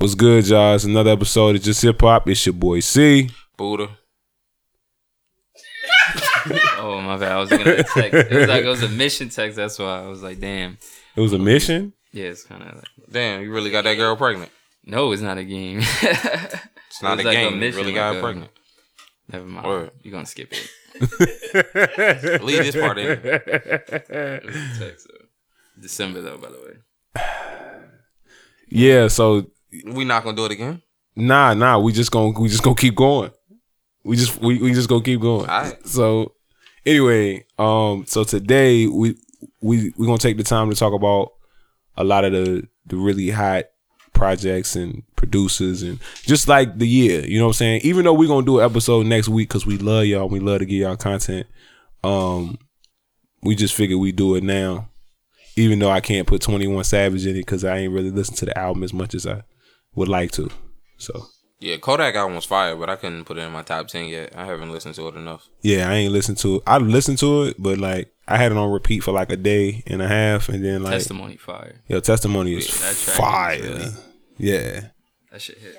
What's 0.00 0.14
good, 0.14 0.48
y'all? 0.48 0.74
It's 0.74 0.84
another 0.84 1.10
episode 1.10 1.56
of 1.56 1.62
Just 1.62 1.82
Hip 1.82 2.00
Hop. 2.00 2.26
It's 2.28 2.46
your 2.46 2.54
boy 2.54 2.80
C. 2.80 3.30
Buddha. 3.56 3.88
Oh 6.78 6.98
my 7.02 7.18
bad. 7.18 7.32
I 7.32 7.36
was 7.36 7.50
gonna 7.50 7.82
text. 7.84 7.94
It 8.14 8.32
was 8.32 8.48
like 8.48 8.64
it 8.64 8.68
was 8.68 8.82
a 8.82 8.88
mission 8.88 9.28
text. 9.28 9.56
That's 9.56 9.78
why 9.78 9.98
I 10.02 10.06
was 10.08 10.22
like, 10.22 10.40
damn. 10.40 10.78
It 11.14 11.20
was 11.20 11.34
a 11.34 11.38
mission. 11.38 11.92
Yeah, 12.12 12.24
it's 12.28 12.44
kind 12.44 12.62
of 12.62 12.76
like. 12.76 12.84
Damn, 13.10 13.42
you 13.42 13.52
really 13.52 13.70
got 13.70 13.84
that 13.84 13.96
girl 13.96 14.16
pregnant. 14.16 14.50
No, 14.86 15.12
it's 15.12 15.20
not 15.20 15.36
a 15.36 15.44
game. 15.44 15.80
It's 16.02 17.02
not 17.02 17.20
It 17.20 17.24
a 17.24 17.24
was 17.24 17.24
like 17.26 17.36
a 17.36 17.40
game. 17.40 17.54
you 17.54 17.60
mission, 17.60 17.80
really 17.82 17.92
got 17.92 18.06
like 18.08 18.16
her 18.16 18.22
pregnant. 18.22 18.50
Never 19.30 19.44
mind. 19.44 19.66
Word. 19.66 19.90
You're 20.02 20.12
gonna 20.12 20.26
skip 20.26 20.50
it. 20.52 22.42
Leave 22.42 22.64
this 22.64 22.74
part 22.74 22.98
in. 22.98 23.10
It 23.22 24.78
text. 24.78 25.06
December 25.80 26.22
though, 26.22 26.38
by 26.38 26.48
the 26.48 26.58
way. 26.58 27.82
Yeah. 28.70 29.08
So 29.08 29.46
We 29.86 30.04
not 30.04 30.24
gonna 30.24 30.36
do 30.36 30.44
it 30.46 30.52
again. 30.52 30.82
nah, 31.16 31.54
nah. 31.54 31.78
We 31.78 31.92
just 31.92 32.10
gonna 32.10 32.38
we 32.38 32.48
just 32.48 32.62
gonna 32.62 32.76
keep 32.76 32.94
going. 32.94 33.30
We 34.04 34.16
just 34.16 34.40
we, 34.40 34.58
we 34.58 34.72
just 34.72 34.88
gonna 34.88 35.02
keep 35.04 35.20
going. 35.20 35.48
So 35.84 36.32
anyway, 36.86 37.44
um, 37.58 38.04
so 38.06 38.24
today 38.24 38.86
we 38.86 39.16
we 39.60 39.92
we 39.96 40.06
gonna 40.06 40.18
take 40.18 40.36
the 40.36 40.42
time 40.44 40.70
to 40.70 40.76
talk 40.76 40.92
about 40.92 41.32
a 41.96 42.04
lot 42.04 42.24
of 42.24 42.32
the 42.32 42.66
the 42.86 42.96
really 42.96 43.30
hot 43.30 43.64
projects 44.12 44.76
and 44.76 45.02
producers 45.16 45.82
and 45.82 45.98
just 46.22 46.48
like 46.48 46.78
the 46.78 46.86
year. 46.88 47.24
You 47.24 47.38
know 47.38 47.46
what 47.46 47.50
I'm 47.50 47.54
saying? 47.54 47.80
Even 47.84 48.04
though 48.04 48.12
we're 48.14 48.28
gonna 48.28 48.46
do 48.46 48.58
an 48.60 48.64
episode 48.64 49.06
next 49.06 49.28
week 49.28 49.48
because 49.48 49.66
we 49.66 49.78
love 49.78 50.06
y'all, 50.06 50.28
we 50.28 50.40
love 50.40 50.60
to 50.60 50.66
give 50.66 50.78
y'all 50.78 50.96
content. 50.96 51.46
Um, 52.02 52.58
we 53.42 53.54
just 53.54 53.74
figured 53.74 54.00
we 54.00 54.12
do 54.12 54.34
it 54.34 54.42
now. 54.42 54.88
Even 55.56 55.78
though 55.78 55.90
I 55.90 56.00
can't 56.00 56.26
put 56.26 56.40
21 56.40 56.84
Savage 56.84 57.26
in 57.26 57.36
it 57.36 57.40
because 57.40 57.64
I 57.64 57.78
ain't 57.78 57.92
really 57.92 58.10
listened 58.10 58.38
to 58.38 58.46
the 58.46 58.56
album 58.58 58.82
as 58.82 58.94
much 58.94 59.14
as 59.14 59.26
I 59.26 59.42
would 59.94 60.08
like 60.08 60.30
to. 60.32 60.50
So 60.98 61.26
Yeah, 61.58 61.76
Kodak 61.78 62.14
album 62.14 62.36
was 62.36 62.44
fire, 62.44 62.76
but 62.76 62.88
I 62.90 62.96
couldn't 62.96 63.24
put 63.24 63.36
it 63.38 63.42
in 63.42 63.52
my 63.52 63.62
top 63.62 63.88
ten 63.88 64.06
yet. 64.06 64.34
I 64.36 64.46
haven't 64.46 64.70
listened 64.72 64.94
to 64.96 65.08
it 65.08 65.14
enough. 65.16 65.48
yeah, 65.62 65.90
I 65.90 65.94
ain't 65.94 66.12
listened 66.12 66.38
to 66.38 66.56
it. 66.56 66.62
I 66.66 66.78
listened 66.78 67.18
to 67.18 67.44
it, 67.44 67.56
but 67.58 67.78
like 67.78 68.12
I 68.28 68.36
had 68.36 68.52
it 68.52 68.58
on 68.58 68.70
repeat 68.70 69.00
for 69.00 69.12
like 69.12 69.30
a 69.30 69.36
day 69.36 69.82
and 69.86 70.00
a 70.00 70.08
half, 70.08 70.48
and 70.48 70.64
then 70.64 70.82
like 70.82 70.92
Testimony 70.92 71.36
fire. 71.36 71.80
yo, 71.88 72.00
testimony 72.00 72.54
is 72.54 72.66
that 72.80 72.96
track 72.96 73.16
fire. 73.16 73.60
really- 73.62 73.92
Yeah, 74.38 74.80
That 75.32 75.42
shit 75.42 75.58
hit. 75.58 75.76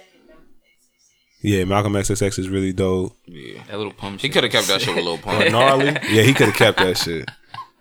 yeah. 1.41 1.63
Malcolm 1.63 1.93
XXX 1.93 2.37
is 2.39 2.49
really 2.49 2.73
dope. 2.73 3.15
Yeah, 3.25 3.63
That 3.67 3.77
little 3.77 3.93
pump. 3.93 4.21
he 4.21 4.29
could 4.29 4.43
have 4.43 4.51
kept 4.51 4.67
that 4.67 4.81
shit 4.81 4.95
with 4.95 5.03
little 5.05 5.17
Pump. 5.29 5.49
Gnarly. 5.51 5.85
yeah, 6.09 6.21
he 6.23 6.33
could 6.33 6.47
have 6.47 6.55
kept 6.55 6.77
that 6.79 6.97
shit. 6.97 7.29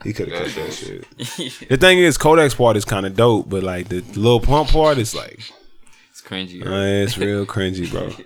He 0.03 0.13
could 0.15 0.29
have 0.31 0.45
kept 0.45 0.55
that 0.57 0.73
shit. 0.73 1.69
The 1.69 1.77
thing 1.77 1.99
is, 1.99 2.17
Kodak's 2.17 2.55
part 2.55 2.77
is 2.77 2.85
kind 2.87 3.05
of 3.05 3.15
dope, 3.17 3.49
but 3.51 3.63
like 3.63 3.89
the 3.89 4.01
little 4.01 4.41
pump 4.41 4.71
part 4.71 4.97
is 4.99 5.15
like 5.15 5.41
cringy. 6.31 6.65
Uh, 6.65 7.05
it's 7.05 7.19
real 7.19 7.47
cringy, 7.47 7.91
bro. 7.91 8.11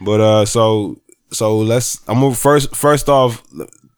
But 0.00 0.20
uh, 0.20 0.44
so 0.44 1.00
so 1.32 1.58
let's. 1.58 2.00
I'm 2.08 2.20
gonna 2.20 2.34
first 2.34 2.74
first 2.74 3.08
off. 3.08 3.42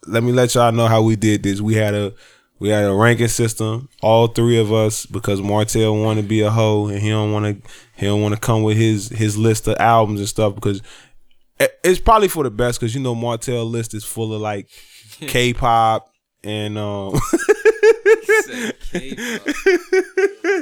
Let 0.07 0.23
me 0.23 0.33
let 0.33 0.55
y'all 0.55 0.73
know 0.73 0.87
how 0.87 1.03
we 1.03 1.15
did 1.17 1.43
this. 1.43 1.61
We 1.61 1.75
had 1.75 1.95
a 1.95 2.15
we 2.59 2.69
had 2.71 2.85
a 2.85 2.95
ranking 2.95 3.29
system. 3.29 3.89
All 4.01 4.29
three 4.29 4.59
of 4.59 4.73
us 4.73 5.05
because 5.05 5.43
Martell 5.43 5.97
want 5.97 6.19
to 6.19 6.23
be 6.23 6.41
a 6.41 6.51
hoe 6.51 6.89
and 6.89 7.01
he 7.01 7.11
don't 7.11 7.33
want 7.33 7.45
to 7.47 7.71
he 7.97 8.07
don't 8.07 8.23
want 8.23 8.35
to 8.35 8.41
come 8.41 8.63
with 8.63 8.79
his 8.79 9.09
his 9.11 9.37
list 9.37 9.69
of 9.69 9.77
albums 9.79 10.21
and 10.21 10.29
stuff 10.29 10.55
because 10.55 10.81
it's 11.85 12.01
probably 12.01 12.29
for 12.29 12.45
the 12.45 12.51
best 12.51 12.81
because 12.81 12.95
you 12.95 13.01
know 13.01 13.15
Martell 13.15 13.65
list 13.67 13.93
is 13.95 14.05
full 14.05 14.33
of 14.33 14.41
like 14.41 14.69
K-pop 15.21 16.11
and 16.43 16.79
um 16.79 17.13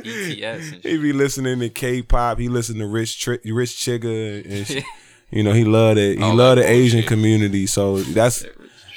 ETS 0.05 0.70
he 0.83 0.98
be 0.98 1.12
listening 1.12 1.61
to 1.61 1.69
K-pop. 1.69 2.39
He 2.39 2.48
listen 2.48 2.78
to 2.78 2.87
Rich 2.87 3.20
Tri- 3.20 3.39
Rich 3.45 3.77
Chigga 3.77 4.45
and 4.45 4.84
you 5.31 5.42
know 5.42 5.53
he 5.53 5.64
loved 5.64 5.98
it. 5.98 6.19
He 6.19 6.25
All 6.25 6.34
love 6.34 6.56
that 6.56 6.62
the 6.62 6.70
Asian 6.70 7.03
community. 7.03 7.67
So 7.67 7.98
that's 7.98 8.45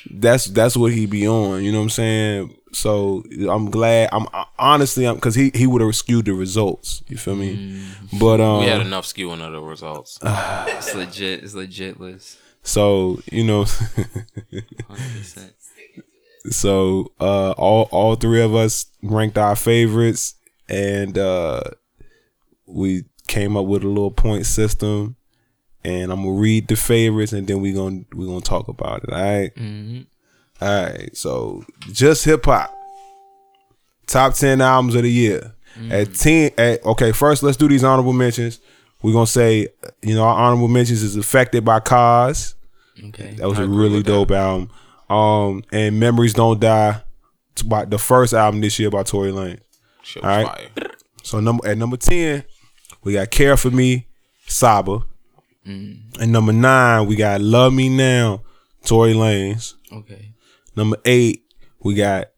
that's 0.09 0.45
that's 0.45 0.75
what 0.77 0.91
he 0.93 1.05
be 1.05 1.27
on. 1.27 1.63
You 1.63 1.71
know 1.71 1.79
what 1.79 1.83
I'm 1.85 1.89
saying? 1.89 2.57
So 2.73 3.23
I'm 3.49 3.69
glad. 3.69 4.09
I'm 4.11 4.27
honestly 4.57 5.05
I'm 5.05 5.15
because 5.15 5.35
he 5.35 5.51
he 5.53 5.67
would 5.67 5.81
have 5.81 5.95
skewed 5.95 6.25
the 6.25 6.33
results. 6.33 7.03
You 7.07 7.17
feel 7.17 7.35
me? 7.35 7.81
But 8.19 8.39
um, 8.39 8.61
We 8.61 8.67
had 8.67 8.81
enough 8.81 9.05
skewing 9.05 9.45
of 9.45 9.51
the 9.51 9.61
results. 9.61 10.19
It's 10.67 10.95
legit. 10.95 11.43
It's 11.43 11.53
legit 11.53 11.99
list. 11.99 12.37
so 12.63 13.19
you 13.31 13.43
know. 13.43 13.65
100%. 16.45 16.53
So 16.53 17.11
uh 17.19 17.51
all 17.51 17.87
all 17.91 18.15
three 18.15 18.41
of 18.41 18.55
us 18.55 18.85
ranked 19.03 19.37
our 19.37 19.55
favorites 19.55 20.35
and 20.69 21.17
uh 21.17 21.61
we 22.65 23.03
came 23.27 23.55
up 23.57 23.65
with 23.65 23.83
a 23.83 23.87
little 23.87 24.11
point 24.11 24.45
system 24.45 25.15
and 25.83 26.11
I'm 26.11 26.23
gonna 26.23 26.33
read 26.33 26.67
the 26.67 26.75
favorites 26.75 27.33
and 27.33 27.47
then 27.47 27.61
we 27.61 27.73
gonna 27.73 28.01
we 28.13 28.25
gonna 28.25 28.41
talk 28.41 28.67
about 28.67 29.03
it. 29.03 29.11
All 29.13 29.19
right? 29.19 29.55
Mhm. 29.55 30.05
All 30.61 30.83
right. 30.83 31.15
So 31.17 31.63
just 31.91 32.23
hip 32.25 32.45
hop. 32.45 32.73
Top 34.07 34.33
ten 34.33 34.61
albums 34.61 34.95
of 34.95 35.03
the 35.03 35.11
year. 35.11 35.53
At 35.89 36.13
ten 36.15 36.51
at 36.57 36.85
okay, 36.85 37.11
first 37.13 37.43
let's 37.43 37.55
do 37.57 37.67
these 37.67 37.83
honorable 37.83 38.13
mentions. 38.13 38.59
We're 39.01 39.13
gonna 39.13 39.25
say, 39.25 39.69
you 40.03 40.13
know, 40.15 40.23
our 40.23 40.35
honorable 40.35 40.67
mentions 40.67 41.01
is 41.01 41.15
affected 41.15 41.63
by 41.65 41.79
cause. 41.79 42.55
Okay. 43.05 43.35
That 43.37 43.47
was 43.47 43.57
I 43.57 43.63
a 43.63 43.67
really 43.67 43.97
with 43.97 44.05
that. 44.05 44.11
dope 44.11 44.31
album. 44.31 44.69
Um, 45.11 45.63
and 45.71 45.99
Memories 45.99 46.33
Don't 46.33 46.59
Die, 46.59 47.01
it's 47.53 47.63
by 47.63 47.85
the 47.85 47.97
first 47.97 48.33
album 48.33 48.61
this 48.61 48.79
year 48.79 48.89
by 48.89 49.03
Tory 49.03 49.31
Lane. 49.31 49.59
All 50.17 50.21
right. 50.23 50.45
fire. 50.75 50.87
So 51.23 51.39
number 51.39 51.67
at 51.67 51.77
number 51.77 51.97
ten, 51.97 52.43
we 53.03 53.13
got 53.13 53.29
Care 53.31 53.57
for 53.57 53.69
Me, 53.71 54.07
Saba. 54.47 54.99
And 55.63 56.31
number 56.31 56.51
nine, 56.53 57.05
we 57.07 57.15
got 57.15 57.39
Love 57.41 57.73
Me 57.73 57.87
Now, 57.89 58.41
Tory 58.85 59.13
Lanez. 59.13 59.75
Okay. 59.93 60.33
Number 60.75 60.97
eight, 61.05 61.43
we 61.83 61.93
got 61.93 62.29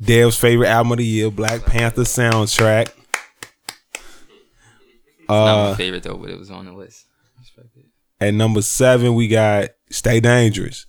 Dev's 0.00 0.36
favorite 0.36 0.68
album 0.68 0.92
of 0.92 0.98
the 0.98 1.04
year, 1.06 1.30
Black 1.30 1.64
Panther 1.64 2.02
soundtrack. 2.02 2.92
Not 5.28 5.36
Uh, 5.66 5.70
my 5.70 5.76
favorite 5.76 6.02
though, 6.02 6.16
but 6.16 6.30
it 6.30 6.38
was 6.38 6.50
on 6.50 6.66
the 6.66 6.72
list. 6.72 7.06
Respect 7.40 7.68
it. 7.76 7.86
at 8.20 8.34
number 8.34 8.62
seven, 8.62 9.14
we 9.14 9.28
got 9.28 9.70
Stay 9.90 10.20
Dangerous, 10.20 10.86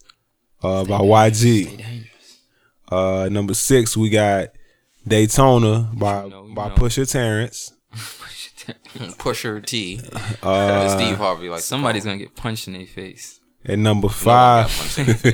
uh, 0.63 0.83
by 0.85 0.97
Stay 0.97 1.47
YG. 1.47 2.05
Uh, 2.89 3.29
number 3.29 3.53
six, 3.53 3.97
we 3.97 4.09
got 4.09 4.49
Daytona 5.07 5.89
by 5.93 6.23
You 6.23 6.29
know, 6.29 6.45
you 6.47 6.55
by 6.55 6.69
know. 6.69 6.75
Pusha 6.75 7.09
Terrence. 7.09 7.73
Pusha 7.93 9.65
T. 9.65 10.01
Uh, 10.43 10.89
Steve 10.97 11.17
Harvey 11.17 11.49
like 11.49 11.61
Somebody's 11.61 12.05
gonna 12.05 12.17
get 12.17 12.35
punched 12.35 12.67
in 12.67 12.73
their 12.73 12.85
face. 12.85 13.39
At 13.65 13.79
number 13.79 14.07
five, 14.07 14.67
punched 14.69 15.25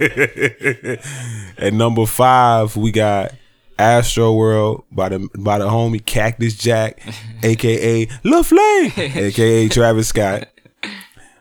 at 1.58 1.72
number 1.72 2.06
five, 2.06 2.76
we 2.76 2.92
got 2.92 3.32
Astro 3.78 4.32
World 4.34 4.84
by 4.92 5.08
the 5.08 5.28
by 5.38 5.58
the 5.58 5.66
homie 5.68 6.04
Cactus 6.04 6.56
Jack, 6.56 7.00
aka 7.42 8.06
La 8.22 8.42
Flame, 8.42 8.92
aka 8.96 9.68
Travis 9.68 10.08
Scott. 10.08 10.48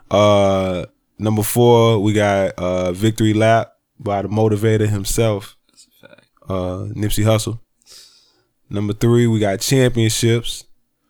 Uh, 0.10 0.86
number 1.22 1.44
four, 1.44 2.00
we 2.00 2.14
got 2.14 2.52
uh 2.58 2.92
Victory 2.92 3.34
Lap 3.34 3.74
by 4.00 4.22
the 4.22 4.28
motivator 4.28 4.88
himself, 4.90 5.56
That's 5.70 5.88
a 6.04 6.08
fact. 6.08 6.26
uh 6.50 6.88
Nipsey 6.96 7.24
Hussle. 7.24 7.60
Number 8.70 8.94
three, 8.94 9.28
we 9.28 9.40
got 9.40 9.60
Championships 9.60 10.66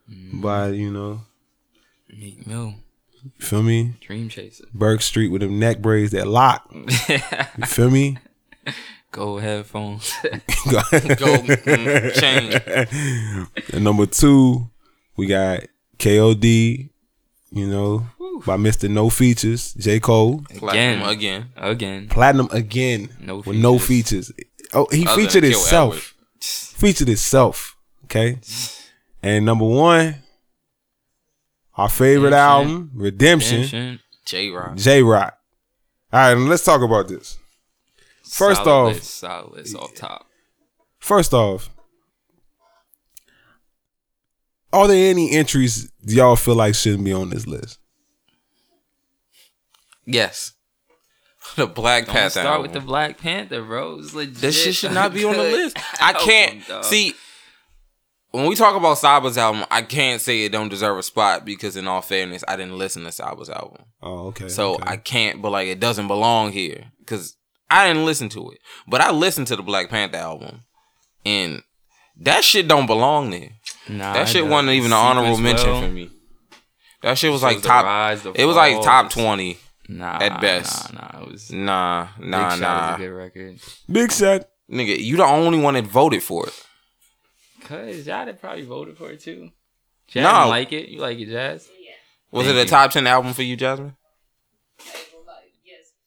by 0.07 0.69
you 0.69 0.91
know, 0.91 1.21
Meek 2.09 2.45
Mill, 2.45 2.75
you 3.23 3.31
feel 3.39 3.63
me? 3.63 3.93
Dream 4.01 4.29
Chaser. 4.29 4.65
Burke 4.73 5.01
Street 5.01 5.29
with 5.29 5.41
them 5.41 5.59
neck 5.59 5.79
braids 5.81 6.11
that 6.11 6.27
lock. 6.27 6.67
You 6.73 7.65
feel 7.65 7.89
me? 7.89 8.17
Go 9.11 9.37
headphones. 9.39 10.11
Go 10.23 10.79
mm, 10.79 12.13
change. 12.13 13.73
And 13.73 13.83
number 13.83 14.05
two, 14.05 14.69
we 15.17 15.25
got 15.27 15.63
KOD, 15.99 16.89
you 17.51 17.67
know, 17.67 18.05
by 18.45 18.57
Mr. 18.57 18.89
No 18.89 19.09
Features, 19.09 19.73
J. 19.75 19.99
Cole. 19.99 20.43
Platinum 20.55 21.07
again. 21.07 21.49
Again. 21.55 22.07
Platinum 22.09 22.49
again 22.51 23.09
No 23.19 23.37
with 23.37 23.57
no 23.57 23.77
features. 23.77 24.27
features. 24.29 24.47
Oh, 24.73 24.87
he 24.91 25.05
Other 25.05 25.21
featured 25.21 25.43
himself. 25.43 25.93
Edward. 25.93 26.03
Featured 26.43 27.07
himself. 27.09 27.75
Okay. 28.05 28.39
And 29.21 29.45
number 29.45 29.65
one, 29.65 30.15
our 31.75 31.89
favorite 31.89 32.29
Redemption. 32.31 32.33
album, 32.39 32.91
Redemption, 32.95 33.55
Redemption. 33.61 33.99
Jay 34.25 34.49
Rock. 34.49 34.75
Jay 34.77 35.03
Rock. 35.03 35.37
All 36.13 36.19
right, 36.19 36.33
let's 36.49 36.63
talk 36.65 36.81
about 36.81 37.07
this. 37.07 37.37
First 38.23 38.63
Solid 38.63 38.89
off- 38.89 38.93
list, 38.95 39.15
solid 39.15 39.53
list 39.53 39.75
off 39.75 39.93
top. 39.95 40.25
First 40.99 41.33
off, 41.33 41.69
are 44.73 44.87
there 44.87 45.09
any 45.09 45.31
entries 45.31 45.91
y'all 46.05 46.35
feel 46.35 46.55
like 46.55 46.75
shouldn't 46.75 47.03
be 47.03 47.13
on 47.13 47.29
this 47.29 47.45
list? 47.45 47.77
Yes. 50.05 50.53
The 51.55 51.65
Black 51.65 52.05
Don't 52.05 52.13
Panther. 52.13 52.29
start 52.29 52.45
album. 52.45 52.61
with 52.61 52.73
the 52.73 52.79
Black 52.81 53.17
Panther, 53.17 53.63
bro. 53.63 53.97
It's 53.99 54.13
legit. 54.13 54.35
This 54.35 54.63
shit 54.63 54.75
should 54.75 54.91
not 54.91 55.11
be 55.11 55.25
on 55.25 55.33
the 55.33 55.43
list. 55.43 55.75
I 55.99 56.13
can't 56.13 56.65
dog. 56.67 56.83
see. 56.83 57.15
when 58.29 58.45
we 58.45 58.53
talk 58.55 58.75
about 58.75 58.99
Saba's 58.99 59.39
album, 59.39 59.65
I 59.71 59.81
can't 59.81 60.21
say 60.21 60.45
it 60.45 60.51
don't 60.51 60.69
deserve 60.69 60.99
a 60.99 61.03
spot 61.03 61.43
because, 61.43 61.75
in 61.75 61.87
all 61.87 62.01
fairness, 62.01 62.43
I 62.47 62.55
didn't 62.57 62.77
listen 62.77 63.03
to 63.05 63.11
Saba's 63.11 63.49
album, 63.49 63.85
Oh, 64.03 64.27
okay. 64.27 64.49
so 64.49 64.75
okay. 64.75 64.83
I 64.85 64.97
can't. 64.97 65.41
But 65.41 65.49
like, 65.51 65.67
it 65.67 65.79
doesn't 65.79 66.07
belong 66.07 66.51
here 66.51 66.91
because 66.99 67.35
I 67.71 67.87
didn't 67.87 68.05
listen 68.05 68.29
to 68.29 68.51
it. 68.51 68.59
But 68.87 69.01
I 69.01 69.09
listened 69.11 69.47
to 69.47 69.55
the 69.55 69.63
Black 69.63 69.89
Panther 69.89 70.17
album, 70.17 70.61
and 71.25 71.63
that 72.17 72.43
shit 72.43 72.67
don't 72.67 72.85
belong 72.85 73.31
there. 73.31 73.49
Nah, 73.89 74.13
That 74.13 74.29
shit 74.29 74.45
wasn't 74.45 74.73
even 74.73 74.91
an 74.91 74.97
honorable 74.97 75.37
sequence 75.37 75.63
mention 75.65 75.81
for 75.81 75.91
me. 75.91 76.09
That 77.01 77.17
shit 77.17 77.31
was 77.31 77.41
Shows 77.41 77.55
like 77.55 77.63
top. 77.63 77.83
rise, 77.83 78.23
it 78.35 78.45
was 78.45 78.55
like 78.55 78.79
top 78.83 79.07
it's- 79.07 79.13
twenty. 79.25 79.57
Nah, 79.97 80.17
at 80.21 80.39
best. 80.41 80.93
Nah, 80.93 80.99
nah, 81.13 81.21
it 81.23 81.31
was. 81.31 81.51
Nah, 81.51 82.07
Big 82.19 82.29
nah, 82.29 82.49
Shot 82.49 82.59
nah. 82.59 82.89
is 82.89 82.95
a 82.95 82.97
good 83.03 83.09
record. 83.11 83.59
Big 83.91 84.11
shot. 84.11 84.47
Nigga, 84.71 84.97
you 84.97 85.17
the 85.17 85.25
only 85.25 85.59
one 85.59 85.73
that 85.73 85.85
voted 85.85 86.23
for 86.23 86.47
it. 86.47 86.65
Cause 87.65 88.07
y'all 88.07 88.25
had 88.25 88.39
probably 88.39 88.63
voted 88.63 88.97
for 88.97 89.11
it 89.11 89.19
too. 89.19 89.49
Jazz 90.07 90.23
No. 90.23 90.47
like 90.49 90.71
it. 90.71 90.89
You 90.89 90.99
like 90.99 91.17
it, 91.19 91.27
Jazz? 91.29 91.67
Yeah. 91.79 91.91
Was 92.31 92.45
Thank 92.47 92.57
it 92.57 92.59
a 92.59 92.63
you. 92.63 92.67
top 92.69 92.91
ten 92.91 93.07
album 93.07 93.33
for 93.33 93.43
you, 93.43 93.55
Jasmine? 93.55 93.95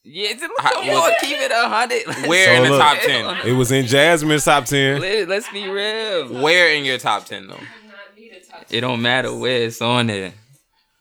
Yeah, 0.07 0.29
it's, 0.31 0.41
How- 0.59 0.71
come 0.73 0.87
was- 0.87 0.97
on, 0.97 1.11
keep 1.19 1.35
it 1.39 1.51
a 1.51 1.67
hundred. 1.67 2.05
Where 2.27 2.45
So 2.45 2.51
in 2.53 2.63
the 2.63 2.69
look- 2.69 2.79
top 2.79 2.97
ten? 2.99 3.47
It 3.47 3.53
was 3.53 3.71
in 3.71 3.87
Jasmine's 3.87 4.45
top 4.45 4.65
ten. 4.65 5.01
Let, 5.01 5.27
let's 5.27 5.49
be 5.51 5.67
real. 5.67 6.41
Where 6.43 6.69
in 6.73 6.85
your 6.85 6.99
top 6.99 7.25
ten 7.25 7.47
though? 7.47 7.55
did 7.55 7.63
not 7.87 8.15
need 8.15 8.31
a 8.33 8.39
top 8.45 8.65
It 8.69 8.81
don't 8.81 9.01
matter 9.01 9.33
where 9.35 9.63
it's 9.63 9.81
on 9.81 10.05
there. 10.07 10.33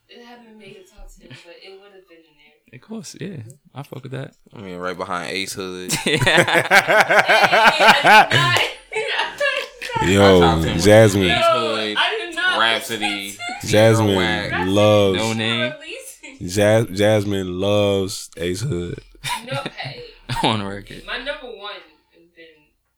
It 0.08 0.24
hadn't 0.24 0.56
made 0.58 0.76
a 0.78 0.90
top 0.90 1.06
ten, 1.08 1.28
but 1.28 1.54
it 1.62 1.78
would 1.80 1.92
have 1.92 2.08
been 2.08 2.16
in 2.16 2.24
there. 2.24 2.54
Of 2.74 2.80
course, 2.80 3.16
yeah. 3.20 3.36
I 3.74 3.82
fuck 3.82 4.02
with 4.02 4.12
that. 4.12 4.34
I 4.52 4.60
mean, 4.60 4.78
right 4.78 4.96
behind 4.96 5.30
Ace 5.30 5.52
Hood. 5.54 5.92
Yo, 10.06 10.40
top 10.40 10.62
ten 10.62 10.74
was 10.74 10.84
Jasmine. 10.84 11.30
Ace 11.30 11.44
Hood, 11.46 11.96
I 11.98 12.18
did 12.18 12.34
not. 12.36 12.58
Rhapsody, 12.58 13.36
Jasmine 13.64 14.16
Whack. 14.16 14.52
loves 14.66 15.18
No 15.18 15.32
name 15.32 15.72
Jas- 16.46 16.86
Jasmine 16.92 17.58
loves 17.60 18.30
Ace 18.36 18.60
Hood. 18.60 18.98
No, 19.50 19.62
hey, 19.76 20.02
on 20.42 20.58
the 20.60 20.66
record. 20.66 21.04
my 21.06 21.18
number 21.18 21.46
one 21.56 21.72
has 22.12 22.22
been, 22.36 22.44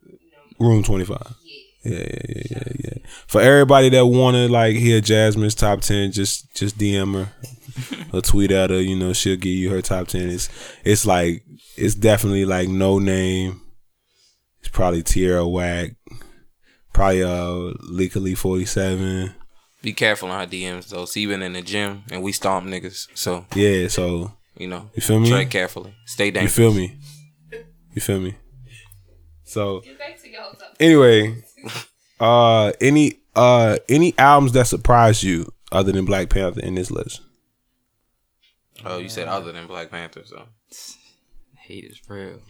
you 0.06 0.18
know, 0.32 0.66
Room 0.66 0.82
twenty 0.82 1.04
five. 1.04 1.34
yeah. 1.44 1.52
Yeah, 1.84 1.98
yeah, 1.98 2.08
yeah, 2.28 2.42
yeah, 2.50 2.62
yeah. 2.84 2.92
For 3.28 3.40
everybody 3.40 3.90
that 3.90 4.06
wanna 4.06 4.48
like 4.48 4.74
hear 4.74 5.00
Jasmine's 5.00 5.54
top 5.54 5.82
ten, 5.82 6.10
just 6.10 6.52
just 6.54 6.76
DM 6.78 7.14
her 7.14 7.28
or 8.12 8.20
tweet 8.20 8.50
at 8.50 8.70
her. 8.70 8.80
You 8.80 8.96
know, 8.96 9.12
she'll 9.12 9.36
give 9.36 9.52
you 9.54 9.70
her 9.70 9.82
top 9.82 10.08
ten. 10.08 10.28
It's 10.30 10.48
it's 10.84 11.06
like 11.06 11.42
it's 11.76 11.94
definitely 11.94 12.44
like 12.44 12.68
no 12.68 12.98
name. 12.98 13.60
It's 14.60 14.68
probably 14.68 15.02
Tierra 15.02 15.46
Whack. 15.46 15.92
Probably 16.92 17.22
uh 17.22 17.72
legally 17.88 18.34
forty 18.34 18.64
seven. 18.64 19.34
Be 19.82 19.92
careful 19.92 20.30
on 20.30 20.40
her 20.40 20.46
DMs 20.46 20.88
though. 20.88 21.04
See, 21.04 21.26
been 21.26 21.42
in 21.42 21.52
the 21.52 21.62
gym 21.62 22.02
and 22.10 22.22
we 22.22 22.32
stomp 22.32 22.66
niggas, 22.66 23.08
so 23.14 23.44
Yeah, 23.54 23.88
so 23.88 24.32
you 24.56 24.66
know, 24.66 24.90
you 24.94 25.02
feel 25.02 25.20
me? 25.20 25.28
tread 25.28 25.50
carefully. 25.50 25.94
Stay 26.06 26.32
You 26.32 26.48
feel 26.48 26.72
me? 26.72 26.98
You 27.92 28.00
feel 28.00 28.18
me? 28.20 28.34
So 29.44 29.80
Get 29.80 29.98
back 29.98 30.20
to 30.22 30.28
y'all 30.30 30.50
top. 30.52 30.74
anyway, 30.80 31.44
uh 32.18 32.72
any 32.80 33.20
uh 33.36 33.76
any 33.88 34.14
albums 34.18 34.52
that 34.52 34.66
surprised 34.66 35.22
you 35.22 35.52
other 35.70 35.92
than 35.92 36.04
Black 36.06 36.30
Panther 36.30 36.60
in 36.60 36.74
this 36.74 36.90
list? 36.90 37.20
Oh, 38.84 38.98
you 38.98 39.08
said 39.08 39.28
uh, 39.28 39.32
other 39.32 39.52
than 39.52 39.66
Black 39.66 39.90
Panther, 39.90 40.22
so 40.24 40.44
Hate 41.56 41.84
is 41.84 42.00
real. 42.08 42.40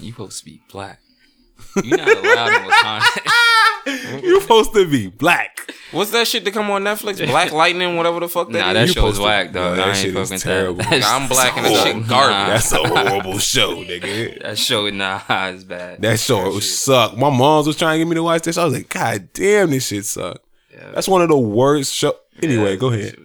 You 0.00 0.12
supposed 0.12 0.40
to 0.40 0.44
be 0.44 0.60
black. 0.70 1.00
You're 1.82 1.96
not 1.96 2.08
allowed 2.08 2.52
in 2.52 2.70
Wakanda. 2.70 4.22
you 4.22 4.40
supposed 4.42 4.74
to 4.74 4.86
be 4.86 5.06
black. 5.06 5.72
what's 5.92 6.10
that 6.10 6.26
shit 6.26 6.44
that 6.44 6.52
come 6.52 6.70
on 6.70 6.82
Netflix? 6.84 7.24
Black 7.26 7.50
Lightning, 7.52 7.96
whatever 7.96 8.20
the 8.20 8.28
fuck 8.28 8.50
that 8.50 8.58
nah, 8.58 8.68
is? 8.70 8.74
that 8.74 8.86
You 8.88 8.92
show 8.92 9.04
was 9.06 9.16
supposed 9.16 9.16
to- 9.16 9.22
whack 9.24 9.52
though. 9.52 9.70
Nah, 9.70 9.76
that 9.76 9.84
I 9.86 9.88
ain't 9.90 9.96
shit 9.98 10.12
fucking 10.14 10.34
is 10.34 10.42
terrible. 10.42 10.76
that. 10.82 11.00
Nah, 11.00 11.16
I'm 11.16 11.28
black 11.28 11.56
and 11.56 11.64
that 11.64 11.82
shit 11.86 12.06
garbage. 12.08 12.30
nah. 12.30 12.46
That's 12.48 12.72
a 12.72 12.86
horrible 12.86 13.38
show, 13.38 13.76
nigga. 13.76 14.42
That 14.42 14.58
show, 14.58 14.90
nah, 14.90 15.20
it's 15.48 15.64
bad. 15.64 16.02
That 16.02 16.20
show 16.20 16.44
was 16.52 16.78
suck. 16.78 17.16
My 17.16 17.30
mom's 17.30 17.66
was 17.68 17.76
trying 17.76 17.94
to 17.94 17.98
get 18.04 18.08
me 18.10 18.16
to 18.16 18.22
watch 18.22 18.42
this. 18.42 18.58
I 18.58 18.64
was 18.64 18.74
like, 18.74 18.90
God 18.90 19.28
damn, 19.32 19.70
this 19.70 19.86
shit 19.86 20.04
suck. 20.04 20.42
Yeah. 20.74 20.90
That's 20.92 21.08
one 21.08 21.22
of 21.22 21.28
the 21.28 21.38
worst 21.38 21.94
show. 21.94 22.14
Anyway, 22.42 22.72
Yeah, 22.72 22.76
go 22.76 22.88
ahead. 22.92 23.16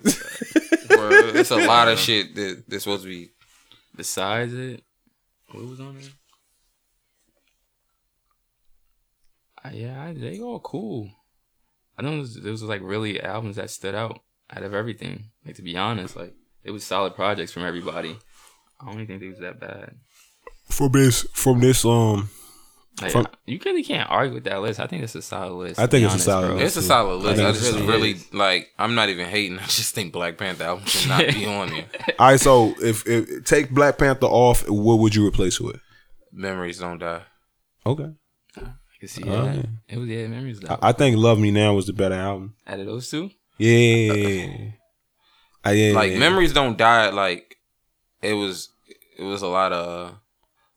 Shit 1.33 1.39
was 1.39 1.50
bad. 1.50 1.54
Bro, 1.54 1.57
it's 1.57 1.66
a 1.66 1.68
lot 1.68 1.88
of 1.88 2.00
shit 2.00 2.36
that 2.36 2.63
that's 2.68 2.83
supposed 2.83 3.04
to 3.04 3.10
be. 3.10 3.31
Besides 3.95 4.54
it, 4.54 4.83
what 5.51 5.66
was 5.66 5.80
on 5.80 5.95
there? 5.95 6.10
Uh, 9.63 9.69
yeah, 9.74 10.04
I, 10.04 10.13
they 10.13 10.39
all 10.39 10.60
cool. 10.60 11.10
I 11.98 12.01
know 12.01 12.24
there 12.25 12.51
was 12.51 12.63
like 12.63 12.81
really 12.81 13.22
albums 13.22 13.57
that 13.57 13.69
stood 13.69 13.94
out 13.94 14.22
out 14.50 14.63
of 14.63 14.74
everything. 14.74 15.25
Like 15.45 15.56
to 15.56 15.62
be 15.62 15.78
honest, 15.78 16.16
like 16.16 16.33
it 16.63 16.72
was 16.72 16.83
solid 16.83 17.16
projects 17.16 17.51
from 17.51 17.63
everybody. 17.63 18.18
I 18.80 18.86
don't 18.86 19.01
even 19.01 19.07
think 19.07 19.22
it 19.22 19.30
was 19.30 19.39
that 19.39 19.60
bad. 19.60 19.95
From 20.69 20.92
this, 20.94 21.27
from 21.34 21.60
this, 21.60 21.86
um, 21.86 22.30
Like, 23.01 23.11
From- 23.13 23.27
you 23.45 23.59
really 23.65 23.83
can't 23.83 24.09
argue 24.09 24.33
with 24.35 24.43
that 24.43 24.61
list. 24.61 24.79
I 24.79 24.85
think 24.85 25.01
it's 25.03 25.15
a 25.15 25.21
solid 25.21 25.53
list. 25.53 25.79
I 25.79 25.88
think 25.88 26.05
it's 26.05 26.15
a 26.15 26.19
solid 26.19 26.47
bro. 26.47 26.55
list. 26.57 26.77
It's 26.77 26.85
a 26.85 26.88
solid 26.88 27.15
list. 27.23 27.41
I 27.41 27.49
it's 27.49 27.59
just 27.59 27.79
really 27.79 28.15
like. 28.33 28.67
I'm 28.77 28.95
not 28.95 29.09
even 29.09 29.27
hating. 29.27 29.57
I 29.59 29.65
just 29.65 29.95
think 29.95 30.11
Black 30.13 30.38
Panther 30.38 30.65
album 30.65 30.85
should 30.85 31.09
not 31.09 31.25
be 31.27 31.45
on 31.45 31.69
there. 31.69 31.85
all 32.19 32.27
right. 32.27 32.39
So 32.39 32.73
if, 32.81 33.07
if 33.07 33.45
take 33.45 33.71
Black 33.71 33.97
Panther 33.97 34.27
off, 34.27 34.69
what 34.69 34.99
would 34.99 35.15
you 35.15 35.25
replace 35.25 35.59
it 35.59 35.63
with? 35.63 35.79
Memories 36.31 36.79
don't 36.79 36.99
die. 36.99 37.23
Okay, 37.85 38.11
I 38.57 38.61
can 38.99 39.07
see 39.07 39.23
Oh, 39.25 39.45
that. 39.45 39.55
yeah. 39.55 39.63
It 39.89 39.97
was 39.97 40.07
yeah, 40.09 40.27
memories. 40.27 40.63
I, 40.69 40.77
I 40.81 40.91
think 40.91 41.17
Love 41.17 41.39
Me 41.39 41.49
Now 41.49 41.73
was 41.73 41.88
the 41.88 41.93
better 41.93 42.15
album. 42.15 42.55
out 42.67 42.79
of 42.79 42.85
those 42.85 43.09
two, 43.09 43.31
Yeah, 43.57 43.73
I 44.13 44.73
ah, 45.65 45.69
yeah. 45.71 45.93
Like 45.93 46.13
memories 46.17 46.53
don't 46.53 46.77
die. 46.77 47.09
Like 47.09 47.55
it 48.21 48.33
was. 48.33 48.69
It 49.17 49.23
was 49.23 49.41
a 49.41 49.47
lot 49.47 49.71
of 49.71 50.15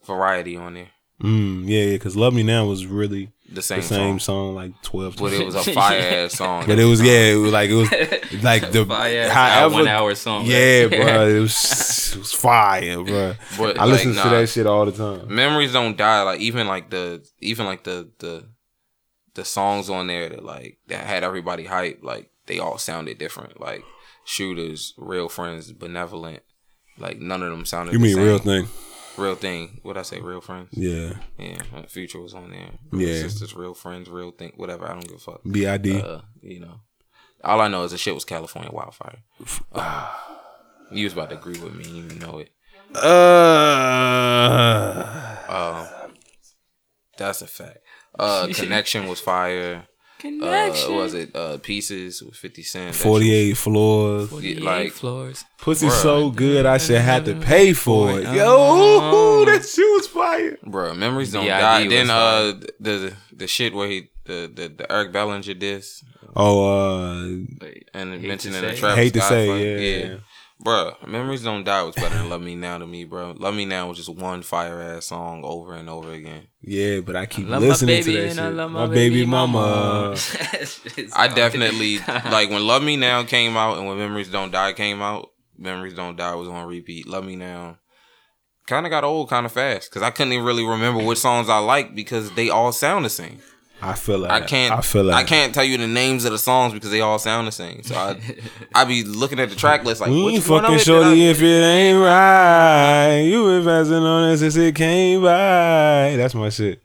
variety 0.06 0.56
on 0.56 0.75
there. 0.75 0.88
Mm, 1.25 1.67
yeah, 1.67 1.85
yeah, 1.85 1.93
because 1.94 2.17
Love 2.17 2.35
Me 2.35 2.43
Now 2.43 2.67
was 2.67 2.87
really 2.87 3.32
The 3.50 3.62
same, 3.62 3.81
the 3.81 3.87
same 3.87 4.19
song, 4.19 4.53
song, 4.53 4.55
like 4.55 4.82
twelve. 4.82 5.17
but 5.17 5.32
it 5.32 5.44
was 5.44 5.55
a 5.55 5.73
fire 5.73 5.99
ass 5.99 6.35
song. 6.35 6.65
But 6.67 6.79
it 6.79 6.85
was 6.85 7.00
yeah, 7.00 7.32
it 7.32 7.37
was 7.37 7.53
like 7.53 7.71
it 7.71 7.75
was 7.75 7.91
like 8.43 8.71
the 8.73 8.85
Fire, 8.85 9.31
however 9.31 9.75
one 9.75 9.88
hour 9.88 10.15
song. 10.15 10.44
Yeah, 10.44 10.87
bro, 10.88 11.29
it 11.29 11.41
was 11.41 12.12
it 12.15 12.19
was 12.19 12.32
fire, 12.32 13.03
bro. 13.03 13.35
But 13.56 13.79
I 13.79 13.85
like, 13.85 13.93
listen 13.93 14.15
nah, 14.15 14.25
to 14.25 14.29
that 14.31 14.49
shit 14.49 14.67
all 14.67 14.85
the 14.85 14.93
time. 14.93 15.35
Memories 15.35 15.73
don't 15.73 15.97
die. 15.97 16.23
Like 16.23 16.41
even 16.41 16.67
like 16.67 16.91
the 16.91 17.26
even 17.41 17.65
like 17.65 17.85
the 17.85 18.11
the 18.19 18.47
the 19.35 19.44
songs 19.44 19.88
on 19.88 20.06
there 20.06 20.29
that 20.29 20.44
like 20.44 20.79
that 20.88 21.06
had 21.06 21.25
everybody 21.25 21.65
hype. 21.65 22.00
Like 22.03 22.31
they 22.47 22.59
all 22.59 22.76
sounded 22.76 23.17
different. 23.19 23.61
Like 23.61 23.82
shooters, 24.26 24.93
real 24.99 25.29
friends, 25.31 25.73
benevolent. 25.73 26.43
Like 26.99 27.19
none 27.19 27.43
of 27.43 27.50
them 27.50 27.64
sounded. 27.64 27.93
You 27.93 27.99
the 27.99 28.04
mean 28.04 28.14
same. 28.14 28.25
real 28.25 28.38
thing? 28.38 28.69
Real 29.16 29.37
thing. 29.37 29.78
What 29.83 29.97
I 29.97 30.02
say? 30.02 30.21
Real 30.21 30.40
friends. 30.40 30.71
Yeah, 30.73 31.14
Yeah, 31.38 31.59
Future 31.88 32.21
was 32.21 32.35
on 32.35 32.50
there. 32.50 32.71
Real 32.90 33.09
Yeah. 33.09 33.23
sisters, 33.23 33.54
real 33.54 33.75
friends, 33.75 34.09
real 34.09 34.33
thing. 34.33 34.52
Whatever. 34.56 34.87
I 34.87 34.92
don't 34.94 35.06
give 35.06 35.16
a 35.16 35.21
fuck. 35.21 35.40
B 35.50 35.66
I 35.66 35.76
D. 35.76 36.00
Uh, 36.00 36.21
you 36.42 36.61
know, 36.61 36.80
all 37.44 37.61
I 37.61 37.68
know 37.68 37.85
is 37.85 37.92
the 37.92 37.99
shit 37.99 38.14
was 38.14 38.25
California 38.25 38.71
wildfire. 38.73 39.18
Uh, 39.73 40.11
you 40.90 41.04
was 41.04 41.12
about 41.12 41.30
to 41.30 41.37
agree 41.37 41.59
with 41.59 41.75
me. 41.75 41.85
You 41.85 42.18
know 42.18 42.38
it. 42.38 42.50
Uh, 42.97 43.00
Um, 45.49 45.87
that's 47.16 47.42
a 47.42 47.47
fact. 47.47 47.78
Uh, 48.18 48.49
connection 48.54 49.06
was 49.06 49.21
fire. 49.21 49.87
Uh, 50.25 50.31
Connection. 50.31 50.93
what 50.95 51.02
was 51.02 51.14
it 51.14 51.37
uh 51.37 51.59
pieces 51.59 52.23
with 52.23 52.35
Fifty 52.37 52.62
Cent? 52.62 52.95
Forty 52.95 53.33
eight 53.33 53.57
floors. 53.57 54.31
shit- 54.40 54.62
like 54.62 54.85
like 54.85 54.93
floors. 54.93 55.45
Pussy 55.59 55.87
Bruh. 55.88 56.02
so 56.02 56.31
good, 56.31 56.64
I 56.66 56.78
should 56.78 57.00
have 57.00 57.25
to 57.25 57.35
pay 57.35 57.73
for 57.75 58.19
it. 58.19 58.26
Uh, 58.26 58.33
Yo, 58.33 59.45
that 59.45 59.64
shit 59.66 59.85
was 59.93 60.07
fire. 60.07 60.57
bro, 60.64 60.95
memories 60.95 61.33
don't 61.33 61.45
B.I.D. 61.45 61.61
die. 61.61 61.83
was 61.85 61.93
Then 61.93 62.07
fire. 62.07 62.16
uh 62.16 62.66
the 62.81 63.14
the 63.33 63.47
shit 63.47 63.75
where 63.75 63.88
he 63.88 64.09
the 64.25 64.50
the, 64.54 64.69
the 64.69 64.90
Eric 64.90 65.12
Bellinger 65.12 65.54
diss 65.54 66.02
Oh, 66.37 66.64
uh, 66.64 67.23
and 67.23 67.50
Hate 67.61 67.93
to 67.93 68.26
mentioning 68.26 68.61
say. 68.61 68.71
the 68.73 68.76
Travis 68.76 68.97
hate 68.99 69.12
to 69.12 69.21
Scott 69.21 69.28
say, 69.28 69.47
fight. 69.47 69.61
yeah, 69.61 70.07
yeah. 70.14 70.16
Bro, 70.61 70.94
Memories 71.06 71.42
Don't 71.42 71.64
Die 71.64 71.82
was 71.82 71.94
better 71.94 72.16
than 72.16 72.30
Love 72.30 72.40
Me 72.40 72.54
Now 72.54 72.78
to 72.78 72.87
me, 72.87 73.04
bro. 73.04 73.34
Love 73.37 73.54
Me 73.54 73.64
Now 73.64 73.88
was 73.88 73.99
just 73.99 74.08
one 74.08 74.42
fire 74.42 74.80
ass 74.80 75.06
song 75.06 75.42
over 75.44 75.75
and 75.75 75.90
over 75.90 76.12
again. 76.12 76.46
yeah, 76.62 77.00
but 77.00 77.16
I 77.16 77.26
keep 77.26 77.49
love 77.49 77.61
my 77.61 77.68
listening 77.68 78.02
baby 78.02 78.12
to 78.12 78.12
that 78.12 78.26
and 78.26 78.34
shit. 78.34 78.44
I 78.44 78.49
love 78.49 78.70
my, 78.70 78.87
baby 78.87 79.26
mama. 79.26 80.16
I 81.16 81.28
definitely 81.28 81.99
like 82.30 82.50
when 82.50 82.66
Love 82.66 82.82
Me 82.82 82.96
Now 82.96 83.25
came 83.25 83.56
out 83.56 83.78
and 83.78 83.87
when 83.87 83.99
Memories 83.99 84.30
Don't 84.30 84.52
Die 84.52 84.73
came 84.75 85.02
out. 85.02 85.30
Memories 85.58 85.94
Don't 85.94 86.16
Die 86.16 86.34
was 86.34 86.49
on 86.49 86.66
repeat. 86.66 87.06
Love 87.06 87.25
Me 87.25 87.37
Now 87.37 87.78
kind 88.66 88.87
of 88.87 88.90
got 88.90 89.04
old 89.04 89.28
kind 89.28 89.46
of 89.46 89.52
fast 89.52 89.90
because 89.90 90.02
I 90.02 90.11
couldn't 90.11 90.32
even 90.32 90.44
really 90.44 90.64
remember 90.64 91.02
which 91.02 91.18
songs 91.18 91.49
I 91.49 91.58
liked 91.58 91.94
because 91.94 92.30
they 92.32 92.49
all 92.49 92.73
sound 92.73 93.04
the 93.04 93.11
same. 93.11 93.40
I 93.85 93.95
feel 93.95 94.19
like 94.19 94.31
I 94.31 94.41
can't. 94.47 94.73
I 94.73 94.81
feel 94.81 95.11
I 95.11 95.25
can't 95.25 95.55
tell 95.55 95.64
you 95.64 95.76
the 95.79 95.87
names 95.87 96.25
of 96.25 96.33
the 96.33 96.38
songs 96.38 96.73
because 96.73 96.91
they 96.91 97.00
all 97.00 97.19
sound 97.19 97.47
the 97.47 97.53
same. 97.53 97.83
So 97.83 97.95
I, 97.95 98.19
I 98.75 98.85
be 98.85 99.03
looking 99.03 99.41
at 99.41 99.50
the 99.50 99.57
track 99.57 99.85
list 99.85 100.00
like, 100.00 100.11
We 100.11 100.35
ain't 100.35 100.45
fucking 100.45 100.79
shorty 100.79 101.26
if 101.26 101.41
it 101.41 101.45
ain't 101.45 101.99
right. 101.99 103.21
You 103.21 103.45
been 103.45 103.64
passing 103.64 103.95
on 103.95 104.31
it 104.31 104.38
since 104.38 104.57
it 104.57 104.75
came 104.75 105.23
by. 105.23 106.14
That's 106.17 106.35
my 106.35 106.50
shit. 106.50 106.84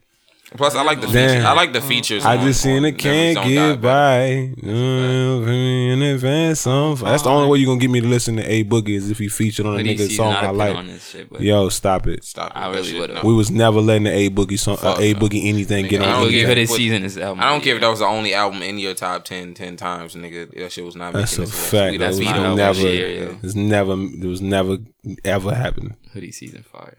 Plus, 0.57 0.73
I 0.75 0.81
like 0.83 0.99
the 0.99 1.07
Damn. 1.07 1.29
features. 1.29 1.45
I 1.45 1.53
like 1.53 1.73
the 1.73 1.81
features. 1.81 2.25
I 2.25 2.37
on- 2.37 2.45
just 2.47 2.61
seen 2.61 2.83
it 2.83 2.97
can't 2.97 3.47
get 3.47 3.81
by. 3.81 4.51
Mm, 4.61 5.93
in 5.93 6.01
advance, 6.01 6.61
song. 6.61 6.95
That's 6.95 7.21
the 7.23 7.29
only 7.29 7.47
way 7.49 7.59
you're 7.59 7.67
gonna 7.67 7.79
get 7.79 7.89
me 7.91 8.01
to 8.01 8.07
listen 8.07 8.37
to 8.37 8.43
A 8.51 8.63
Boogie 8.63 8.95
is 8.95 9.11
if 9.11 9.19
he 9.19 9.27
featured 9.27 9.67
on 9.67 9.79
a 9.79 9.83
nigga 9.83 10.09
song 10.15 10.33
I'd 10.33 10.37
I 10.37 10.41
have 10.45 10.49
been 10.51 10.57
like. 10.57 10.75
on 10.75 10.99
shit, 10.99 11.27
Yo, 11.39 11.69
stop 11.69 12.07
it. 12.07 12.23
Stop. 12.23 12.51
I 12.55 12.69
it. 12.69 12.73
That 12.73 12.79
really 12.81 12.99
would've. 12.99 13.15
no. 13.17 13.21
We 13.29 13.33
was 13.35 13.51
never 13.51 13.79
letting 13.79 14.03
the 14.05 14.11
A 14.11 14.29
Boogie 14.31 14.57
song, 14.57 14.77
uh, 14.81 14.95
A. 14.99 15.13
Boogie 15.13 15.45
anything 15.47 15.85
get 15.87 16.01
Nigga, 16.01 16.05
I 16.05 16.07
I 16.07 16.07
on. 16.07 16.13
don't 16.13 16.21
don't 16.23 16.31
give 16.31 16.39
give 16.41 16.47
Hoodie 16.49 16.63
a- 16.63 16.67
put- 16.67 16.75
season 16.77 17.03
is 17.03 17.15
the 17.15 17.23
album. 17.23 17.43
I 17.43 17.49
don't 17.49 17.61
care 17.61 17.75
if 17.75 17.81
that 17.81 17.87
was 17.89 17.99
the 17.99 18.05
only 18.05 18.33
album 18.33 18.61
in 18.63 18.79
your 18.79 18.93
top 18.95 19.25
10, 19.25 19.53
10 19.53 19.77
times, 19.77 20.15
nigga. 20.15 20.51
That 20.57 20.71
shit 20.71 20.83
was 20.83 20.95
not 20.95 21.13
That's 21.13 21.37
a 21.37 21.45
fact. 21.45 21.93
That 21.93 21.99
that's 21.99 22.17
was 22.17 22.25
my 22.25 22.33
veto 22.33 22.55
never. 22.55 22.69
of 22.71 22.75
the 22.77 22.81
shit. 22.81 22.93
year, 22.95 23.23
yeah. 23.29 23.35
It's 23.43 23.55
never. 23.55 23.93
It 23.93 24.25
was 24.25 24.41
never 24.41 24.77
ever 25.23 25.53
happened. 25.53 25.95
Hoodie 26.13 26.31
season 26.31 26.63
fire. 26.63 26.97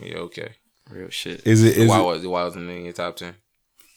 Yeah, 0.00 0.16
okay. 0.18 0.50
Real 0.92 1.08
shit. 1.10 1.46
Is 1.46 1.62
it? 1.64 1.76
Is 1.78 1.88
why 1.88 2.00
it? 2.00 2.04
was 2.04 2.26
why 2.26 2.44
wasn't 2.44 2.68
it 2.70 2.74
in 2.76 2.84
your 2.84 2.92
top 2.92 3.16
ten? 3.16 3.34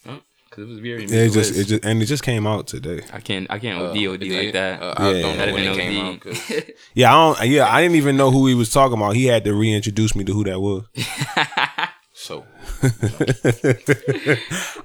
Because 0.04 0.70
it 0.70 0.72
was 0.72 0.80
very. 0.80 1.06
Yeah, 1.06 1.24
it 1.24 1.32
just, 1.34 1.54
it 1.58 1.66
just, 1.66 1.84
and 1.84 2.02
it 2.02 2.06
just 2.06 2.24
came 2.24 2.48
out 2.48 2.68
today. 2.68 3.02
I 3.12 3.20
can't. 3.20 3.46
I 3.50 3.60
can't 3.60 3.82
Uh, 3.82 3.90
OD 3.90 3.98
OD 4.08 4.24
it 4.24 4.44
like 4.46 4.54
that. 4.54 4.82
Uh, 4.82 4.94
I 4.96 5.12
Yeah. 5.12 5.22
don't 5.22 5.38
know 5.38 5.54
when 5.54 5.64
it 5.64 5.76
came 5.76 5.94
been 5.94 6.06
out. 6.06 6.20
'cause- 6.22 6.62
Yeah, 6.94 7.14
I 7.14 7.36
don't. 7.36 7.50
Yeah, 7.50 7.68
I 7.74 7.82
didn't 7.82 7.98
even 7.98 8.16
know 8.16 8.32
who 8.32 8.48
he 8.48 8.54
was 8.56 8.70
talking 8.72 8.98
about. 8.98 9.16
He 9.16 9.26
had 9.26 9.44
to 9.44 9.54
reintroduce 9.54 10.16
me 10.16 10.24
to 10.24 10.34
who 10.34 10.44
that 10.46 10.60
was. 10.62 10.84
So 12.18 12.46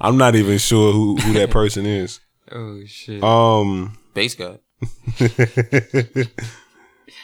I'm 0.00 0.16
not 0.18 0.34
even 0.34 0.58
sure 0.58 0.92
who 0.92 1.16
who 1.18 1.32
that 1.34 1.50
person 1.50 1.86
is. 1.86 2.18
oh 2.50 2.80
shit. 2.86 3.22
Um. 3.22 3.96
base 4.14 4.34
god. 4.34 4.58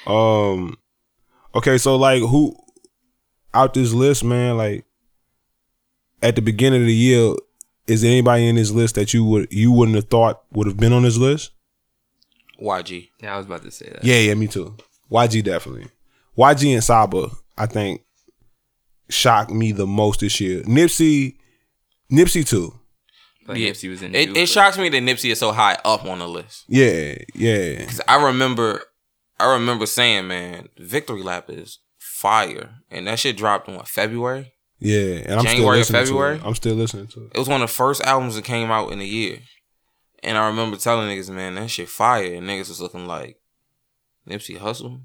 Um. 0.06 0.76
Okay, 1.54 1.78
so 1.78 1.96
like 1.96 2.20
who 2.20 2.56
out 3.56 3.74
this 3.74 3.92
list, 3.92 4.22
man? 4.24 4.56
Like 4.56 4.84
at 6.22 6.36
the 6.36 6.42
beginning 6.42 6.82
of 6.82 6.86
the 6.86 6.94
year, 6.94 7.34
is 7.86 8.02
there 8.02 8.10
anybody 8.10 8.48
in 8.48 8.56
this 8.56 8.70
list 8.70 8.94
that 8.96 9.14
you 9.14 9.24
would 9.24 9.52
you 9.52 9.72
wouldn't 9.72 9.96
have 9.96 10.08
thought 10.08 10.42
would 10.52 10.66
have 10.66 10.76
been 10.76 10.92
on 10.92 11.02
this 11.02 11.16
list? 11.16 11.50
YG. 12.60 13.08
yeah, 13.22 13.34
I 13.34 13.36
was 13.36 13.46
about 13.46 13.62
to 13.62 13.70
say 13.70 13.90
that. 13.90 14.04
Yeah, 14.04 14.16
yeah, 14.18 14.34
me 14.34 14.46
too. 14.46 14.76
YG 15.10 15.44
definitely. 15.44 15.86
YG 16.38 16.72
and 16.74 16.82
Saba, 16.84 17.28
I 17.56 17.66
think, 17.66 18.02
shocked 19.08 19.50
me 19.50 19.72
the 19.72 19.86
most 19.86 20.20
this 20.20 20.40
year. 20.40 20.62
Nipsey, 20.62 21.36
Nipsey 22.10 22.46
too. 22.46 22.72
But 23.46 23.58
Yeah. 23.58 23.70
Nipsey 23.70 23.90
was 23.90 24.02
in. 24.02 24.14
It, 24.14 24.36
it 24.36 24.46
shocks 24.48 24.78
me 24.78 24.88
that 24.88 25.02
Nipsey 25.02 25.30
is 25.30 25.38
so 25.38 25.52
high 25.52 25.78
up 25.84 26.04
on 26.04 26.18
the 26.18 26.26
list. 26.28 26.64
Yeah, 26.68 27.16
yeah, 27.34 27.84
Cause 27.84 28.00
I 28.08 28.24
remember, 28.24 28.82
I 29.38 29.52
remember 29.52 29.86
saying, 29.86 30.26
man, 30.26 30.68
Victory 30.78 31.22
Lap 31.22 31.48
is 31.48 31.78
fire, 32.16 32.70
and 32.90 33.06
that 33.06 33.18
shit 33.18 33.36
dropped 33.36 33.68
in 33.68 33.74
what 33.76 33.88
February. 33.88 34.52
yeah. 34.78 35.22
And 35.26 35.34
I'm 35.40 35.44
January 35.44 35.80
or 35.80 35.84
still 35.84 36.00
listening 36.00 36.06
February? 36.06 36.38
To 36.38 36.44
it. 36.44 36.46
I'm 36.48 36.54
still 36.54 36.74
listening 36.74 37.06
to 37.08 37.24
it. 37.24 37.30
It 37.34 37.38
was 37.38 37.48
one 37.48 37.60
of 37.62 37.68
the 37.68 37.74
first 37.74 38.02
albums 38.02 38.36
that 38.36 38.44
came 38.44 38.70
out 38.70 38.90
in 38.90 39.00
a 39.00 39.04
year, 39.04 39.40
and 40.22 40.38
I 40.38 40.46
remember 40.46 40.76
telling 40.76 41.08
niggas, 41.08 41.30
man, 41.30 41.54
that 41.56 41.70
shit 41.70 41.88
fire, 41.88 42.34
and 42.34 42.48
niggas 42.48 42.68
was 42.68 42.80
looking 42.80 43.06
like 43.06 43.38
Nipsey 44.28 44.58
Hussle, 44.58 45.02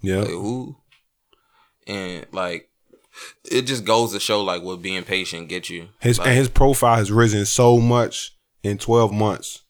Yeah, 0.00 0.20
like 0.20 0.28
who, 0.30 0.76
and 1.86 2.26
like 2.32 2.68
it 3.50 3.62
just 3.62 3.84
goes 3.84 4.12
to 4.12 4.20
show 4.20 4.42
like 4.42 4.62
what 4.62 4.82
being 4.82 5.04
patient 5.04 5.48
get 5.48 5.70
you. 5.70 5.88
his 6.00 6.18
like, 6.18 6.28
and 6.28 6.36
his 6.36 6.48
profile 6.48 6.96
has 6.96 7.12
risen 7.12 7.44
so 7.46 7.78
much 7.78 8.36
in 8.62 8.78
12 8.78 9.12
months. 9.12 9.61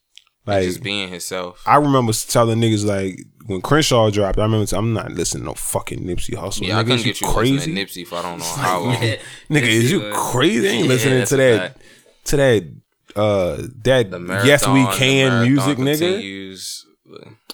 Like 0.46 0.64
just 0.64 0.82
being 0.82 1.08
himself. 1.08 1.62
I 1.66 1.76
remember 1.76 2.12
telling 2.12 2.58
niggas 2.60 2.84
like 2.84 3.20
when 3.46 3.60
Crenshaw 3.60 4.10
dropped, 4.10 4.38
I 4.38 4.42
remember 4.42 4.66
I'm 4.76 4.92
not 4.92 5.12
listening 5.12 5.42
to 5.44 5.50
no 5.50 5.54
fucking 5.54 6.00
Nipsey 6.00 6.34
Hussle. 6.34 6.66
Yeah, 6.66 6.78
I 6.78 6.82
nigga, 6.82 6.86
couldn't 6.86 6.98
is 6.98 7.06
you 7.06 7.12
get 7.12 7.20
you 7.20 7.26
crazy. 7.28 7.74
Nipsey 7.74 8.06
for 8.06 8.16
I 8.16 8.22
don't 8.22 8.38
know 8.38 8.44
how 8.44 8.80
long. 8.80 8.92
Yeah. 9.02 9.16
Nigga, 9.50 9.62
is 9.62 9.92
you 9.92 10.00
was- 10.00 10.16
crazy? 10.32 10.68
I 10.68 10.70
ain't 10.72 10.82
Yeah, 10.84 10.88
listening 10.88 11.26
to 11.26 11.36
that 11.36 11.76
to 12.24 12.36
that 12.36 12.72
uh 13.14 13.62
that 13.84 14.10
marathon, 14.10 14.46
yes 14.46 14.66
we 14.66 14.86
can 14.96 15.42
music 15.48 15.78
nigga. 15.78 15.98
continues. 15.98 16.86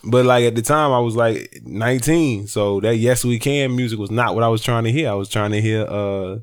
But 0.04 0.24
like 0.26 0.44
at 0.44 0.54
the 0.54 0.62
time 0.62 0.92
I 0.92 1.00
was 1.00 1.16
like 1.16 1.60
19, 1.64 2.46
so 2.46 2.80
that 2.80 2.96
yes 2.96 3.24
we 3.24 3.38
can 3.38 3.74
music 3.74 3.98
was 3.98 4.10
not 4.10 4.34
what 4.34 4.44
I 4.44 4.48
was 4.48 4.62
trying 4.62 4.84
to 4.84 4.92
hear. 4.92 5.10
I 5.10 5.14
was 5.14 5.28
trying 5.28 5.50
to 5.50 5.60
hear 5.60 5.82
uh 5.82 6.38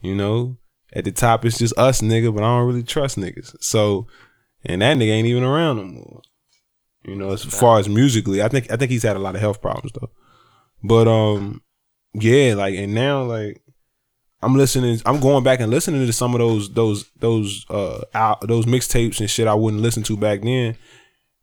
you 0.00 0.14
know, 0.14 0.56
at 0.92 1.04
the 1.04 1.12
top 1.12 1.44
it's 1.44 1.58
just 1.58 1.76
us 1.78 2.00
nigga, 2.00 2.32
but 2.34 2.44
I 2.44 2.46
don't 2.58 2.66
really 2.66 2.82
trust 2.84 3.18
niggas. 3.18 3.56
So 3.60 4.06
and 4.64 4.82
that 4.82 4.96
nigga 4.96 5.10
ain't 5.10 5.26
even 5.26 5.42
around 5.42 5.76
no 5.76 5.84
more. 5.84 6.22
You 7.04 7.16
know, 7.16 7.32
as 7.32 7.44
far 7.44 7.78
as 7.78 7.88
musically, 7.88 8.42
I 8.42 8.48
think 8.48 8.70
I 8.70 8.76
think 8.76 8.90
he's 8.90 9.02
had 9.02 9.16
a 9.16 9.20
lot 9.20 9.34
of 9.34 9.40
health 9.40 9.60
problems 9.60 9.92
though. 9.92 10.10
But 10.82 11.06
um 11.06 11.62
yeah, 12.14 12.54
like 12.54 12.74
and 12.74 12.94
now 12.94 13.22
like 13.22 13.62
I'm 14.42 14.54
listening 14.56 15.00
I'm 15.04 15.20
going 15.20 15.44
back 15.44 15.60
and 15.60 15.70
listening 15.70 16.06
to 16.06 16.12
some 16.12 16.34
of 16.34 16.38
those 16.38 16.72
those 16.72 17.10
those 17.18 17.66
uh 17.68 18.02
out, 18.14 18.46
those 18.46 18.66
mixtapes 18.66 19.20
and 19.20 19.28
shit 19.28 19.46
I 19.46 19.54
wouldn't 19.54 19.82
listen 19.82 20.02
to 20.04 20.16
back 20.16 20.42
then. 20.42 20.76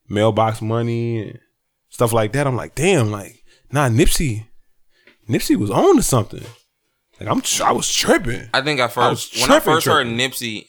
Mailbox 0.10 0.62
money 0.62 1.22
and 1.22 1.40
stuff 1.90 2.12
like 2.12 2.34
that. 2.34 2.46
I'm 2.48 2.56
like, 2.56 2.76
damn, 2.76 3.12
like, 3.12 3.44
nah, 3.72 3.88
Nipsey, 3.88 4.48
Nipsey 5.30 5.56
was 5.56 5.72
on 5.72 5.96
to 5.96 6.04
something. 6.04 6.44
Like 7.20 7.30
I'm, 7.30 7.42
I 7.64 7.72
was 7.72 7.92
tripping. 7.92 8.50
I 8.54 8.62
think 8.62 8.80
I 8.80 8.84
I 8.84 9.10
was 9.10 9.30
first 9.30 9.36
when 9.36 9.52
I 9.52 9.60
tripping, 9.60 9.74
first 9.74 9.86
heard. 9.86 10.08
Nipsey, 10.08 10.66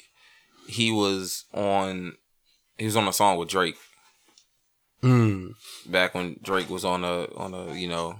he 0.69 0.93
was 0.93 1.47
on 1.55 2.13
he 2.79 2.85
was 2.85 2.97
on 2.97 3.09
a 3.09 3.13
song 3.13 3.37
with 3.39 3.49
Drake 3.49 3.77
Mm. 5.03 5.55
back 5.87 6.15
when 6.15 6.37
Drake 6.43 6.71
was 6.71 6.85
on 6.85 7.03
a 7.05 7.25
on 7.37 7.55
a 7.55 7.75
you 7.75 7.89
know 7.89 8.15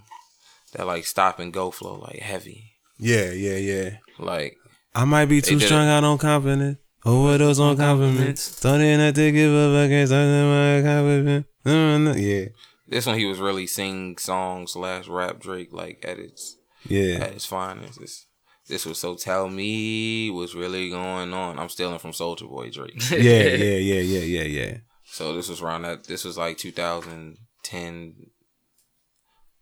that 0.73 0.85
like 0.87 1.05
stop 1.05 1.39
and 1.39 1.53
go 1.53 1.71
flow 1.71 1.95
like 2.01 2.19
heavy 2.19 2.73
Yeah, 2.99 3.31
yeah, 3.31 3.57
yeah. 3.57 3.91
like 4.19 4.57
I 4.95 5.05
might 5.05 5.27
be 5.27 5.41
too 5.41 5.59
it. 5.59 5.71
out 5.73 6.03
on 6.05 6.19
confidence. 6.19 6.79
Overdose 7.05 7.59
on 7.61 7.77
compliments. 7.77 8.43
Starting 8.43 8.99
not 8.99 9.15
to 9.15 9.33
give 9.33 9.53
up 9.55 9.87
against 9.87 10.13
my 10.13 10.83
confidence. 10.85 11.47
Mm, 11.65 12.21
Yeah, 12.21 12.49
this 12.89 13.07
one 13.07 13.17
he 13.19 13.27
was 13.27 13.39
really 13.39 13.67
sing 13.69 14.19
song 14.19 14.67
slash 14.67 15.07
rap 15.09 15.39
Drake 15.41 15.73
like 15.73 16.05
at 16.07 16.19
its 16.19 16.57
yeah. 16.89 17.19
at 17.23 17.33
its 17.33 17.47
finest. 17.47 18.01
This 18.01 18.27
this 18.73 18.87
was 18.87 18.97
so 18.97 19.15
tell 19.15 19.51
me 19.51 20.31
what's 20.31 20.55
really 20.55 20.89
going 20.89 21.35
on. 21.35 21.59
I'm 21.59 21.69
stealing 21.69 21.99
from 21.99 22.15
Soldier 22.15 22.47
Boy 22.47 22.71
Drake. 22.71 23.03
Yeah, 23.11 23.19
yeah, 23.19 23.77
yeah, 23.77 24.01
yeah, 24.01 24.21
yeah, 24.21 24.43
yeah. 24.45 24.77
So 25.05 25.37
this 25.37 25.51
was 25.51 25.61
around 25.61 25.83
that. 25.83 26.05
This 26.05 26.25
was 26.25 26.39
like 26.39 26.57
2010, 26.57 28.27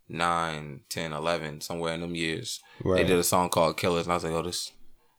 9, 0.07 0.81
10, 0.87 1.13
11, 1.13 1.59
somewhere 1.59 1.93
in 1.93 1.99
them 1.99 2.15
years. 2.15 2.61
Right. 2.81 3.01
They 3.01 3.03
did 3.09 3.19
a 3.19 3.23
song 3.23 3.49
called 3.49 3.75
Killers, 3.75 4.05
and 4.05 4.13
I 4.13 4.15
was 4.15 4.23
like, 4.23 4.31
oh, 4.31 4.43
this, 4.43 4.71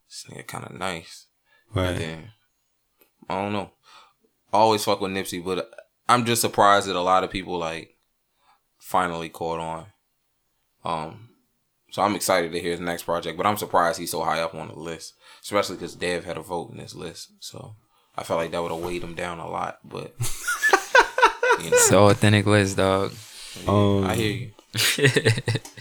this 0.09 0.25
nigga 0.31 0.47
kind 0.47 0.65
of 0.65 0.73
nice. 0.73 1.27
And 1.75 1.85
right. 1.85 1.99
then, 1.99 2.31
I 3.29 3.43
don't 3.43 3.53
know. 3.53 3.73
I 4.55 4.57
always 4.57 4.85
fuck 4.85 5.03
with 5.03 5.13
Nipsey, 5.13 5.45
but 5.45 5.71
I'm 6.09 6.25
just 6.25 6.41
surprised 6.41 6.89
that 6.89 6.97
a 6.97 7.03
lot 7.03 7.25
of 7.25 7.31
people, 7.31 7.59
like, 7.59 7.99
finally 8.79 9.29
caught 9.29 9.61
on. 9.61 9.87
Um, 10.83 11.29
so 11.93 12.03
I'm 12.03 12.17
excited 12.17 12.51
to 12.53 12.59
hear 12.61 12.73
his 12.73 12.81
next 12.81 13.05
project, 13.05 13.37
but 13.37 13.47
I'm 13.47 13.57
surprised 13.57 14.01
he's 14.01 14.11
so 14.11 14.25
high 14.25 14.41
up 14.41 14.55
on 14.57 14.67
the 14.69 14.75
list, 14.79 15.15
especially 15.43 15.77
because 15.77 15.95
Dev 15.95 16.25
had 16.25 16.37
a 16.37 16.43
vote 16.43 16.71
in 16.73 16.79
this 16.79 16.95
list. 16.97 17.31
So 17.39 17.77
I 18.17 18.25
felt 18.25 18.41
like 18.41 18.51
that 18.51 18.63
would 18.63 18.73
have 18.73 18.81
weighed 18.83 19.03
him 19.05 19.15
down 19.15 19.39
a 19.39 19.49
lot, 19.49 19.79
but 19.85 20.13
you 21.63 21.71
know, 21.71 21.77
So 21.77 22.09
authentic 22.09 22.47
list, 22.47 22.77
dog. 22.77 23.13
Um, 23.69 24.05
I 24.05 24.15
hear 24.17 24.33
you. 24.33 24.51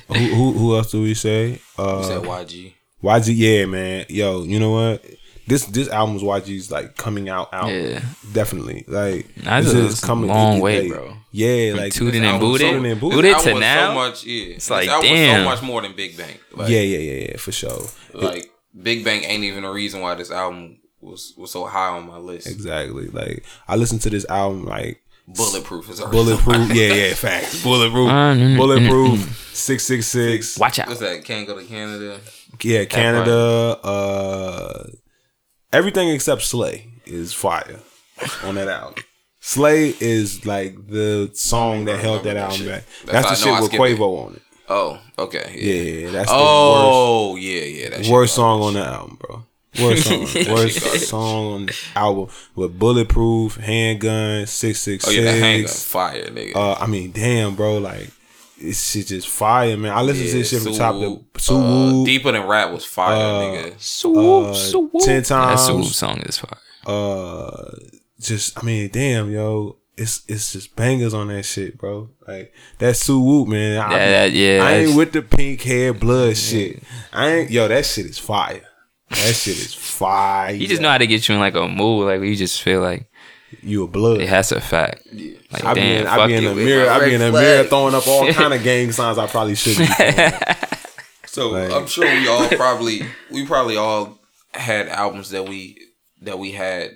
who, 0.08 0.14
who, 0.36 0.52
who 0.52 0.76
else 0.76 0.92
do 0.92 1.02
we 1.02 1.14
say? 1.14 1.60
Uh, 1.80 2.00
You 2.02 2.04
said 2.08 2.22
YG. 2.24 2.74
YG, 3.04 3.34
yeah, 3.36 3.66
man. 3.66 4.06
Yo, 4.10 4.44
you 4.44 4.60
know 4.60 4.72
what? 4.72 5.04
This 5.48 5.66
this 5.66 5.90
album's 5.90 6.22
YG's 6.22 6.70
like 6.72 6.96
coming 6.98 7.28
out 7.30 7.54
out. 7.54 7.70
Yeah. 7.72 8.02
Definitely. 8.32 8.86
Like 8.88 9.34
That's 9.38 9.66
this 9.68 9.74
a- 9.76 9.86
it's 9.88 10.04
a 10.04 10.14
long 10.14 10.60
way, 10.60 10.84
like, 10.84 10.92
bro. 10.92 11.16
Yeah, 11.32 11.72
From 11.72 11.80
like 11.80 11.94
Tootin' 11.94 12.08
This 12.12 12.16
and 12.18 12.26
album 12.26 12.42
was 12.42 12.60
Booted. 12.60 12.74
Tootin' 12.74 12.92
and 12.92 13.00
Booted. 13.00 13.16
Booted 13.18 13.40
to 13.54 13.60
now. 13.60 13.88
so 13.88 13.94
much. 13.96 14.26
Yeah, 14.26 14.46
It's 14.56 14.70
like, 14.70 14.90
album 14.90 15.10
damn. 15.10 15.40
so 15.40 15.46
much 15.46 15.62
more 15.62 15.82
than 15.82 15.96
Big 15.96 16.18
Bang. 16.18 16.38
Like, 16.52 16.70
yeah, 16.70 16.82
yeah, 16.82 16.98
yeah, 16.98 17.28
yeah, 17.30 17.38
for 17.38 17.52
sure. 17.52 17.88
like 18.14 18.52
Big 18.82 19.04
Bang 19.06 19.24
ain't 19.24 19.44
even 19.44 19.64
a 19.64 19.72
reason 19.72 20.02
why 20.02 20.16
this 20.16 20.32
album 20.32 20.80
was 21.00 21.34
was 21.38 21.52
so 21.52 21.66
high 21.66 21.90
on 21.90 22.08
my 22.08 22.18
list. 22.18 22.48
Exactly. 22.48 23.08
Like 23.08 23.44
I 23.68 23.76
listened 23.76 24.02
to 24.02 24.10
this 24.10 24.26
album 24.30 24.66
like 24.66 25.02
Bulletproof 25.28 25.90
is 25.90 26.00
a 26.00 26.08
bulletproof. 26.08 26.74
yeah, 26.74 26.94
yeah, 26.94 27.14
facts. 27.14 27.64
Bulletproof. 27.64 28.10
Uh, 28.10 28.34
mm, 28.36 28.54
mm, 28.54 28.58
bulletproof. 28.58 29.52
Six 29.54 29.84
six 29.84 30.08
six. 30.08 30.58
Watch 30.58 30.80
out. 30.80 30.88
What's 30.88 31.00
that? 31.00 31.24
Can't 31.24 31.48
go 31.48 31.58
to 31.60 31.66
Canada. 31.66 32.20
Yeah, 32.62 32.86
Canada. 32.86 33.80
Uh, 33.84 34.88
everything 35.72 36.10
except 36.10 36.42
Slay 36.44 36.88
is 37.06 37.34
fire 37.34 37.80
on 38.44 38.56
that 38.56 38.68
album. 38.68 39.04
Slay 39.44 39.94
is 40.00 40.46
like 40.46 40.88
the 40.88 41.32
song 41.34 41.86
that 41.86 42.00
held 42.00 42.24
that 42.24 42.36
that 42.36 42.38
album 42.38 42.58
shit. 42.60 42.68
back. 42.70 42.84
That's 43.06 43.28
That's, 43.30 43.44
the 43.44 43.50
how 43.50 43.54
I 43.54 43.56
shit 43.56 43.62
with 43.64 43.72
skipped 43.72 43.84
it. 43.90 43.98
Quavo 44.00 44.26
on 44.28 44.34
it. 44.36 44.42
Oh, 44.70 45.02
okay. 45.20 45.52
Yeah, 45.58 46.12
that's 46.12 46.30
the 46.30 46.36
worst. 46.38 46.46
Oh, 46.46 47.36
yeah, 47.38 47.62
yeah. 47.64 47.90
That 47.90 47.98
the 47.98 48.04
shit 48.04 48.12
worst, 48.12 48.12
worst 48.12 48.36
song 48.36 48.62
on 48.62 48.74
the 48.76 48.86
album, 48.86 49.18
bro. 49.20 49.44
Worst 49.82 50.04
song, 50.06 50.20
worst 50.54 51.08
song 51.10 51.54
on 51.54 51.66
the 51.66 51.76
album 51.96 52.28
with 52.56 52.78
bulletproof, 52.78 53.56
handgun, 53.56 54.46
six 54.46 54.80
six 54.82 55.08
Oh 55.08 55.12
yeah, 55.12 55.24
that 55.24 55.40
handgun 55.40 55.74
fire, 55.74 56.26
nigga. 56.28 56.56
Uh, 56.56 56.74
I 56.74 56.86
mean, 56.88 57.12
damn, 57.12 57.56
bro, 57.56 57.80
like 57.80 58.10
this 58.62 58.92
shit 58.92 59.08
just 59.08 59.28
fire, 59.28 59.76
man. 59.76 59.92
I 59.94 60.02
listen 60.04 60.26
to 60.28 60.32
this 60.34 60.50
shit 60.52 60.62
from 60.62 60.74
top 60.74 60.96
to 60.96 61.00
Swoop. 61.02 61.42
Sue 61.42 61.56
Uh, 61.56 62.06
Deeper 62.06 62.32
than 62.34 62.46
rap 62.48 62.72
was 62.72 62.86
fire, 62.86 63.16
Uh, 63.16 63.42
nigga. 63.42 63.80
Swoop, 63.82 64.48
uh, 64.50 64.54
swoop. 64.54 64.92
ten 65.02 65.24
That 65.24 65.56
swoop 65.58 65.78
times. 65.84 65.96
song 65.96 66.20
is 66.22 66.38
fire. 66.38 66.60
Uh, 66.86 67.72
just 68.22 68.58
I 68.58 68.66
mean, 68.66 68.90
damn, 68.92 69.32
yo, 69.32 69.78
it's 69.98 70.24
it's 70.28 70.54
just 70.54 70.76
bangers 70.76 71.14
on 71.14 71.28
that 71.30 71.44
shit, 71.44 71.78
bro. 71.78 72.10
Like 72.28 72.54
that 72.80 72.96
Sue 72.96 73.20
Woo, 73.20 73.46
man. 73.46 73.80
I, 73.80 73.92
Yeah, 73.92 74.10
that- 74.28 74.32
yeah, 74.32 74.64
I 74.64 74.72
ain't 74.74 74.96
with 74.96 75.12
the 75.14 75.22
pink 75.22 75.62
hair 75.62 75.94
blood 75.94 76.38
shit. 76.38 76.82
I 77.12 77.28
ain't, 77.30 77.52
yo, 77.52 77.68
that 77.68 77.86
shit 77.86 78.06
is 78.06 78.18
fire. 78.18 78.62
That 79.10 79.36
shit 79.36 79.58
is 79.58 79.74
fire. 79.74 80.54
He 80.54 80.68
just 80.68 80.82
know 80.82 80.90
how 80.90 80.98
to 80.98 81.06
get 81.08 81.28
you 81.28 81.36
in 81.36 81.42
like 81.42 81.56
a 81.56 81.68
mood, 81.68 82.06
like 82.08 82.22
you 82.22 82.36
just 82.36 82.62
feel 82.62 82.80
like 82.82 83.10
you 83.62 83.84
a 83.84 83.88
blood. 83.88 84.22
it 84.22 84.30
has 84.30 84.50
to 84.50 84.62
fact. 84.62 85.06
Like 85.52 85.66
I 85.66 85.74
be 85.74 85.82
damn, 85.82 86.02
in, 86.02 86.08
I 86.08 86.16
fuck 86.16 86.28
be 86.28 86.36
in 86.36 86.44
it 86.46 86.50
the 86.50 86.56
mirror. 86.56 86.90
I 86.90 87.00
be 87.00 87.04
red 87.06 87.14
in 87.14 87.20
the 87.20 87.30
flag. 87.32 87.44
mirror 87.44 87.64
throwing 87.66 87.94
up 87.96 88.08
all 88.08 88.32
kind 88.34 88.54
of 88.54 88.64
gang 88.64 88.92
signs. 88.94 89.18
I 89.18 89.28
probably 89.28 89.56
shouldn't. 89.56 89.90
Be 89.90 89.94
throwing 89.94 90.34
up. 90.34 90.58
So 91.26 91.50
Like- 91.50 91.72
I'm 91.72 91.88
sure 91.88 92.06
we 92.06 92.28
all 92.30 92.48
probably 92.48 93.02
we 93.30 93.46
probably 93.46 93.76
all 93.76 94.18
had 94.54 94.88
albums 94.88 95.32
that 95.32 95.48
we 95.48 95.78
that 96.22 96.40
we 96.40 96.52
had 96.52 96.92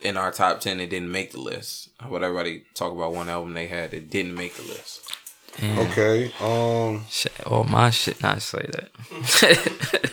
in 0.00 0.16
our 0.16 0.30
top 0.32 0.60
ten 0.60 0.78
that 0.78 0.90
didn't 0.90 1.10
make 1.10 1.32
the 1.32 1.40
list. 1.40 1.90
How 1.98 2.08
about 2.08 2.22
everybody 2.22 2.64
talk 2.74 2.92
about 2.92 3.12
one 3.14 3.28
album 3.28 3.54
they 3.54 3.66
had 3.66 3.90
that 3.92 4.10
didn't 4.10 4.34
make 4.34 4.54
the 4.54 4.62
list? 4.62 5.12
Damn. 5.58 5.78
Okay. 5.90 6.32
Um. 6.40 7.04
Shit, 7.08 7.32
all 7.46 7.64
my 7.64 7.90
shit 7.90 8.22
not 8.22 8.42
say 8.42 8.66
that. 8.72 10.12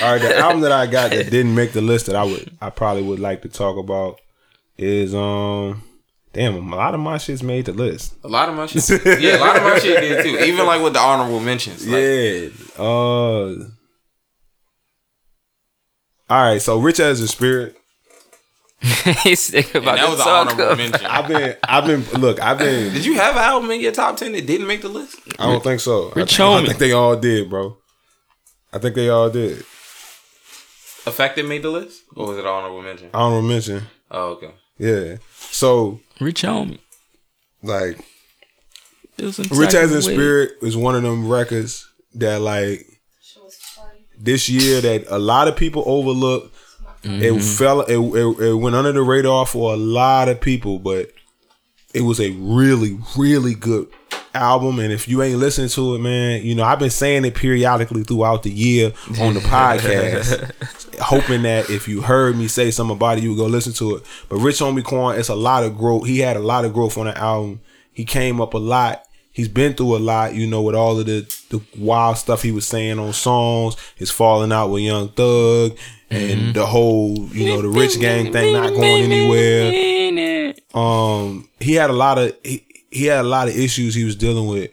All 0.00 0.12
right. 0.12 0.22
The 0.22 0.38
album 0.38 0.60
that 0.60 0.70
I 0.72 0.86
got 0.86 1.10
that 1.10 1.30
didn't 1.30 1.54
make 1.56 1.72
the 1.72 1.80
list 1.80 2.06
that 2.06 2.14
I 2.14 2.22
would 2.22 2.56
I 2.60 2.70
probably 2.70 3.02
would 3.02 3.18
like 3.18 3.42
to 3.42 3.48
talk 3.48 3.76
about 3.76 4.20
is 4.78 5.14
um. 5.14 5.82
Damn, 6.32 6.72
a 6.72 6.76
lot 6.76 6.94
of 6.94 7.00
my 7.00 7.18
shit's 7.18 7.42
made 7.42 7.66
the 7.66 7.74
list. 7.74 8.14
A 8.24 8.28
lot 8.28 8.48
of 8.48 8.54
my 8.54 8.64
shit, 8.64 9.04
yeah, 9.20 9.36
a 9.36 9.40
lot 9.40 9.54
of 9.54 9.62
my 9.64 9.78
shit 9.78 10.00
did 10.00 10.22
too. 10.24 10.38
Even 10.44 10.64
like 10.66 10.82
with 10.82 10.94
the 10.94 10.98
honorable 10.98 11.40
mentions, 11.40 11.86
like, 11.86 12.00
Yeah. 12.00 12.48
Uh. 12.78 13.64
All 16.30 16.42
right. 16.42 16.62
So, 16.62 16.78
Rich 16.78 17.00
as 17.00 17.20
a 17.20 17.28
spirit. 17.28 17.76
He's 19.22 19.40
sick 19.40 19.74
and 19.74 19.84
about 19.84 19.96
that 19.96 20.08
was 20.08 20.18
the 20.18 20.24
an 20.24 20.48
song. 20.48 20.60
honorable 20.60 20.76
mention. 20.76 21.06
I've 21.06 21.28
been. 21.28 21.56
I've 21.62 21.86
been. 21.86 22.20
Look. 22.20 22.40
I've 22.42 22.58
been. 22.58 22.92
Did 22.94 23.04
you 23.04 23.14
have 23.14 23.36
an 23.36 23.42
album 23.42 23.70
in 23.70 23.80
your 23.80 23.92
top 23.92 24.16
ten 24.16 24.32
that 24.32 24.46
didn't 24.46 24.66
make 24.66 24.82
the 24.82 24.88
list? 24.88 25.16
I 25.38 25.44
don't 25.46 25.62
think 25.62 25.80
so. 25.80 26.10
I 26.16 26.20
Rich 26.20 26.36
think, 26.36 26.40
I 26.40 26.42
Homie. 26.62 26.66
think 26.66 26.78
they 26.78 26.92
all 26.92 27.16
did, 27.16 27.48
bro. 27.48 27.76
I 28.72 28.78
think 28.78 28.94
they 28.96 29.08
all 29.08 29.30
did. 29.30 29.58
Affected 31.04 31.46
made 31.46 31.62
the 31.62 31.70
list, 31.70 32.02
or 32.16 32.28
was 32.28 32.38
it 32.38 32.46
honorable 32.46 32.82
mention? 32.82 33.10
I 33.14 33.18
don't 33.18 33.46
mention. 33.46 33.82
Oh, 34.10 34.30
okay. 34.32 34.50
Yeah. 34.78 35.16
So 35.50 36.00
Rich 36.20 36.42
homie. 36.42 36.78
like 37.62 37.98
Rich 39.18 39.36
type 39.36 39.74
as 39.74 39.92
in 39.92 39.96
way. 40.10 40.14
Spirit 40.16 40.52
is 40.62 40.76
one 40.76 40.94
of 40.96 41.02
them 41.02 41.28
records 41.28 41.88
that 42.14 42.40
like 42.40 42.84
Show 43.22 43.46
us 43.46 43.56
the 43.76 43.80
party. 43.80 43.98
this 44.18 44.48
year 44.48 44.80
that 44.80 45.04
a 45.08 45.18
lot 45.18 45.46
of 45.48 45.56
people 45.56 45.82
overlook. 45.86 46.52
Mm-hmm. 47.02 47.22
It 47.22 47.42
fell 47.42 47.80
it, 47.82 47.96
it, 47.96 48.48
it 48.48 48.54
went 48.54 48.76
under 48.76 48.92
the 48.92 49.02
radar 49.02 49.46
for 49.46 49.72
a 49.72 49.76
lot 49.76 50.28
of 50.28 50.40
people, 50.40 50.78
but 50.78 51.10
it 51.94 52.02
was 52.02 52.20
a 52.20 52.30
really, 52.30 52.98
really 53.16 53.54
good 53.54 53.88
album. 54.34 54.78
And 54.78 54.92
if 54.92 55.08
you 55.08 55.22
ain't 55.22 55.38
listening 55.38 55.68
to 55.70 55.94
it, 55.94 55.98
man, 55.98 56.42
you 56.42 56.54
know, 56.54 56.64
I've 56.64 56.78
been 56.78 56.90
saying 56.90 57.24
it 57.24 57.34
periodically 57.34 58.04
throughout 58.04 58.42
the 58.42 58.50
year 58.50 58.92
on 59.20 59.34
the 59.34 59.40
podcast, 59.40 60.98
hoping 61.00 61.42
that 61.42 61.70
if 61.70 61.88
you 61.88 62.02
heard 62.02 62.36
me 62.36 62.48
say 62.48 62.70
something 62.70 62.96
about 62.96 63.18
it, 63.18 63.24
you 63.24 63.30
would 63.30 63.38
go 63.38 63.46
listen 63.46 63.72
to 63.74 63.96
it. 63.96 64.04
But 64.28 64.36
Rich 64.38 64.60
Homie 64.60 64.84
Quan, 64.84 65.18
it's 65.18 65.28
a 65.28 65.34
lot 65.34 65.64
of 65.64 65.76
growth. 65.76 66.06
He 66.06 66.20
had 66.20 66.36
a 66.36 66.40
lot 66.40 66.64
of 66.64 66.72
growth 66.72 66.96
on 66.96 67.06
the 67.06 67.18
album. 67.18 67.60
He 67.92 68.04
came 68.04 68.40
up 68.40 68.54
a 68.54 68.58
lot. 68.58 69.04
He's 69.32 69.48
been 69.48 69.72
through 69.74 69.96
a 69.96 69.98
lot, 69.98 70.34
you 70.34 70.46
know, 70.46 70.60
with 70.62 70.74
all 70.74 70.98
of 71.00 71.06
the, 71.06 71.20
the 71.48 71.60
wild 71.78 72.18
stuff 72.18 72.42
he 72.42 72.52
was 72.52 72.66
saying 72.66 72.98
on 72.98 73.12
songs, 73.14 73.76
his 73.96 74.10
falling 74.10 74.52
out 74.52 74.68
with 74.68 74.82
Young 74.82 75.08
Thug, 75.08 75.76
and 76.10 76.54
the 76.54 76.66
whole, 76.66 77.16
you 77.28 77.46
know, 77.46 77.62
the 77.62 77.68
rich 77.68 77.98
gang 77.98 78.30
thing 78.32 78.52
not 78.52 78.70
going 78.74 79.10
anywhere. 79.10 79.72
Um 80.74 81.48
he 81.60 81.74
had 81.74 81.88
a 81.90 81.94
lot 81.94 82.18
of 82.18 82.36
he, 82.44 82.66
he 82.90 83.06
had 83.06 83.24
a 83.24 83.28
lot 83.28 83.48
of 83.48 83.56
issues 83.56 83.94
he 83.94 84.04
was 84.04 84.16
dealing 84.16 84.48
with. 84.48 84.70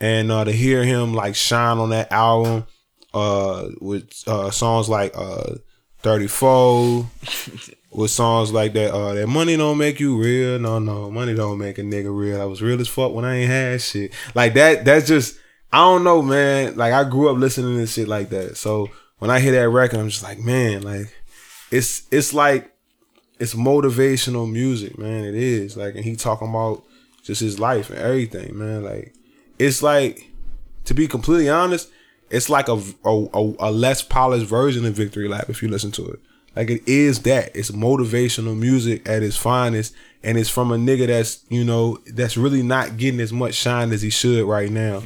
And 0.00 0.32
uh 0.32 0.44
to 0.44 0.52
hear 0.52 0.84
him 0.84 1.12
like 1.12 1.34
shine 1.34 1.76
on 1.78 1.90
that 1.90 2.10
album 2.10 2.64
uh 3.12 3.68
with 3.80 4.10
uh 4.26 4.50
songs 4.50 4.88
like 4.88 5.12
uh 5.16 5.54
34 6.00 7.06
with 7.98 8.10
songs 8.10 8.52
like 8.52 8.72
that 8.72 8.92
uh 8.92 9.14
that 9.14 9.26
money 9.26 9.56
don't 9.56 9.78
make 9.78 9.98
you 9.98 10.16
real 10.16 10.58
no 10.58 10.78
no 10.78 11.10
money 11.10 11.34
don't 11.34 11.58
make 11.58 11.78
a 11.78 11.82
nigga 11.82 12.16
real 12.16 12.40
i 12.40 12.44
was 12.44 12.62
real 12.62 12.80
as 12.80 12.88
fuck 12.88 13.12
when 13.12 13.24
i 13.24 13.36
ain't 13.36 13.50
had 13.50 13.80
shit 13.80 14.12
like 14.34 14.54
that 14.54 14.84
that's 14.84 15.06
just 15.06 15.38
i 15.72 15.78
don't 15.78 16.04
know 16.04 16.22
man 16.22 16.76
like 16.76 16.92
i 16.92 17.02
grew 17.04 17.30
up 17.30 17.36
listening 17.36 17.76
to 17.76 17.86
shit 17.86 18.06
like 18.08 18.30
that 18.30 18.56
so 18.56 18.88
when 19.18 19.30
i 19.30 19.40
hear 19.40 19.52
that 19.52 19.68
record 19.68 19.98
i'm 19.98 20.08
just 20.08 20.22
like 20.22 20.38
man 20.38 20.82
like 20.82 21.12
it's 21.70 22.06
it's 22.10 22.32
like 22.32 22.72
it's 23.38 23.54
motivational 23.54 24.50
music, 24.50 24.98
man. 24.98 25.24
It 25.24 25.34
is 25.34 25.76
like, 25.76 25.94
and 25.94 26.04
he 26.04 26.16
talking 26.16 26.48
about 26.48 26.82
just 27.22 27.40
his 27.40 27.58
life 27.58 27.90
and 27.90 27.98
everything, 27.98 28.58
man. 28.58 28.82
Like, 28.82 29.14
it's 29.58 29.82
like, 29.82 30.30
to 30.84 30.94
be 30.94 31.06
completely 31.06 31.48
honest, 31.48 31.88
it's 32.30 32.50
like 32.50 32.68
a 32.68 32.82
a, 33.04 33.26
a, 33.32 33.54
a 33.60 33.70
less 33.70 34.02
polished 34.02 34.46
version 34.46 34.84
of 34.84 34.94
Victory 34.94 35.28
Lap 35.28 35.48
if 35.48 35.62
you 35.62 35.68
listen 35.68 35.92
to 35.92 36.06
it. 36.06 36.20
Like, 36.58 36.70
it 36.70 36.82
is 36.88 37.20
that. 37.22 37.54
It's 37.56 37.70
motivational 37.70 38.58
music 38.58 39.08
at 39.08 39.22
its 39.22 39.36
finest, 39.36 39.94
and 40.24 40.36
it's 40.36 40.50
from 40.50 40.72
a 40.72 40.76
nigga 40.76 41.06
that's 41.06 41.44
you 41.48 41.64
know 41.64 41.98
that's 42.12 42.36
really 42.36 42.62
not 42.62 42.96
getting 42.96 43.20
as 43.20 43.32
much 43.32 43.54
shine 43.54 43.92
as 43.92 44.02
he 44.02 44.10
should 44.10 44.44
right 44.44 44.70
now. 44.70 45.02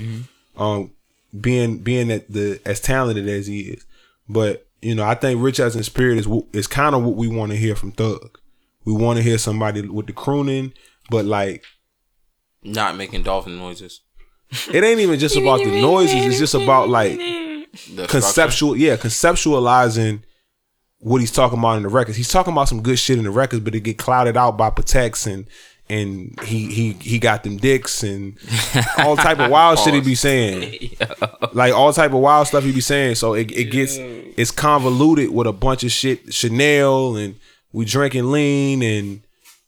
Um, 0.56 0.90
being 1.38 1.78
being 1.78 2.08
that 2.08 2.30
the 2.32 2.58
as 2.66 2.80
talented 2.80 3.28
as 3.28 3.46
he 3.46 3.60
is, 3.60 3.84
but 4.28 4.66
you 4.80 4.94
know, 4.94 5.04
I 5.04 5.14
think 5.14 5.42
Rich 5.42 5.60
as 5.60 5.76
in 5.76 5.82
Spirit 5.82 6.18
is 6.18 6.26
wh- 6.26 6.48
is 6.56 6.66
kind 6.66 6.94
of 6.94 7.04
what 7.04 7.14
we 7.16 7.28
want 7.28 7.52
to 7.52 7.56
hear 7.58 7.76
from 7.76 7.92
Thug. 7.92 8.38
We 8.84 8.92
want 8.94 9.18
to 9.18 9.22
hear 9.22 9.38
somebody 9.38 9.82
with 9.86 10.06
the 10.06 10.12
crooning, 10.12 10.72
but 11.10 11.24
like 11.26 11.64
Not 12.64 12.96
making 12.96 13.22
dolphin 13.24 13.58
noises. 13.58 14.00
it 14.72 14.82
ain't 14.82 15.00
even 15.00 15.18
just 15.20 15.36
about 15.36 15.58
the 15.62 15.80
noises. 15.82 16.24
It's 16.26 16.38
just 16.38 16.54
about 16.54 16.88
like 16.88 17.16
The 17.18 17.66
structure. 17.76 18.06
conceptual, 18.08 18.76
yeah, 18.76 18.96
conceptualizing 18.96 20.22
what 21.02 21.20
he's 21.20 21.32
talking 21.32 21.58
about 21.58 21.76
in 21.76 21.82
the 21.82 21.88
records. 21.88 22.16
He's 22.16 22.28
talking 22.28 22.52
about 22.52 22.68
some 22.68 22.80
good 22.80 22.98
shit 22.98 23.18
in 23.18 23.24
the 23.24 23.30
records, 23.30 23.62
but 23.62 23.74
it 23.74 23.80
get 23.80 23.98
clouded 23.98 24.36
out 24.36 24.56
by 24.56 24.70
Protects 24.70 25.26
and 25.26 25.46
and 25.90 26.38
he 26.44 26.72
he 26.72 26.92
he 26.92 27.18
got 27.18 27.42
them 27.42 27.56
dicks 27.56 28.04
and 28.04 28.38
all 28.98 29.16
type 29.16 29.40
of 29.40 29.50
wild 29.50 29.78
shit 29.80 29.94
he 29.94 30.00
be 30.00 30.14
saying. 30.14 30.90
Like 31.54 31.74
all 31.74 31.92
type 31.92 32.12
of 32.12 32.20
wild 32.20 32.46
stuff 32.46 32.64
he 32.64 32.72
be 32.72 32.80
saying. 32.80 33.16
So 33.16 33.34
it, 33.34 33.50
it 33.52 33.64
gets 33.64 33.96
it's 33.98 34.50
convoluted 34.50 35.30
with 35.30 35.46
a 35.46 35.52
bunch 35.52 35.84
of 35.84 35.92
shit. 35.92 36.32
Chanel 36.32 37.14
and 37.16 37.34
we 37.72 37.84
drinking 37.84 38.30
lean 38.30 38.82
and 38.82 39.20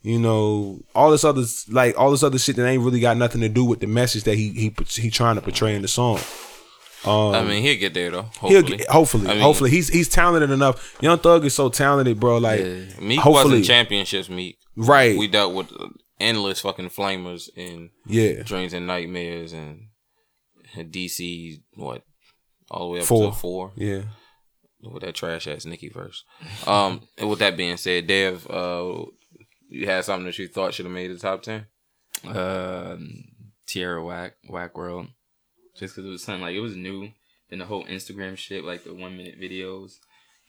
you 0.03 0.19
know 0.19 0.81
all 0.95 1.11
this 1.11 1.25
other 1.25 1.43
like 1.69 1.99
all 1.99 2.11
this 2.11 2.23
other 2.23 2.39
shit 2.39 2.57
that 2.57 2.67
ain't 2.67 2.83
really 2.83 3.01
got 3.01 3.19
nothing 3.19 3.43
to 3.43 3.51
do 3.51 3.67
with 3.67 3.81
the 3.81 3.87
message 3.87 4.23
that 4.23 4.37
he 4.37 4.51
he 4.51 4.75
he 4.89 5.11
trying 5.11 5.35
to 5.35 5.43
portray 5.43 5.75
in 5.75 5.83
the 5.83 5.89
song. 5.89 6.21
I 7.07 7.45
mean, 7.45 7.63
he'll 7.63 7.79
get 7.79 7.95
there 7.95 8.11
though. 8.11 8.21
Um, 8.21 8.31
He'll 8.41 8.61
Hopefully, 8.61 8.77
get, 8.79 8.89
hopefully, 8.89 9.27
I 9.29 9.35
mean, 9.35 9.43
hopefully 9.43 9.71
he's 9.71 9.89
he's 9.89 10.09
talented 10.09 10.51
enough. 10.51 10.97
Young 11.01 11.19
Thug 11.19 11.45
is 11.45 11.55
so 11.55 11.69
talented, 11.69 12.19
bro. 12.19 12.39
Like 12.39 12.61
Yeah. 12.61 12.85
Meek 13.01 13.21
hopefully, 13.21 13.45
wasn't 13.45 13.65
championships. 13.67 14.29
Meek, 14.29 14.59
right? 14.77 15.17
we 15.19 15.29
dealt 15.29 15.55
with 15.55 15.73
endless 16.21 16.61
fucking 16.61 16.91
flamers 16.91 17.49
and 17.57 17.91
yeah, 18.07 18.43
dreams 18.43 18.73
and 18.73 18.87
nightmares 18.87 19.53
and 19.53 19.89
DC. 20.77 21.61
What 21.75 22.03
all 22.71 22.89
the 22.89 22.95
way 22.95 23.01
up 23.01 23.07
Four. 23.07 23.31
to 23.31 23.37
four 23.37 23.73
yeah. 23.77 24.03
with 24.83 25.03
that 25.03 25.15
trash 25.15 25.47
ass 25.47 25.67
Nicki 25.67 25.89
verse. 25.89 26.25
Um, 26.67 27.03
and 27.19 27.29
with 27.29 27.39
that 27.41 27.57
being 27.57 27.77
said, 27.77 28.07
Dev, 28.07 28.47
uh, 28.51 29.05
you 29.69 29.87
had 29.87 30.05
something 30.05 30.27
that 30.27 30.39
you 30.39 30.49
thought 30.49 30.75
should 30.75 30.87
have 30.87 30.95
made 30.95 31.11
the 31.11 31.19
top 31.19 31.43
ten. 31.43 31.67
Um, 32.25 33.25
Tierra 33.67 34.03
Whack 34.05 34.37
Whack 34.49 34.77
World, 34.77 35.09
just 35.77 35.95
because 35.95 36.07
it 36.09 36.13
was 36.13 36.23
something 36.23 36.43
like 36.43 36.55
it 36.55 36.61
was 36.61 36.77
new. 36.77 37.11
Then 37.51 37.59
the 37.59 37.67
whole 37.67 37.85
Instagram 37.85 38.37
shit, 38.37 38.65
like 38.65 38.85
the 38.85 38.95
one 38.95 39.17
minute 39.17 39.41
videos, 39.41 39.93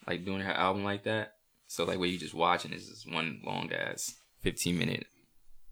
like 0.08 0.26
doing 0.26 0.42
her 0.42 0.52
album 0.54 0.84
like 0.84 1.04
that. 1.04 1.34
So 1.68 1.84
like 1.84 2.00
where 2.00 2.08
you 2.08 2.18
just 2.18 2.34
watching 2.34 2.72
is 2.74 2.88
just 2.88 3.12
one 3.12 3.42
long 3.46 3.72
ass 3.74 4.14
fifteen 4.42 4.78
minute 4.78 5.06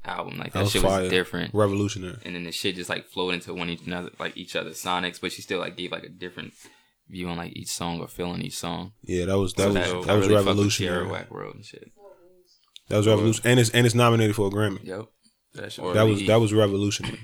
album. 0.04 0.38
Like 0.38 0.48
that, 0.54 0.60
That 0.60 0.64
was 0.64 0.72
shit 0.72 0.82
fire. 0.82 1.02
was 1.04 1.10
different. 1.10 1.54
Revolutionary. 1.54 2.18
And 2.26 2.36
then 2.36 2.44
the 2.44 2.52
shit 2.52 2.76
just 2.76 2.90
like 2.90 3.08
flowed 3.08 3.36
into 3.36 3.54
one 3.54 3.70
each 3.70 3.86
another, 3.86 4.10
like 4.20 4.36
each 4.36 4.56
other's 4.56 4.82
sonics, 4.82 5.22
but 5.22 5.32
she 5.32 5.42
still 5.42 5.60
like 5.60 5.78
gave 5.78 5.92
like 5.92 6.04
a 6.04 6.10
different 6.10 6.54
view 7.10 7.28
on 7.30 7.38
like 7.38 7.56
each 7.56 7.70
song 7.70 8.00
or 8.02 8.08
feeling 8.08 8.42
each 8.42 8.58
song. 8.58 8.94
Yeah, 9.04 9.26
that 9.26 9.38
was 9.38 9.54
that 9.54 9.64
So 9.64 9.68
was 9.70 9.78
I 9.78 9.82
that 9.82 9.88
was 9.92 9.98
really 10.08 10.10
fuck 10.10 10.18
with 10.18 10.28
Tierra 10.28 10.44
revolutionary. 10.46 11.08
Whack 11.08 11.32
World 11.32 11.56
and 11.56 11.66
shit. 11.66 11.92
That 12.90 12.98
was 12.98 13.08
revolution, 13.08 13.48
and 13.48 13.60
it's 13.60 13.70
and 13.70 13.86
it's 13.86 13.96
nominated 13.96 14.36
for 14.36 14.48
a 14.48 14.50
Grammy. 14.50 14.84
Yep. 14.84 15.06
That, 15.54 15.72
That 15.94 16.04
was 16.04 16.26
that 16.28 16.40
was 16.42 16.54
revolutionary. 16.54 17.20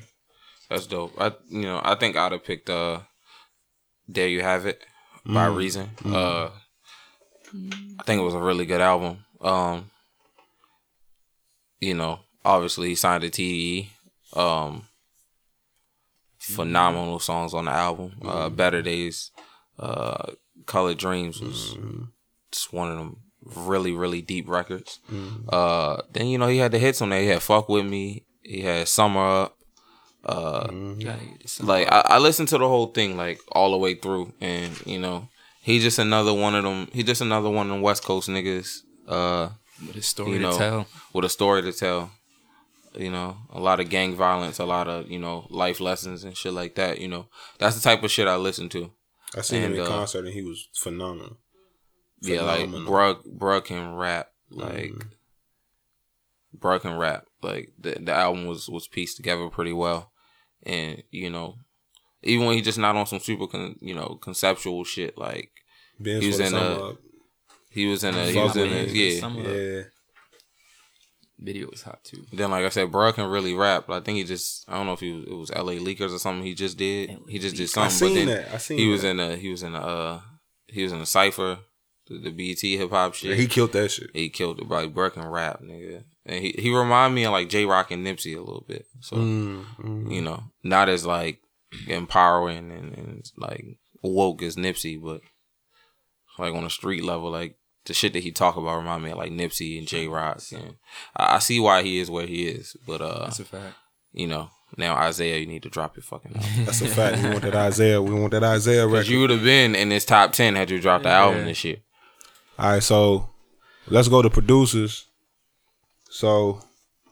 That's 0.70 0.88
dope. 0.88 1.14
I 1.20 1.34
you 1.50 1.62
know 1.64 1.82
I 1.84 1.96
think 1.96 2.16
I'd 2.16 2.32
have 2.32 2.44
picked 2.44 2.70
uh, 2.70 3.00
there 4.08 4.28
you 4.28 4.42
have 4.42 4.66
it 4.66 4.82
by 5.26 5.48
Mm. 5.48 5.56
reason. 5.56 5.90
Uh, 6.06 6.50
I 8.00 8.04
think 8.04 8.20
it 8.22 8.24
was 8.24 8.34
a 8.36 8.40
really 8.40 8.66
good 8.66 8.82
album. 8.82 9.26
Um, 9.42 9.90
you 11.80 11.94
know, 11.96 12.20
obviously 12.46 12.90
he 12.90 12.96
signed 12.96 13.24
to 13.24 13.30
TDE. 13.30 13.90
Um, 14.38 14.88
phenomenal 16.38 17.20
songs 17.20 17.54
on 17.54 17.66
the 17.66 17.72
album. 17.72 18.14
Uh, 18.24 18.50
Better 18.50 18.82
Days, 18.82 19.32
uh, 19.80 20.32
Colored 20.66 20.98
Dreams 20.98 21.42
was 21.42 21.76
just 22.52 22.72
one 22.74 22.92
of 22.92 22.98
them 22.98 23.18
really 23.44 23.92
really 23.94 24.22
deep 24.22 24.48
records. 24.48 25.00
Uh, 25.50 26.02
then 26.14 26.28
you 26.28 26.38
know 26.38 26.48
he 26.48 26.58
had 26.58 26.72
the 26.72 26.80
hits 26.80 27.02
on 27.02 27.10
there. 27.10 27.22
He 27.22 27.28
had 27.28 27.42
Fuck 27.42 27.70
with 27.70 27.86
Me. 27.86 28.26
He 28.44 28.62
had 28.62 28.88
Summer 28.88 29.44
Up. 29.44 29.56
Uh, 30.30 30.68
Gotta 31.04 31.64
like 31.64 31.92
I, 31.92 32.02
I 32.06 32.18
listened 32.20 32.50
to 32.50 32.58
the 32.58 32.68
whole 32.68 32.88
thing 32.88 33.18
like 33.18 33.40
all 33.52 33.72
the 33.72 33.78
way 33.78 33.96
through, 33.96 34.34
and 34.40 34.72
you 34.86 35.00
know 35.00 35.28
he 35.62 35.80
just 35.80 36.00
another 36.00 36.34
one 36.34 36.56
of 36.56 36.64
them. 36.64 36.88
He 36.94 37.04
just 37.04 37.22
another 37.22 37.50
one 37.50 37.68
of 37.68 37.72
them 37.74 37.82
West 37.82 38.04
Coast 38.04 38.30
niggas. 38.30 38.82
Uh, 39.08 39.50
with 39.88 39.96
a 39.96 40.02
story 40.02 40.34
you 40.34 40.40
to 40.40 40.58
tell. 40.58 40.88
with 41.14 41.26
a 41.26 41.30
story 41.30 41.62
to 41.64 41.72
tell. 41.74 42.12
You 42.96 43.12
know, 43.12 43.38
a 43.52 43.60
lot 43.60 43.80
of 43.80 43.90
gang 43.90 44.16
violence, 44.16 44.60
a 44.60 44.66
lot 44.66 44.88
of 44.88 45.10
you 45.10 45.20
know 45.20 45.48
life 45.50 45.80
lessons 45.80 46.24
and 46.24 46.36
shit 46.36 46.54
like 46.54 46.76
that. 46.76 47.00
You 47.00 47.08
know, 47.08 47.28
that's 47.60 47.76
the 47.76 47.82
type 47.82 48.04
of 48.04 48.12
shit 48.12 48.28
I 48.28 48.36
listen 48.36 48.68
to. 48.70 48.92
I 49.38 49.42
seen 49.42 49.62
him 49.62 49.72
And, 49.72 49.76
in 49.82 49.86
uh, 49.86 49.88
concert 49.88 50.26
and 50.26 50.34
he 50.34 50.42
was 50.42 50.68
phenomenal. 50.76 51.38
Yeah, 52.22 52.42
like 52.42 52.62
Phenomenal. 52.62 52.92
bruh, 52.92 53.38
bruh 53.38 53.64
can 53.64 53.94
rap. 53.96 54.30
Like 54.50 54.94
bruh 56.58 56.82
can 56.82 56.98
rap. 56.98 57.26
Like 57.42 57.72
the 57.80 57.98
the 58.00 58.14
album 58.14 58.48
was 58.48 58.68
was 58.68 58.88
pieced 58.88 59.18
together 59.18 59.48
pretty 59.50 59.72
well, 59.74 60.12
and 60.64 61.02
you 61.12 61.30
know, 61.30 61.56
even 62.24 62.46
when 62.46 62.56
he 62.56 62.62
just 62.62 62.78
not 62.78 62.96
on 62.96 63.06
some 63.06 63.20
super 63.20 63.48
con, 63.48 63.76
you 63.82 63.96
know 63.96 64.18
conceptual 64.22 64.84
shit. 64.84 65.18
Like 65.18 65.52
Ben's 66.00 66.22
He 66.24 66.28
was 66.28 66.40
in 66.40 66.54
a- 66.56 66.94
he 67.72 67.86
was 67.88 68.04
in 68.04 68.16
a 68.16 68.26
he 68.32 68.40
was 68.40 68.56
in 68.56 68.68
a 68.68 68.86
me. 68.86 68.92
yeah. 69.14 69.20
Some 69.20 69.38
of 69.38 69.44
the 69.46 69.52
Yeah. 69.52 69.84
video 71.38 71.68
was 71.70 71.84
hot 71.84 72.04
too. 72.04 72.26
Then 72.34 72.52
like 72.52 72.66
I 72.66 72.70
said, 72.70 72.92
bruh 72.92 73.14
can 73.14 73.26
really 73.30 73.54
rap. 73.54 73.86
But 73.88 74.02
I 74.02 74.04
think 74.06 74.18
he 74.18 74.24
just 74.24 74.66
I 74.68 74.74
don't 74.78 74.86
know 74.86 74.94
if 74.94 75.00
he 75.00 75.12
was, 75.14 75.24
it 75.26 75.34
was 75.34 75.52
L.A. 75.52 75.78
Leakers 75.80 76.14
or 76.14 76.20
something. 76.20 76.44
He 76.46 76.54
just 76.56 76.78
did. 76.78 77.18
He 77.28 77.40
just 77.40 77.56
did 77.56 77.70
something. 77.70 77.86
I 77.86 77.90
seen 77.90 78.10
but 78.28 78.32
then 78.36 78.44
that. 78.46 78.54
I 78.54 78.58
seen 78.58 78.78
he 78.80 78.88
was 78.88 79.02
that. 79.04 79.10
in 79.10 79.20
a 79.20 79.36
he 79.38 79.50
was 79.50 79.64
in 79.64 79.76
a 79.76 79.80
uh, 79.80 80.22
he 80.68 80.84
was 80.84 80.92
in 80.92 81.00
a 81.00 81.06
cipher, 81.06 81.60
the, 82.10 82.18
the 82.18 82.32
BET 82.32 82.60
hip 82.62 82.90
hop 82.90 83.14
shit. 83.14 83.32
Yeah, 83.32 83.36
he 83.38 83.48
killed 83.48 83.72
that 83.74 83.92
shit. 83.92 84.10
he 84.14 84.30
killed 84.30 84.60
it, 84.60 84.68
bro. 84.68 84.82
Like 84.82 84.94
Burke 84.94 85.16
rap, 85.18 85.62
nigga. 85.62 86.04
And 86.26 86.44
he 86.44 86.54
he 86.58 86.76
remind 86.76 87.16
me 87.16 87.24
of 87.26 87.32
like 87.32 87.50
Jay 87.50 87.66
Rock 87.66 87.92
and 87.92 88.06
Nipsey 88.06 88.36
a 88.36 88.40
little 88.40 88.66
bit. 88.68 88.86
So 89.00 89.16
Mm, 89.18 89.66
mm. 89.80 90.14
you 90.14 90.22
know, 90.22 90.44
not 90.64 90.90
as 90.90 91.06
like 91.06 91.40
empowering 91.88 92.72
and, 92.72 92.98
and 92.98 93.32
like 93.38 93.78
woke 94.04 94.42
as 94.42 94.56
Nipsey, 94.56 95.02
but 95.02 95.22
like 96.38 96.54
on 96.54 96.64
a 96.64 96.70
street 96.70 97.04
level, 97.04 97.30
like 97.32 97.56
the 97.86 97.94
shit 97.94 98.14
that 98.14 98.24
he 98.24 98.32
talk 98.32 98.56
about 98.58 98.78
remind 98.78 99.04
me 99.04 99.12
of 99.12 99.18
like 99.18 99.32
Nipsey 99.32 99.78
and 99.78 99.88
Jay 99.88 100.08
Rock. 100.08 100.42
And 100.54 100.76
I, 101.16 101.36
I 101.36 101.40
see 101.40 101.60
why 101.60 101.82
he 101.84 102.00
is 102.00 102.10
where 102.12 102.28
he 102.28 102.48
is, 102.48 102.76
but 102.86 103.02
uh, 103.02 103.26
That's 103.26 103.40
a 103.40 103.46
fact. 103.46 103.76
you 104.12 104.28
know, 104.28 104.50
now 104.78 104.96
Isaiah, 104.96 105.38
you 105.38 105.48
need 105.48 105.64
to 105.64 105.70
drop 105.70 105.96
your 105.96 106.04
fucking 106.04 106.36
album. 106.36 106.66
That's 106.66 106.82
a 106.82 106.88
fact. 106.88 107.24
We 107.24 107.30
want 107.30 107.42
that 107.42 107.56
Isaiah. 107.56 108.02
We 108.02 108.14
want 108.14 108.32
that 108.32 108.44
Isaiah 108.44 108.86
record. 108.88 109.08
You 109.08 109.22
would 109.22 109.30
have 109.32 109.44
been 109.44 109.74
in 109.76 109.90
this 109.90 110.06
top 110.06 110.32
ten 110.34 110.56
had 110.56 110.70
you 110.70 110.80
dropped 110.80 111.04
the 111.06 111.10
album 111.10 111.46
this 111.46 111.64
year. 111.64 111.78
All 112.60 112.72
right, 112.72 112.84
so 112.84 113.30
let's 113.88 114.10
go 114.10 114.22
to 114.22 114.30
producers. 114.30 115.06
So 116.10 116.60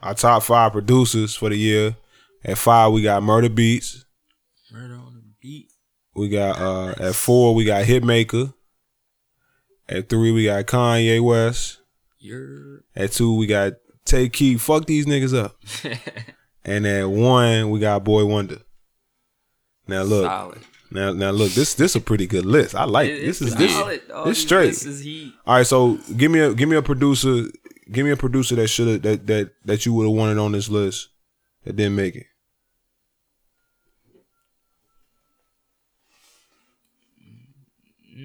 our 0.02 0.14
top 0.14 0.44
five 0.44 0.74
producers 0.74 1.36
for 1.36 1.50
the 1.50 1.56
year. 1.56 1.96
At 2.44 2.58
five, 2.58 2.92
we 2.92 3.02
got 3.02 3.24
Murda 3.24 3.48
Beatz. 3.48 4.04
Murder 4.74 4.96
on 4.96 5.14
the 5.16 5.22
beat. 5.42 5.72
We 6.14 6.28
got 6.28 6.60
uh 6.60 6.96
at 7.00 7.16
four, 7.16 7.56
we 7.56 7.64
got 7.64 7.86
Hitmaka. 7.86 8.54
At 9.88 10.10
three, 10.10 10.34
we 10.34 10.44
got 10.44 10.66
Kanye 10.66 11.24
West. 11.24 11.80
You're 12.20 12.84
At 12.94 13.14
two, 13.14 13.34
we 13.34 13.48
got 13.48 13.74
Tay 14.04 14.28
Keith. 14.28 14.60
Fuck 14.60 14.86
these 14.86 15.06
niggas 15.06 15.34
up. 15.34 15.56
and 16.66 16.86
at 16.86 17.10
one, 17.10 17.70
we 17.70 17.80
got 17.80 18.04
Boi-1da. 18.04 18.62
Now 19.88 20.04
look, 20.04 20.26
solid. 20.26 20.60
Now 20.92 21.12
now 21.14 21.32
look, 21.32 21.52
this 21.52 21.74
this 21.74 21.96
a 21.96 22.02
pretty 22.02 22.28
good 22.28 22.46
list. 22.46 22.76
I 22.76 22.86
like 22.86 23.10
It- 23.10 23.26
this 23.26 23.42
is 23.42 23.56
this. 23.56 23.74
solid, 23.74 24.08
dog. 24.08 24.28
This 24.28 24.42
straight. 24.42 24.68
This 24.68 24.86
is 24.86 25.02
heat. 25.02 25.34
All 25.46 25.56
right, 25.58 25.66
so 25.68 26.00
give 26.16 26.32
me 26.32 26.40
a 26.40 26.54
give 26.54 26.70
me 26.70 26.76
a 26.78 26.82
producer, 26.82 27.46
give 27.92 28.06
me 28.06 28.12
a 28.12 28.18
producer 28.18 28.56
that 28.56 28.68
should 28.68 28.88
have 28.88 29.02
that 29.04 29.28
that 29.28 29.52
that 29.66 29.86
you 29.86 29.94
would 29.94 30.04
have 30.08 30.16
wanted 30.16 30.38
on 30.38 30.52
this 30.54 30.70
list 30.70 31.10
that 31.66 31.76
didn't 31.76 31.96
make 31.96 32.16
it. 32.16 32.26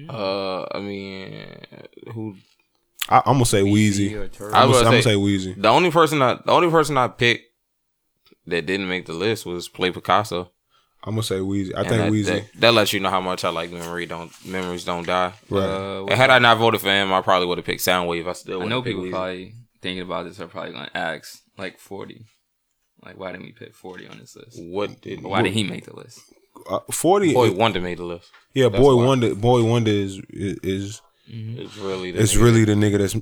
Uh, 0.09 0.65
I 0.71 0.79
mean, 0.79 1.45
who 2.13 2.35
I, 3.09 3.17
I'm 3.25 3.33
gonna 3.35 3.45
say 3.45 3.63
Wheezy. 3.63 4.17
I 4.17 4.21
I'm 4.23 4.29
gonna, 4.29 4.37
gonna 4.39 4.55
I'm 4.57 4.71
gonna 4.71 4.91
say- 4.97 5.01
say 5.11 5.15
Wheezy. 5.15 5.53
The 5.53 5.69
only 5.69 5.91
person 5.91 6.21
I 6.21 6.35
the 6.35 6.51
only 6.51 6.69
person 6.69 6.97
I 6.97 7.07
picked 7.09 7.45
that 8.47 8.65
didn't 8.65 8.89
make 8.89 9.05
the 9.05 9.13
list 9.13 9.45
was 9.45 9.67
Play 9.69 9.91
Picasso. 9.91 10.51
I'm 11.05 11.15
gonna 11.15 11.23
say 11.23 11.41
Wheezy. 11.41 11.75
I 11.75 11.79
And 11.81 11.89
think 11.89 12.01
that, 12.03 12.11
Wheezy. 12.11 12.31
That, 12.31 12.43
that 12.61 12.73
lets 12.73 12.93
you 12.93 12.99
know 13.01 13.09
how 13.09 13.19
much 13.21 13.43
I 13.43 13.49
like 13.49 13.71
memory 13.71 14.05
don't 14.05 14.31
memories 14.45 14.85
don't 14.85 15.05
die. 15.05 15.33
right. 15.49 15.61
Uh, 15.63 16.05
And 16.05 16.11
had 16.13 16.29
I 16.29 16.39
not 16.39 16.57
voted 16.57 16.79
for 16.81 16.87
him, 16.89 17.11
I 17.11 17.21
probably 17.21 17.47
would 17.47 17.57
have 17.57 17.65
picked 17.65 17.81
Soundwave. 17.81 18.27
I 18.27 18.33
still 18.33 18.61
I 18.61 18.65
know 18.65 18.81
people 18.81 19.01
Wheezy. 19.03 19.11
probably 19.11 19.55
thinking 19.81 20.01
about 20.01 20.25
this 20.25 20.39
are 20.39 20.47
probably 20.47 20.71
gonna 20.71 20.89
ask 20.95 21.41
like 21.57 21.77
forty. 21.79 22.25
Like 23.05 23.17
why 23.19 23.31
didn't 23.33 23.45
we 23.47 23.51
pick 23.51 23.75
forty 23.75 24.07
on 24.07 24.17
this 24.17 24.35
list? 24.35 24.57
What 24.61 25.01
did 25.01 25.21
Why 25.23 25.41
did 25.41 25.51
he 25.53 25.63
make 25.65 25.85
the 25.85 25.95
list? 25.95 26.21
Uh, 26.69 26.79
Forty. 26.91 27.33
Boi-1da 27.33 27.81
made 27.81 27.97
the 27.97 28.03
list? 28.05 28.29
yeah, 28.53 28.69
that's 28.69 28.79
Boy 28.81 28.95
why. 28.95 29.05
Wonder. 29.05 29.35
Boi-1da 29.35 29.87
is 29.87 30.21
is 30.31 31.01
It's 31.27 31.75
really 31.77 32.11
the 32.11 32.21
it's 32.21 32.35
nigga. 32.35 32.41
really 32.43 32.63
the 32.63 32.73
nigga 32.73 32.99
that's 32.99 33.15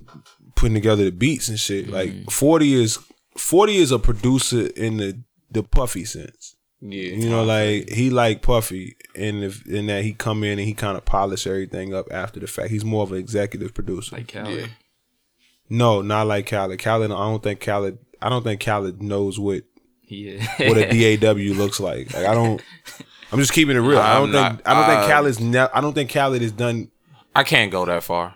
putting 0.56 0.76
together 0.76 1.06
the 1.06 1.12
beats 1.12 1.48
and 1.50 1.60
shit. 1.60 1.90
Like 1.90 2.30
Forty 2.30 2.74
is 2.74 3.00
Forty 3.38 3.78
is 3.78 3.92
a 3.92 3.98
producer 3.98 4.68
in 4.76 4.98
the 4.98 5.24
the 5.50 5.64
Puffy 5.64 6.06
sense. 6.06 6.56
Yeah. 6.82 7.14
You 7.14 7.30
know, 7.30 7.44
like 7.44 7.90
he 7.90 8.10
like 8.10 8.42
Puffy, 8.42 8.96
and 9.16 9.44
if 9.44 9.66
in 9.68 9.86
that 9.88 10.04
he 10.04 10.14
come 10.14 10.44
in 10.44 10.60
and 10.60 10.68
he 10.68 10.74
kind 10.74 10.98
of 10.98 11.06
polish 11.06 11.46
everything 11.48 11.94
up 11.94 12.08
after 12.12 12.40
the 12.40 12.48
fact. 12.48 12.70
He's 12.72 12.84
more 12.86 13.04
of 13.04 13.12
an 13.12 13.20
executive 13.20 13.74
producer. 13.74 14.16
Like 14.16 14.28
Khaled. 14.32 14.60
Yeah. 14.60 14.66
no, 15.70 16.02
not 16.02 16.28
like 16.28 16.48
Khaled. 16.50 16.80
Khaled, 16.80 17.12
I 17.12 17.16
don't 17.16 17.44
think 17.44 17.60
Khaled. 17.60 17.98
I 18.22 18.30
don't 18.30 18.44
think 18.44 18.62
Khaled 18.64 19.02
knows 19.02 19.40
what 19.40 19.64
He 20.02 20.38
what 20.60 20.78
a 20.78 21.18
DAW 21.18 21.54
looks 21.54 21.80
like. 21.80 22.14
Like 22.14 22.26
I 22.26 22.34
don't. 22.34 22.62
I'm 23.32 23.40
just 23.40 23.54
keeping 23.54 23.76
it 23.78 23.80
real. 23.80 24.00
I 24.00 24.16
I'm 24.18 24.24
don't 24.24 24.32
not- 24.34 24.52
think. 24.58 24.68
I 24.68 24.74
don't 24.74 24.86
think 24.86 25.00
uh, 25.00 25.08
Khaled's. 25.08 25.40
Ne- 25.40 25.60
I 25.74 25.82
don't 25.82 25.94
think 25.94 26.12
Khaled 26.12 26.42
is 26.42 26.52
done. 26.52 26.90
I 27.36 27.44
can't 27.44 27.72
go 27.72 27.86
that 27.86 28.04
far 28.04 28.36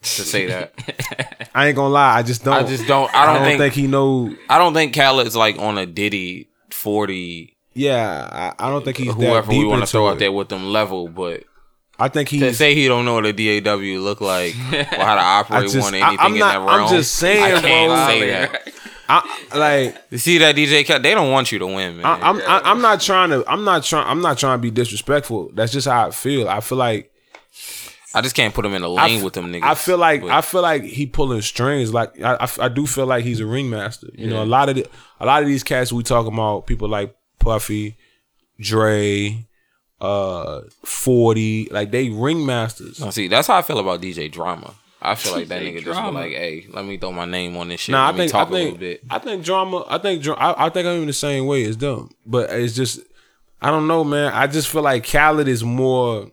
to 0.00 0.08
say 0.08 0.46
that. 0.46 1.50
I 1.54 1.66
ain't 1.66 1.76
gonna 1.76 1.92
lie. 1.92 2.16
I 2.18 2.22
just 2.22 2.44
don't. 2.44 2.54
I 2.54 2.62
just 2.62 2.86
don't. 2.86 3.12
I 3.14 3.24
I 3.24 3.26
don't, 3.26 3.34
don't 3.36 3.44
think, 3.44 3.58
think 3.60 3.74
he 3.74 3.86
know. 3.88 4.34
I 4.48 4.56
don't 4.58 4.72
think 4.72 4.94
Khaled's 4.94 5.36
like 5.36 5.58
on 5.58 5.76
a 5.78 5.84
Diddy 5.86 6.48
forty. 6.70 7.56
Yeah, 7.74 8.52
I, 8.58 8.66
I 8.66 8.70
don't 8.70 8.84
think 8.84 8.96
he's 8.98 9.14
that 9.14 9.14
Whoever 9.14 9.50
we 9.50 9.64
want 9.64 9.82
to 9.82 9.86
throw 9.86 10.08
it. 10.08 10.12
out 10.12 10.18
there 10.18 10.32
with 10.32 10.48
them 10.48 10.70
level, 10.72 11.08
but 11.08 11.44
I 11.98 12.08
think 12.08 12.28
to 12.30 12.36
he's. 12.36 12.56
say 12.58 12.74
he 12.74 12.88
don't 12.88 13.04
know 13.04 13.14
what 13.14 13.26
a 13.26 13.32
DAW 13.60 13.76
look 14.00 14.20
like 14.20 14.54
or 14.72 14.82
how 14.84 15.14
to 15.14 15.20
I 15.20 15.38
operate 15.40 15.70
just. 15.70 15.76
one 15.80 15.94
or 15.94 16.04
I, 16.04 16.08
anything 16.08 16.18
I'm 16.20 16.32
in 16.34 16.38
not. 16.38 16.52
that 16.52 16.58
realm. 16.58 16.82
I'm 16.84 16.88
just 16.90 17.14
saying, 17.14 17.42
I 17.54 17.60
can't 17.60 17.90
bro. 17.90 18.06
say 18.06 18.30
that. 18.30 18.72
I, 19.08 19.48
like 19.54 19.96
You 20.10 20.18
see 20.18 20.38
that 20.38 20.54
DJ 20.56 20.86
Khaled? 20.86 21.02
They 21.02 21.12
don't 21.14 21.30
want 21.30 21.52
you 21.52 21.58
to 21.58 21.66
win, 21.66 21.96
man. 21.98 22.06
I, 22.06 22.28
I'm 22.28 22.36
I, 22.42 22.60
I'm 22.70 22.80
not 22.80 23.00
trying 23.00 23.30
to 23.30 23.44
I'm 23.50 23.64
not 23.64 23.84
trying 23.84 24.06
I'm 24.06 24.22
not 24.22 24.38
trying 24.38 24.58
to 24.58 24.62
be 24.62 24.70
disrespectful. 24.70 25.50
That's 25.54 25.70
just 25.72 25.86
how 25.86 26.08
I 26.08 26.10
feel. 26.12 26.48
I 26.48 26.60
feel 26.60 26.78
like 26.78 27.10
I 28.14 28.20
just 28.20 28.34
can't 28.34 28.54
put 28.54 28.64
him 28.64 28.74
in 28.74 28.82
a 28.82 28.88
lane 28.88 29.18
f- 29.18 29.24
with 29.24 29.34
them 29.34 29.52
niggas. 29.52 29.62
I 29.64 29.74
feel 29.74 29.98
like 29.98 30.20
But- 30.22 30.30
I 30.30 30.40
feel 30.40 30.62
like 30.62 30.82
he 30.84 31.06
pulling 31.06 31.42
strings. 31.42 31.92
Like 31.92 32.20
I, 32.22 32.34
I, 32.40 32.48
I 32.60 32.68
do 32.68 32.86
feel 32.86 33.06
like 33.06 33.24
he's 33.24 33.40
a 33.40 33.46
ringmaster. 33.46 34.08
You 34.14 34.28
know, 34.28 34.42
a 34.42 34.46
lot 34.46 34.68
of 34.68 34.76
the, 34.76 34.86
a 35.20 35.26
lot 35.26 35.42
of 35.42 35.48
these 35.48 35.62
cats 35.62 35.92
we 35.92 36.02
talking 36.02 36.32
about 36.32 36.66
people 36.66 36.88
like 36.88 37.14
Puffy, 37.42 37.96
Dre, 38.60 39.44
uh, 40.00 40.62
Forty, 40.84 41.68
like 41.70 41.90
they 41.90 42.08
ringmasters. 42.08 43.00
Now, 43.00 43.10
see, 43.10 43.28
that's 43.28 43.48
how 43.48 43.56
I 43.56 43.62
feel 43.62 43.78
about 43.78 44.00
DJ 44.00 44.30
Drama. 44.30 44.74
I 45.04 45.16
feel 45.16 45.32
like 45.32 45.48
that 45.48 45.62
DJ 45.62 45.74
nigga 45.74 45.84
just 45.84 46.00
be 46.00 46.10
like, 46.10 46.30
hey, 46.30 46.66
let 46.70 46.84
me 46.84 46.96
throw 46.96 47.10
my 47.10 47.24
name 47.24 47.56
on 47.56 47.68
this 47.68 47.80
shit. 47.80 47.92
Nah, 47.92 48.04
I 48.04 48.06
let 48.06 48.14
me 48.14 48.20
think 48.20 48.34
I 48.34 48.38
talk 48.38 48.48
a 48.48 48.52
little 48.52 48.68
think 48.68 48.80
bit. 48.80 49.02
I 49.10 49.18
think 49.18 49.44
drama. 49.44 49.84
I 49.88 49.98
think 49.98 50.26
I, 50.28 50.54
I 50.56 50.68
think 50.70 50.86
I'm 50.86 51.00
in 51.00 51.06
the 51.06 51.12
same 51.12 51.46
way 51.46 51.64
as 51.64 51.76
them, 51.76 52.10
but 52.24 52.50
it's 52.50 52.74
just 52.74 53.00
I 53.60 53.70
don't 53.70 53.88
know, 53.88 54.04
man. 54.04 54.32
I 54.32 54.46
just 54.46 54.68
feel 54.68 54.82
like 54.82 55.04
Khaled 55.04 55.48
is 55.48 55.64
more. 55.64 56.30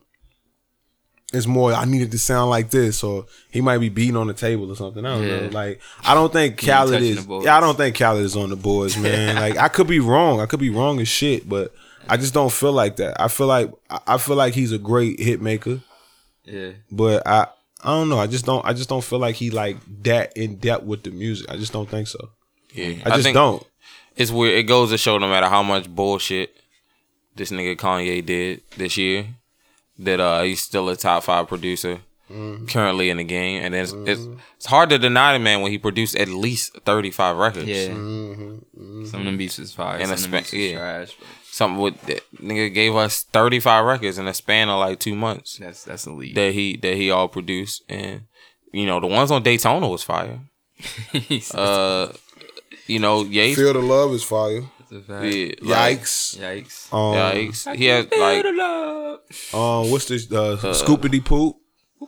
Is 1.31 1.45
more. 1.45 1.71
I 1.73 1.85
needed 1.85 2.09
to 2.11 2.17
sound 2.17 2.49
like 2.49 2.71
this, 2.71 3.03
or 3.03 3.25
he 3.51 3.61
might 3.61 3.77
be 3.77 3.89
beating 3.89 4.15
on 4.15 4.25
the 4.25 4.33
table 4.33 4.71
or 4.71 4.75
something. 4.75 5.05
I 5.05 5.09
don't 5.15 5.27
know. 5.27 5.49
Like 5.51 5.79
I 6.03 6.15
don't 6.15 6.33
think 6.33 6.57
Khaled 6.57 7.03
is. 7.03 7.27
Yeah, 7.43 7.57
I 7.57 7.59
don't 7.59 7.77
think 7.77 7.95
Khaled 7.97 8.23
is 8.25 8.35
on 8.35 8.49
the 8.49 8.55
boards, 8.55 8.97
man. 8.97 9.35
like 9.39 9.55
I 9.57 9.67
could 9.67 9.85
be 9.85 9.99
wrong. 9.99 10.39
I 10.41 10.47
could 10.47 10.59
be 10.59 10.71
wrong 10.71 10.99
as 10.99 11.07
shit, 11.07 11.47
but 11.47 11.71
I 12.07 12.17
just 12.17 12.33
don't 12.33 12.51
feel 12.51 12.71
like 12.73 12.95
that. 12.95 13.21
I 13.21 13.27
feel 13.27 13.45
like 13.45 13.71
I- 13.91 13.99
I 14.07 14.17
feel 14.17 14.37
like 14.37 14.55
he's 14.55 14.71
a 14.71 14.79
great 14.79 15.19
hit 15.19 15.39
maker, 15.41 15.81
Yeah. 16.45 16.71
but 16.91 17.27
I. 17.27 17.47
I 17.81 17.91
don't 17.91 18.09
know. 18.09 18.17
I 18.19 18.27
just 18.27 18.45
don't. 18.45 18.65
I 18.65 18.73
just 18.73 18.89
don't 18.89 19.03
feel 19.03 19.19
like 19.19 19.35
he 19.35 19.51
like 19.51 19.77
that 20.03 20.35
in 20.35 20.55
depth 20.57 20.83
with 20.83 21.03
the 21.03 21.11
music. 21.11 21.49
I 21.49 21.55
just 21.55 21.71
don't 21.71 21.89
think 21.89 22.07
so. 22.09 22.29
Yeah, 22.73 22.95
I 23.05 23.11
just 23.11 23.23
think 23.23 23.35
don't. 23.35 23.65
It's 24.17 24.31
weird. 24.31 24.55
It 24.57 24.63
goes 24.63 24.89
to 24.89 24.97
show 24.97 25.17
no 25.17 25.29
matter 25.29 25.47
how 25.47 25.63
much 25.63 25.87
bullshit 25.87 26.57
this 27.37 27.51
nigga 27.51 27.77
Kanye 27.77 28.25
did 28.25 28.63
this 28.75 28.97
year, 28.97 29.27
that 29.99 30.19
uh 30.19 30.41
he's 30.41 30.61
still 30.61 30.89
a 30.89 30.95
top 30.95 31.23
five 31.23 31.47
producer. 31.47 31.99
currently 32.67 33.09
in 33.09 33.17
the 33.17 33.23
game, 33.23 33.63
and 33.63 33.73
it's, 33.73 33.91
it's 34.05 34.21
it's 34.57 34.65
hard 34.67 34.89
to 34.91 34.99
deny 34.99 35.33
the 35.33 35.39
man 35.39 35.61
when 35.61 35.71
he 35.71 35.79
produced 35.79 36.15
at 36.15 36.27
least 36.27 36.77
thirty 36.85 37.09
five 37.11 37.35
records. 37.37 37.65
Yeah. 37.67 37.87
Mm-hmm. 37.89 39.05
Some 39.05 39.21
of 39.21 39.25
them 39.25 39.37
beats 39.37 39.57
is 39.57 39.73
fire. 39.73 39.97
And 39.97 40.09
some 40.09 40.11
a 40.11 40.13
of 40.13 40.21
them 40.21 40.31
spa- 40.31 40.37
beats 40.39 40.53
is 40.53 40.71
yeah. 40.71 40.77
trash. 40.77 41.15
But 41.19 41.27
Something 41.51 41.81
with 41.81 42.01
that 42.03 42.21
nigga 42.35 42.71
gave 42.71 42.95
us 42.95 43.23
thirty 43.23 43.59
five 43.59 43.83
records 43.83 44.19
in 44.19 44.27
a 44.27 44.33
span 44.35 44.69
of 44.69 44.79
like 44.79 44.99
two 44.99 45.15
months 45.15 45.57
that's 45.57 45.83
that's 45.83 46.05
elite. 46.05 46.35
that 46.35 46.53
he 46.53 46.77
that 46.77 46.95
he 46.95 47.09
all 47.09 47.27
produced, 47.27 47.83
and 47.89 48.27
you 48.71 48.85
know 48.85 48.99
the 48.99 49.07
ones 49.07 49.31
on 49.31 49.41
Daytona 49.41 49.87
was 49.87 50.03
fire. 50.03 50.39
Uh, 51.53 52.13
you 52.87 52.99
know 52.99 53.23
Yates, 53.23 53.57
Feel 53.59 53.73
the 53.73 53.79
love 53.79 54.13
is 54.13 54.23
fire. 54.23 54.61
A 54.91 55.01
fact. 55.01 55.25
yeah, 55.25 55.53
like, 55.61 56.01
Yikes. 56.01 56.37
Yikes. 56.37 56.93
Um, 56.93 57.15
Yikes. 57.15 57.75
He 57.75 57.85
had 57.85 58.11
like 58.11 58.45
um, 59.53 59.91
what's 59.91 60.05
this? 60.05 60.31
Uh, 60.31 60.57
Scoopity 60.73 61.23
poop, 61.23 61.57
yeah. 61.99 62.07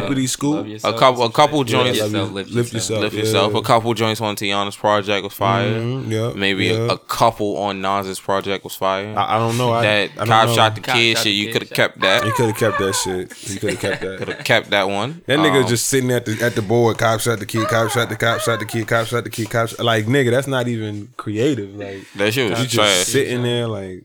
Poopity 0.00 0.28
scoop. 0.28 0.54
Love 0.56 0.66
yourself. 0.68 0.94
A 0.94 0.98
couple- 0.98 1.22
a 1.24 1.30
couple 1.30 1.58
Love 1.58 1.66
joints- 1.68 1.98
yourself, 1.98 2.32
Lift 2.32 2.50
lift 2.50 2.72
yourself. 2.72 3.00
Lift 3.02 3.14
yeah. 3.14 3.20
yourself. 3.22 3.54
A 3.54 3.62
couple 3.62 3.94
joints 3.94 4.20
on 4.20 4.34
Teyana's 4.34 4.74
project 4.76 5.22
was 5.24 5.32
fire. 5.32 5.70
Mhm, 5.80 6.10
yeah, 6.10 6.32
Maybe 6.34 6.66
yeah. 6.66 6.72
a, 6.74 6.86
a 6.94 6.98
couple 6.98 7.56
on 7.58 7.80
Nas's 7.80 8.18
project 8.18 8.64
was 8.64 8.74
fire. 8.74 9.14
I, 9.16 9.36
I 9.36 9.38
don't 9.38 9.56
know. 9.56 9.72
I, 9.72 9.82
that 9.82 10.10
I 10.12 10.14
don't 10.16 10.26
cop 10.28 10.48
know. 10.48 10.54
shot 10.54 10.74
the 10.74 10.80
Cop 10.80 10.96
kid 10.96 11.18
shit, 11.18 11.32
you 11.34 11.52
could 11.52 11.62
have 11.62 11.70
kept 11.70 12.00
that. 12.00 12.24
You 12.26 12.32
could 12.32 12.46
have 12.46 12.56
kept 12.56 12.78
that 12.78 12.94
shit. 12.94 13.48
You 13.50 13.60
could 13.60 13.70
have 13.70 13.80
kept 13.80 14.00
that. 14.02 14.18
Could 14.18 14.28
that. 14.28 14.36
have 14.38 14.44
kept 14.44 14.70
that 14.70 14.88
one. 14.88 15.22
That 15.26 15.38
nigga 15.38 15.62
Um, 15.62 15.68
just 15.68 15.86
sitting 15.86 16.10
at 16.10 16.24
the 16.26 16.42
at 16.42 16.54
the 16.56 16.62
board. 16.62 16.98
Cop 16.98 17.20
shot 17.20 17.38
the 17.38 17.46
kid. 17.46 17.68
Cop 17.68 17.90
shot 17.92 18.08
the 18.08 18.16
cop 18.16 18.40
shot 18.40 18.58
the 18.58 18.66
kid. 18.66 18.88
Cop 18.88 19.06
shot 19.06 19.22
the 19.24 19.30
kid. 19.30 19.48
Cop 19.50 19.68
shot. 19.68 19.78
Like 19.84 20.06
nigga, 20.06 20.30
that's 20.32 20.48
not 20.48 20.66
even 20.66 21.12
creative. 21.16 21.74
Like 21.76 22.02
that 22.16 22.34
shit 22.34 22.44
you 22.46 22.50
was 22.50 22.58
just 22.62 22.74
trash. 22.74 23.04
sitting 23.06 23.42
there 23.44 23.68
like 23.68 24.04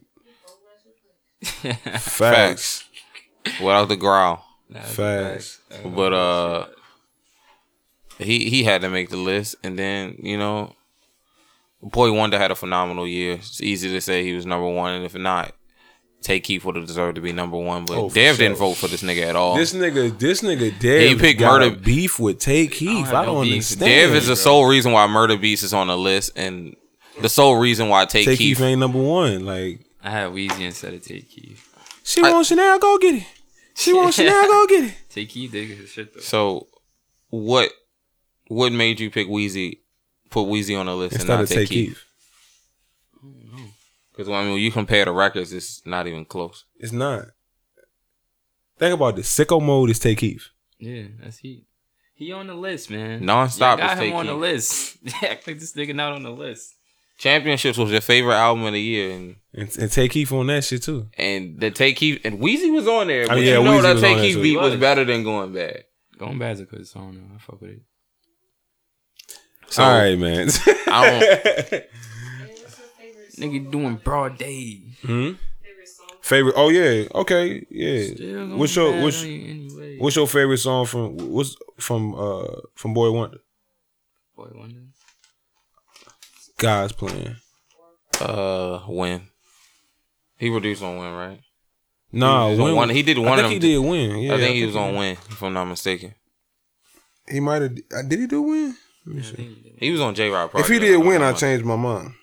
facts. 1.41 2.07
Facts. 2.07 2.83
Without 3.59 3.89
the 3.89 3.95
growl. 3.95 4.45
Facts. 4.79 5.59
But 5.85 6.13
uh 6.13 6.65
he 8.17 8.49
he 8.49 8.63
had 8.63 8.81
to 8.81 8.89
make 8.89 9.09
the 9.09 9.17
list 9.17 9.55
and 9.63 9.77
then, 9.77 10.17
you 10.21 10.37
know, 10.37 10.75
Boi-1da 11.83 12.37
had 12.37 12.51
a 12.51 12.55
phenomenal 12.55 13.07
year. 13.07 13.33
It's 13.33 13.61
easy 13.61 13.89
to 13.89 13.99
say 14.01 14.23
he 14.23 14.33
was 14.33 14.45
number 14.45 14.67
one, 14.67 14.93
and 14.93 15.03
if 15.05 15.15
not, 15.15 15.53
Tay 16.21 16.39
Keith 16.39 16.63
would 16.63 16.75
have 16.75 16.85
deserved 16.85 17.15
to 17.15 17.21
be 17.21 17.31
number 17.33 17.57
one. 17.57 17.85
But 17.85 17.97
Oh, 17.97 18.09
Dev 18.09 18.35
sure. 18.35 18.45
didn't 18.45 18.59
vote 18.59 18.75
for 18.75 18.87
this 18.87 19.01
nigga 19.01 19.23
at 19.27 19.35
all. 19.35 19.55
This 19.55 19.73
nigga, 19.73 20.17
this 20.19 20.41
nigga, 20.41 20.77
Dev 20.79 21.01
He 21.09 21.15
picked 21.15 21.39
got 21.39 21.59
murder- 21.59 21.73
a 21.73 21.77
beef 21.79 22.19
with 22.19 22.37
Tay 22.37 22.67
Keith. 22.67 23.07
have 23.07 23.15
I 23.15 23.25
don't 23.25 23.41
beef. 23.41 23.53
understand. 23.53 23.79
Dev 23.89 24.13
is 24.15 24.27
the 24.27 24.35
sole 24.35 24.65
reason 24.65 24.91
why 24.91 25.07
Murda 25.07 25.39
Beatz 25.41 25.63
is 25.63 25.73
on 25.73 25.87
the 25.87 25.97
list, 25.97 26.33
and 26.35 26.75
the 27.19 27.29
sole 27.29 27.55
reason 27.55 27.89
why 27.89 28.05
Take, 28.05 28.25
Tay 28.25 28.37
Keith. 28.37 28.57
Keith 28.57 28.61
ain't 28.61 28.79
number 28.79 28.99
one. 29.01 29.43
Like 29.43 29.79
I 30.03 30.11
had 30.11 30.31
Wheezy 30.33 30.63
instead 30.65 30.93
of 30.93 31.03
Tay 31.03 31.21
Keith. 31.21 31.67
she 32.03 32.21
I- 32.21 32.31
wants 32.31 32.49
Chanel, 32.49 32.77
go 32.77 32.99
get 32.99 33.15
it. 33.15 33.23
She 33.75 33.93
wants 33.93 34.15
Chanel, 34.17 34.47
go 34.47 34.67
get 34.67 34.83
it. 34.85 34.93
Tay 35.09 35.25
Keith 35.25 35.51
did 35.51 35.69
his 35.69 35.89
shit 35.89 36.13
though. 36.13 36.19
So, 36.19 36.67
what 37.29 37.71
what 38.47 38.71
made 38.73 38.99
you 38.99 39.09
pick 39.09 39.27
Wheezy, 39.27 39.81
put 40.29 40.43
Wheezy 40.43 40.75
on 40.75 40.85
the 40.87 40.95
list 40.95 41.13
Instead 41.13 41.29
and 41.29 41.37
not 41.39 41.43
of 41.43 41.49
Take 41.49 41.57
Tay 41.69 41.73
Keith? 41.75 42.03
Keith, 43.21 43.21
Because 44.11 44.29
I 44.29 44.43
mean, 44.43 44.53
when 44.53 44.61
you 44.61 44.71
compare 44.71 45.05
the 45.05 45.11
records, 45.11 45.53
it's 45.53 45.81
not 45.85 46.07
even 46.07 46.25
close. 46.25 46.65
it's 46.77 46.91
not. 46.91 47.25
Think 48.77 48.93
about 48.95 49.15
this. 49.15 49.33
Sicko 49.33 49.61
mode 49.61 49.91
is 49.91 49.99
Tay 49.99 50.15
Keith. 50.15 50.47
Yeah, 50.79 51.03
that's 51.21 51.37
he. 51.37 51.65
He 52.15 52.31
on 52.31 52.47
the 52.47 52.53
list, 52.55 52.89
man. 52.89 53.23
Non-stop 53.25 53.77
Yeah, 53.79 53.87
got 53.87 53.93
is 53.93 53.99
him 53.99 54.05
Take 54.05 54.15
on 54.15 54.25
the 54.27 54.33
Keith. 54.33 54.41
list. 54.41 54.97
Act 55.23 55.47
like 55.47 55.59
this 55.59 55.73
nigga 55.73 55.95
not 55.95 56.13
on 56.13 56.23
the 56.23 56.31
list. 56.31 56.75
Championships 57.21 57.77
was 57.77 57.91
your 57.91 58.01
favorite 58.01 58.33
album 58.35 58.65
of 58.65 58.73
the 58.73 58.81
year, 58.81 59.11
and 59.11 59.35
And, 59.53 59.77
and 59.77 59.91
Tay 59.91 60.07
Keith 60.09 60.31
on 60.31 60.47
that 60.47 60.63
shit 60.63 60.81
too. 60.81 61.07
and 61.17 61.59
the 61.59 61.69
Tay 61.69 61.93
Keith 61.93 62.19
and 62.23 62.39
Wheezy 62.39 62.71
was 62.71 62.87
on 62.87 63.05
there, 63.07 63.27
but 63.27 63.35
yeah, 63.37 63.57
you 63.59 63.63
know 63.63 63.71
Wheezy 63.73 63.81
that 63.93 63.99
Take 64.01 64.17
on 64.17 64.23
Keith 64.23 64.41
beat 64.41 64.57
was 64.57 64.71
Was. 64.71 64.79
better 64.79 65.05
than 65.05 65.23
Going 65.23 65.53
Bad. 65.53 65.83
Going 66.17 66.39
bad's 66.39 66.59
a 66.61 66.65
good 66.65 66.87
song 66.87 67.13
though. 67.15 67.35
I 67.35 67.37
fuck 67.39 67.61
with 67.61 67.71
it. 67.71 67.81
So 69.67 69.83
All 69.83 69.99
right, 69.99 70.17
man. 70.17 70.49
I 70.87 71.09
don't. 71.09 71.23
And 71.23 72.49
what's 72.49 72.61
your 72.61 72.87
favorite 72.99 73.33
song? 73.33 73.49
Nigga 73.51 73.71
doing 73.71 73.95
broad 74.03 74.37
day. 74.37 74.81
hmm? 75.01 75.31
Favorite 75.63 75.87
song? 75.87 76.07
Favorite? 76.21 76.55
Oh 76.57 76.69
yeah. 76.69 77.07
Okay. 77.15 77.65
Yeah. 77.69 78.13
Still 78.15 78.57
What's 78.57 78.75
your 78.75 79.01
what's 79.01 79.23
you 79.23 79.49
anyway. 79.49 79.97
what's 79.99 80.15
your 80.15 80.27
favorite 80.27 80.57
song 80.57 80.85
from 80.87 81.17
what's 81.31 81.55
from 81.79 82.15
uh 82.15 82.47
from 82.75 82.93
Boi-1da? 82.93 83.37
Boy 84.35 84.49
Wonder? 84.55 84.81
God's 86.61 86.93
playing. 86.93 87.35
Uh, 88.19 88.81
win. 88.87 89.21
He 90.37 90.49
produced 90.49 90.83
on 90.83 90.97
Win, 90.97 91.13
right? 91.13 91.39
Nah, 92.11 92.45
He 92.45 92.51
was 92.51 92.59
on 92.59 92.65
Win- 92.65 92.75
one- 92.75 92.89
he 92.89 93.03
did 93.03 93.17
one 93.17 93.27
I 93.27 93.31
of 93.31 93.37
think 93.49 93.61
them 93.61 93.69
he 93.69 93.73
did 93.75 93.79
win. 93.79 94.17
Yeah, 94.17 94.35
I 94.35 94.37
think 94.37 94.55
he 94.55 94.65
was 94.65 94.75
on 94.75 94.95
Win, 94.95 95.13
if 95.29 95.41
I'm 95.43 95.53
not 95.53 95.65
mistaken. 95.65 96.13
He 97.29 97.39
might 97.39 97.61
have. 97.61 97.71
uh, 97.95 98.01
Did 98.07 98.19
he 98.19 98.27
do 98.27 98.41
win? 98.41 98.75
Yeah, 99.07 99.19
I 99.19 99.23
see. 99.23 99.35
think 99.35 99.57
he. 99.57 99.75
He 99.87 99.91
was 99.91 100.01
on 100.01 100.13
Jay 100.15 100.29
Rock. 100.29 100.51
If 100.55 100.67
he 100.67 100.79
did 100.79 100.97
win, 100.97 101.21
I 101.21 101.33
changed 101.33 101.65
my 101.65 101.75
mind. 101.75 102.13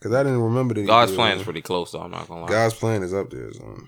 Cause 0.00 0.12
I 0.12 0.22
didn't 0.22 0.42
remember 0.42 0.74
that. 0.74 0.80
he 0.82 0.86
God's 0.86 1.12
plan 1.14 1.38
is 1.38 1.44
pretty 1.44 1.62
close, 1.62 1.92
though. 1.92 2.00
I'm 2.02 2.10
not 2.10 2.28
gonna 2.28 2.42
lie. 2.42 2.48
God's 2.48 2.74
plan 2.74 3.02
is 3.02 3.14
up 3.14 3.30
there. 3.30 3.50
So. 3.52 3.80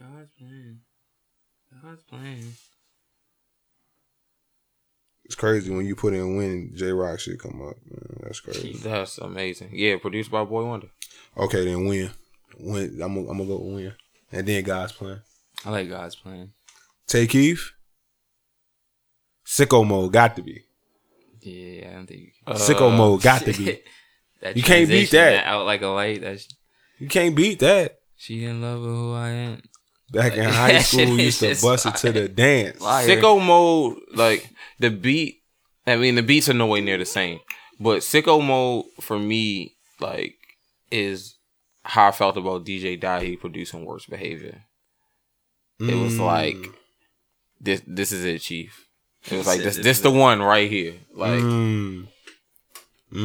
God's 0.00 0.30
plan. 0.38 0.80
God's 1.82 2.02
playing. 2.02 2.52
It's 5.34 5.40
crazy 5.40 5.74
when 5.74 5.84
you 5.84 5.96
put 5.96 6.14
in 6.14 6.36
win, 6.36 6.70
Jay 6.76 6.92
Rock 6.92 7.18
shit 7.18 7.40
come 7.40 7.60
up. 7.60 7.74
Man. 7.90 8.18
That's 8.22 8.38
crazy. 8.38 8.74
That's 8.74 9.18
amazing. 9.18 9.70
Yeah, 9.72 9.96
produced 9.96 10.30
by 10.30 10.44
Boi-1da. 10.44 10.88
Okay, 11.36 11.64
then 11.64 11.86
win. 11.86 12.08
Win. 12.60 13.00
I'm 13.02 13.16
gonna 13.16 13.28
I'm 13.28 13.38
gonna 13.38 13.46
go 13.46 13.58
with 13.58 13.74
win, 13.74 13.94
and 14.30 14.46
then 14.46 14.62
God's 14.62 14.92
plan. 14.92 15.22
I 15.64 15.70
like 15.70 15.88
God's 15.88 16.14
playing. 16.14 16.52
Tay 17.08 17.26
Keith. 17.26 17.72
Sicko 19.44 19.84
mode 19.84 20.12
got 20.12 20.36
to 20.36 20.42
be. 20.42 20.62
Yeah, 21.40 21.88
I 21.90 21.92
don't 21.94 22.06
think 22.06 22.20
you 22.20 22.30
Uh, 22.46 22.54
Sicko 22.54 22.96
mode 22.96 23.20
got 23.20 23.42
to 23.42 23.52
be. 23.52 23.80
You 24.54 24.62
can't 24.62 24.88
beat 24.88 25.10
that. 25.10 25.46
Out 25.46 25.66
like 25.66 25.82
a 25.82 25.88
light. 25.88 26.20
That's 26.20 26.46
You 27.00 27.08
can't 27.08 27.34
beat 27.34 27.58
that. 27.58 27.98
she 28.16 28.44
in 28.44 28.62
love 28.62 28.82
with 28.82 28.90
who 28.90 29.12
I 29.14 29.28
am. 29.30 29.62
Back 30.14 30.34
in 30.36 30.44
high 30.44 30.78
school, 30.80 31.00
shit 31.00 31.08
used 31.20 31.40
to 31.40 31.48
just 31.48 31.62
bust 31.62 31.86
it 31.86 31.94
to 31.96 32.12
the 32.12 32.28
dance. 32.28 32.78
Fire. 32.78 33.06
Sicko 33.06 33.44
mode, 33.44 33.98
like 34.14 34.48
the 34.78 34.90
beat. 34.90 35.40
I 35.86 35.96
mean, 35.96 36.14
the 36.14 36.22
beats 36.22 36.48
are 36.48 36.54
no 36.54 36.66
way 36.66 36.80
near 36.80 36.96
the 36.98 37.04
same, 37.04 37.40
but 37.78 38.00
sicko 38.00 38.42
mode 38.44 38.86
for 39.00 39.18
me, 39.18 39.74
like, 40.00 40.36
is 40.90 41.36
how 41.82 42.08
I 42.08 42.12
felt 42.12 42.36
about 42.38 42.64
DJ 42.64 42.98
Dahi 42.98 43.38
producing 43.38 43.84
Worst 43.84 44.08
Behavior. 44.08 44.62
It 45.80 45.94
was 45.94 46.14
Mm. 46.14 46.24
like 46.24 46.56
this. 47.60 47.82
This 47.86 48.12
is 48.12 48.24
it, 48.24 48.38
Chief. 48.40 48.86
It 49.30 49.36
was 49.36 49.46
like 49.46 49.60
This 49.60 49.76
this. 49.76 49.98
is 49.98 50.02
the 50.02 50.10
one 50.10 50.40
right 50.40 50.70
here. 50.70 50.94
Like 51.14 51.40
Mm. 51.42 52.06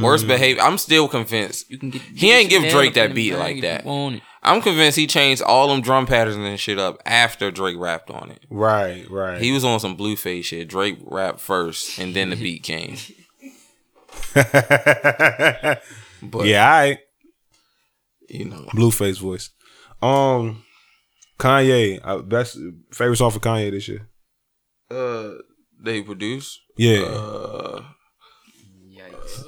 Worst 0.01 0.27
Behavior. 0.27 0.61
I'm 0.61 0.77
still 0.77 1.07
convinced. 1.07 1.69
You 1.69 1.77
can 1.77 1.89
get. 1.91 2.01
He 2.01 2.31
ain't 2.31 2.49
give 2.49 2.69
Drake 2.69 2.93
that 2.95 3.13
beat 3.13 3.31
bag 3.31 3.39
like 3.39 3.55
if 3.57 3.61
that. 3.61 3.85
You 4.41 4.47
want 4.51 4.57
it. 4.57 4.57
I'm 4.57 4.61
convinced 4.61 4.97
he 4.97 5.07
changed 5.07 5.41
all 5.41 5.67
them 5.67 5.81
drum 5.81 6.05
patterns 6.05 6.37
and 6.37 6.59
shit 6.59 6.77
up 6.79 7.01
after 7.05 7.51
Drake 7.51 7.77
rapped 7.77 8.09
on 8.09 8.31
it. 8.31 8.43
Right, 8.49 9.09
right. 9.09 9.41
He 9.41 9.51
was 9.51 9.63
on 9.65 9.79
some 9.79 9.95
Blueface 9.97 10.45
shit. 10.45 10.67
Drake 10.69 10.97
rapped 11.03 11.39
first, 11.39 11.99
and 11.99 12.15
then 12.15 12.29
the 12.29 12.35
beat 12.41 12.63
came. 12.63 12.97
But 16.21 16.47
yeah, 16.47 16.69
I 16.69 16.97
you 18.27 18.45
know, 18.45 18.65
Blueface 18.73 19.19
voice. 19.19 19.51
Um, 20.01 20.63
Kanye, 21.39 21.99
uh, 22.03 22.17
best 22.19 22.57
favorite 22.91 23.15
song 23.15 23.31
for 23.31 23.39
Kanye 23.39 23.71
this 23.71 23.87
year. 23.87 24.07
uh, 24.91 25.35
they 25.81 26.01
produce. 26.01 26.59
Yeah, 26.77 27.03
Uh, 27.03 27.83
Yikes. 28.91 29.43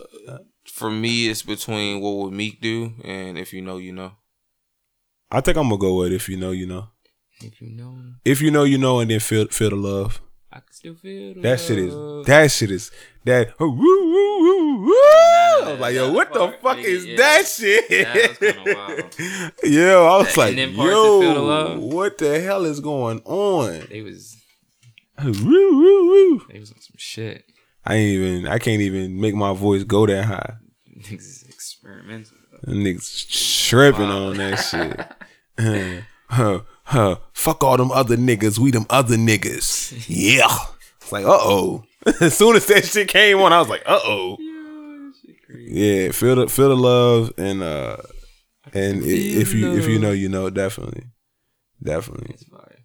for 0.66 0.90
me, 0.90 1.28
it's 1.28 1.44
between 1.44 2.00
what 2.00 2.16
would 2.16 2.34
Meek 2.34 2.62
do 2.62 2.94
and 3.04 3.38
if 3.38 3.52
you 3.52 3.62
know, 3.62 3.78
you 3.78 3.92
know. 3.92 4.14
I 5.32 5.42
think 5.42 5.58
I'm 5.58 5.70
gonna 5.70 5.78
go 5.78 5.96
with 5.96 6.14
if 6.14 6.28
you 6.28 6.38
know, 6.38 6.52
you 6.52 6.66
know. 6.66 6.88
If 7.42 7.62
you 7.62 7.70
know, 7.70 7.98
If 8.24 8.42
you 8.42 8.52
know, 8.52 8.64
you 8.64 8.78
know, 8.78 9.00
and 9.00 9.10
then 9.10 9.20
feel 9.20 9.48
feel 9.48 9.70
the 9.70 9.76
love. 9.76 10.22
I 10.52 10.60
can 10.60 10.74
still 10.74 10.96
feel 10.96 11.34
the 11.36 11.42
That 11.42 11.60
shit 11.60 11.78
is 11.80 12.26
that 12.26 12.52
shit 12.52 12.72
is 12.72 12.92
that. 13.24 13.54
Oh, 13.60 13.70
woo, 13.70 13.78
woo, 13.78 14.40
woo, 14.42 14.86
woo. 14.86 14.92
I 14.92 15.68
was 15.72 15.80
like, 15.80 15.96
yo, 15.96 16.12
what 16.12 16.34
the 16.34 16.40
part, 16.40 16.62
fuck 16.62 16.78
nigga, 16.78 16.84
is 16.84 17.06
yeah. 17.06 17.18
that 17.18 17.48
shit? 17.48 17.90
That 17.90 18.66
was 18.66 18.76
wild. 18.76 19.54
Yo, 19.64 20.06
I 20.06 20.18
was 20.18 20.38
like, 20.38 20.56
then 20.56 20.76
parts 20.76 20.92
that 20.92 20.96
feel 20.96 21.34
the 21.36 21.42
yo, 21.42 21.80
what 21.80 22.18
the 22.18 22.42
hell 22.42 22.66
is 22.66 22.80
going 22.80 23.22
on? 23.26 23.88
They 23.90 24.02
was 24.02 24.38
Woo, 25.24 25.32
woo, 25.34 26.08
woo. 26.10 26.46
they 26.50 26.60
was 26.60 26.72
on 26.72 26.82
some 26.82 26.96
shit. 26.98 27.46
I 27.86 27.96
ain't 27.96 28.22
even. 28.22 28.48
I 28.48 28.60
can't 28.60 28.82
even 28.82 29.20
make 29.22 29.36
my 29.36 29.54
voice 29.54 29.84
go 29.84 30.06
that 30.06 30.26
high. 30.26 30.56
Niggas 30.98 31.20
is 31.20 31.44
experimental. 31.48 32.38
Niggas 32.68 33.68
tripping 33.70 34.04
on 34.04 34.38
that 34.38 34.58
shit. 34.58 35.00
Huh, 35.58 36.62
huh. 36.84 37.16
Fuck 37.34 37.64
all 37.64 37.78
them 37.78 37.92
other 37.92 38.18
niggas. 38.18 38.58
We 38.60 38.72
them 38.72 38.86
other 38.90 39.16
niggas. 39.16 40.06
Yeah. 40.08 40.48
It's 41.02 41.12
like, 41.12 41.26
uh 41.26 41.30
oh. 41.40 41.84
as 42.22 42.38
soon 42.38 42.56
as 42.56 42.66
that 42.68 42.86
shit 42.86 43.08
came 43.08 43.40
on, 43.40 43.54
I 43.54 43.60
was 43.60 43.70
like, 43.70 43.84
uh 43.86 44.00
oh. 44.04 44.38
Yeah, 45.54 46.12
feel 46.12 46.36
the 46.36 46.48
feel 46.48 46.70
the 46.70 46.78
love 46.78 47.34
and 47.38 47.62
uh 47.62 47.98
and 48.74 49.04
if 49.04 49.54
you 49.54 49.74
if 49.78 49.88
you 49.88 50.00
know 50.00 50.12
you 50.12 50.30
know 50.30 50.50
definitely, 50.50 51.04
definitely. 51.84 52.36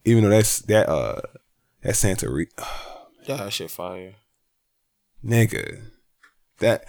Even 0.05 0.25
though 0.25 0.31
that's 0.31 0.61
that 0.63 0.89
uh 0.89 1.21
that 1.83 1.95
Santa 1.95 2.29
Re- 2.29 2.49
Yeah, 3.23 3.37
that 3.45 3.53
shit 3.53 3.71
fire. 3.71 4.15
nigga, 5.25 5.83
that 6.59 6.85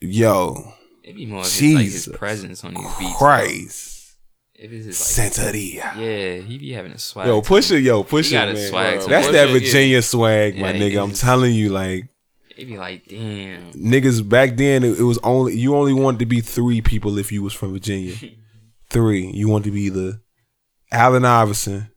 yo 0.00 0.74
It'd 1.02 1.16
be 1.16 1.26
more 1.26 1.40
of 1.40 1.52
his, 1.52 1.74
like 1.74 1.84
his 1.84 2.08
presence 2.14 2.64
on 2.64 2.74
these 2.74 2.96
beats. 2.96 3.16
Christ 3.16 3.95
If 4.58 4.72
it's 4.72 4.86
his 4.86 5.18
like, 5.18 5.32
Santeria. 5.32 5.96
yeah, 5.96 6.38
he 6.38 6.56
be 6.58 6.72
having 6.72 6.92
a 6.92 6.98
swag. 6.98 7.26
Yo, 7.26 7.42
push 7.42 7.70
it, 7.70 7.80
yo, 7.82 8.02
push 8.04 8.30
He 8.30 8.36
it, 8.36 8.38
got 8.38 8.48
a 8.48 8.54
man. 8.54 8.68
swag, 8.70 8.98
bro. 9.00 9.06
That's 9.08 9.26
Push 9.26 9.34
that 9.34 9.48
it. 9.48 9.52
Virginia 9.52 10.02
swag, 10.02 10.58
my 10.58 10.72
Yeah, 10.72 10.80
nigga. 10.80 11.02
I'm 11.02 11.12
telling 11.12 11.54
you, 11.54 11.68
like 11.70 12.08
It'd 12.56 12.68
be 12.68 12.78
like, 12.78 13.06
damn. 13.06 13.70
niggas 13.72 14.26
back 14.26 14.56
then, 14.56 14.82
it, 14.82 14.98
it 14.98 15.02
was 15.02 15.18
only 15.22 15.56
you 15.58 15.76
only 15.76 15.92
wanted 15.92 16.20
to 16.20 16.26
be 16.26 16.40
three 16.40 16.80
people 16.80 17.18
if 17.18 17.30
you 17.30 17.42
was 17.42 17.52
from 17.52 17.72
Virginia. 17.74 18.14
three, 18.88 19.26
you 19.30 19.48
wanted 19.48 19.64
to 19.64 19.70
be 19.72 19.82
either 19.82 20.20
Allen 20.90 21.24
Iverson, 21.26 21.90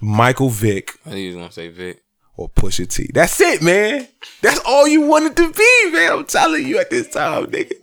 Michael 0.00 0.48
Vick, 0.48 0.90
I 1.06 1.10
think 1.10 1.18
he 1.18 1.26
was 1.28 1.36
gonna 1.36 1.52
say 1.52 1.68
Vic. 1.68 2.02
or 2.36 2.48
Pusha 2.48 2.88
T. 2.88 3.08
That's 3.14 3.40
it, 3.40 3.62
man. 3.62 4.08
That's 4.40 4.58
all 4.66 4.88
you 4.88 5.02
wanted 5.02 5.36
to 5.36 5.52
be, 5.52 5.90
man. 5.92 6.12
I'm 6.12 6.24
telling 6.24 6.66
you 6.66 6.78
at 6.78 6.90
this 6.90 7.08
time, 7.10 7.46
nigga. 7.46 7.74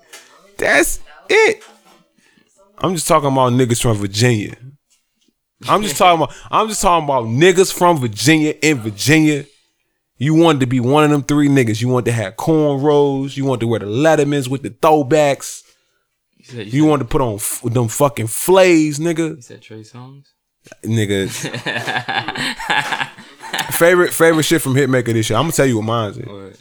That's 0.58 0.99
it. 1.30 1.63
I'm 2.82 2.96
just 2.96 3.08
talking 3.08 3.32
about 3.32 3.54
niggas 3.54 3.82
from 3.82 3.98
Virginia. 3.98 4.56
I'm 5.68 5.84
just 5.84 5.98
talking 5.98 6.24
about 6.24 6.34
I'm 6.50 6.70
just 6.70 6.82
talking 6.82 7.04
about 7.04 7.26
niggas 7.26 7.74
from 7.74 7.98
Virginia 7.98 8.54
in 8.62 8.80
Virginia. 8.80 9.46
You 10.18 10.34
wanted 10.34 10.60
to 10.62 10.68
be 10.68 10.80
one 10.80 11.04
of 11.06 11.10
them 11.12 11.24
three 11.24 11.48
niggas. 11.48 11.82
You 11.82 11.88
wanted 11.89 12.06
to 12.06 12.12
have 12.13 12.36
cornrows. 12.36 13.38
You 13.38 13.46
wanted 13.46 13.62
to 13.62 13.68
wear 13.68 13.80
the 13.80 13.86
Lettermans 13.86 14.48
with 14.50 14.63
the 14.63 14.70
throwbacks. 14.70 15.63
You 16.38 16.46
said, 16.46 16.74
You 16.74 16.86
wanted 16.86 17.04
to 17.06 17.10
put 17.10 17.22
on 17.22 17.36
f- 17.36 17.62
them 17.63 17.88
fucking 17.88 18.28
flays, 18.28 19.00
nigga. 19.00 19.36
you 19.38 19.42
said 19.42 19.62
Trey 19.62 19.82
Songz? 19.82 20.28
Nigga. 20.84 21.30
favorite 23.72 24.13
favorite 24.13 24.44
shit 24.44 24.62
from 24.62 24.76
Hitmaka 24.76 25.13
this 25.13 25.30
year. 25.30 25.38
I'm 25.38 25.44
gonna 25.44 25.54
tell 25.54 25.65
you 25.65 25.78
what 25.78 25.86
mine's 25.86 26.18
is. 26.18 26.28
Or 26.28 26.52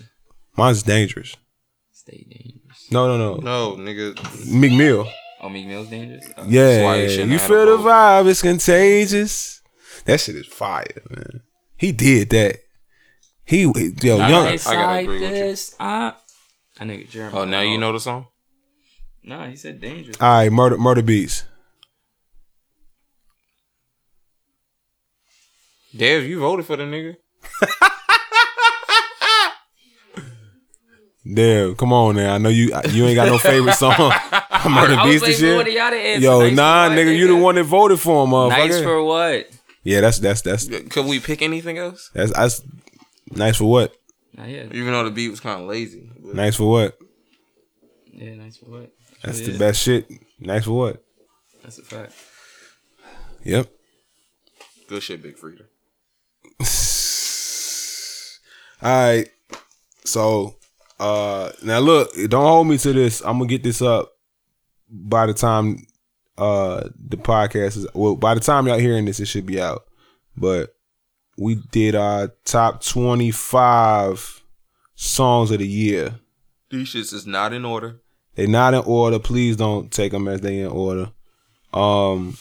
Mine's 0.57 0.83
dangerous. 0.83 1.37
Stay 1.93 2.27
Dangerous? 2.29 2.91
No, 2.91 3.17
no, 3.17 3.17
no. 3.17 3.37
No, 3.41 3.77
nigga. 3.77 4.53
Meek 4.53 4.73
Mill. 4.73 5.09
Oh, 5.41 5.49
Meek 5.49 5.67
Mill's 5.67 5.89
Dangerous? 5.89 6.27
Oh. 6.37 6.45
Yeah, 6.49 6.85
why 6.85 7.03
you 7.03 7.25
you 7.25 7.39
feel 7.39 7.65
the 7.67 7.83
vibe. 7.83 8.29
It's 8.29 8.43
contagious. 8.43 9.63
That 10.05 10.21
shit 10.21 10.37
is 10.37 10.47
fire, 10.47 10.85
man. 11.11 11.43
He 11.77 11.93
did 11.93 12.31
that. 12.31 12.57
He 13.45 13.63
yo 13.63 13.71
I 13.71 14.29
young. 14.29 14.45
gotta 14.45 14.55
agree 14.55 14.77
like 14.77 15.09
with 15.09 15.21
you. 15.23 15.77
I, 15.81 16.13
I 16.81 16.85
nigga 16.85 17.09
Jeremy. 17.09 17.39
Oh, 17.39 17.45
now 17.45 17.61
you 17.61 17.79
know 17.79 17.93
the 17.93 18.01
song. 18.01 18.27
Nah, 19.23 19.47
he 19.47 19.57
said 19.57 19.81
Dangerous. 19.81 20.17
All 20.21 20.29
right, 20.29 20.53
murder 20.53 20.77
Murda 20.77 21.03
Beatz. 21.03 21.45
Dev, 25.97 26.25
you 26.25 26.41
voted 26.41 26.67
for 26.67 26.77
the 26.77 26.85
nigga. 26.85 27.17
Damn, 31.33 31.75
come 31.77 31.93
on 31.93 32.17
now. 32.17 32.35
I 32.35 32.39
know 32.39 32.49
you 32.49 32.73
you 32.91 33.07
ain't 33.07 33.15
got 33.17 33.29
no 33.29 33.39
favorite 33.39 33.75
song. 33.75 33.95
I 33.99 35.03
was 35.03 35.21
beats 35.21 35.25
this 35.25 35.41
waiting 35.43 35.51
for 35.53 35.57
one 35.59 35.67
of 35.69 35.73
y'all 35.73 35.91
to 35.91 35.97
answer. 35.97 36.25
Yo, 36.25 36.41
Nice 36.41 36.55
nah, 36.55 36.89
what, 36.89 36.99
nigga, 36.99 37.17
you 37.17 37.27
the 37.29 37.37
one 37.37 37.55
that 37.57 37.65
voted 37.65 38.01
for 38.01 38.25
him, 38.25 38.31
motherfucker. 38.31 38.69
Nice 38.69 38.83
for 38.83 39.03
what? 39.05 39.51
yeah, 39.85 40.01
that's 40.01 40.19
that's 40.19 40.43
that's 40.43 40.67
Could 40.67 41.07
we 41.07 41.21
pick 41.21 41.43
anything 41.43 41.79
else? 41.79 42.11
that's 42.15 42.33
that's 42.33 42.63
nice 43.31 43.57
for 43.59 43.71
what? 43.71 43.95
Yeah, 44.37 44.67
Even 44.73 44.93
though 44.93 45.05
the 45.05 45.11
beat 45.11 45.29
was 45.31 45.41
kind 45.41 45.61
of 45.61 45.67
lazy. 45.69 46.11
But 46.25 46.35
Nice 46.35 46.57
for 46.57 46.69
what? 46.71 46.99
yeah, 48.13 48.35
nice 48.35 48.57
for 48.57 48.67
what? 48.67 48.91
That's 49.23 49.41
It 49.41 49.45
the 49.47 49.53
is. 49.53 49.59
best 49.59 49.83
shit. 49.83 50.11
Nice 50.41 50.65
for 50.65 50.73
what? 50.73 51.03
That's 51.63 51.79
a 51.79 51.83
fact. 51.83 52.13
Yep. 53.45 53.69
Good 54.89 55.03
shit, 55.03 55.23
Big 55.23 55.37
Frida. 55.37 55.65
All 58.83 59.07
right. 59.13 59.29
So 60.05 60.55
uh 61.01 61.51
now 61.63 61.79
look, 61.79 62.11
don't 62.29 62.45
hold 62.45 62.67
me 62.67 62.79
to 62.79 62.93
this. 62.93 63.21
I'm 63.21 63.39
gonna 63.39 63.47
get 63.47 63.63
this 63.63 63.83
up 63.83 64.13
by 64.91 65.27
the 65.27 65.35
time 65.35 65.87
uh 66.37 66.89
the 67.09 67.17
podcast 67.17 67.77
is 67.77 67.87
well 67.95 68.17
by 68.17 68.35
the 68.35 68.41
time 68.41 68.67
y'all 68.67 68.79
hearing 68.79 69.05
this 69.05 69.21
it 69.21 69.27
should 69.27 69.47
be 69.47 69.61
out. 69.61 69.85
But 70.37 70.75
we 71.37 71.57
did 71.71 71.95
our 71.95 72.33
top 72.45 72.83
25 72.83 74.43
songs 74.95 75.51
of 75.51 75.59
the 75.61 75.67
year. 75.67 76.15
These 76.71 76.89
shits 76.89 77.13
is 77.15 77.27
not 77.27 77.53
in 77.53 77.65
order. 77.65 78.01
They 78.35 78.47
not 78.47 78.75
in 78.75 78.83
order. 78.85 79.19
Please 79.19 79.57
don't 79.57 79.91
take 79.91 80.13
them 80.13 80.29
as 80.29 80.41
they 80.41 80.61
in 80.61 80.69
order. 80.69 81.11
Um, 81.73 82.37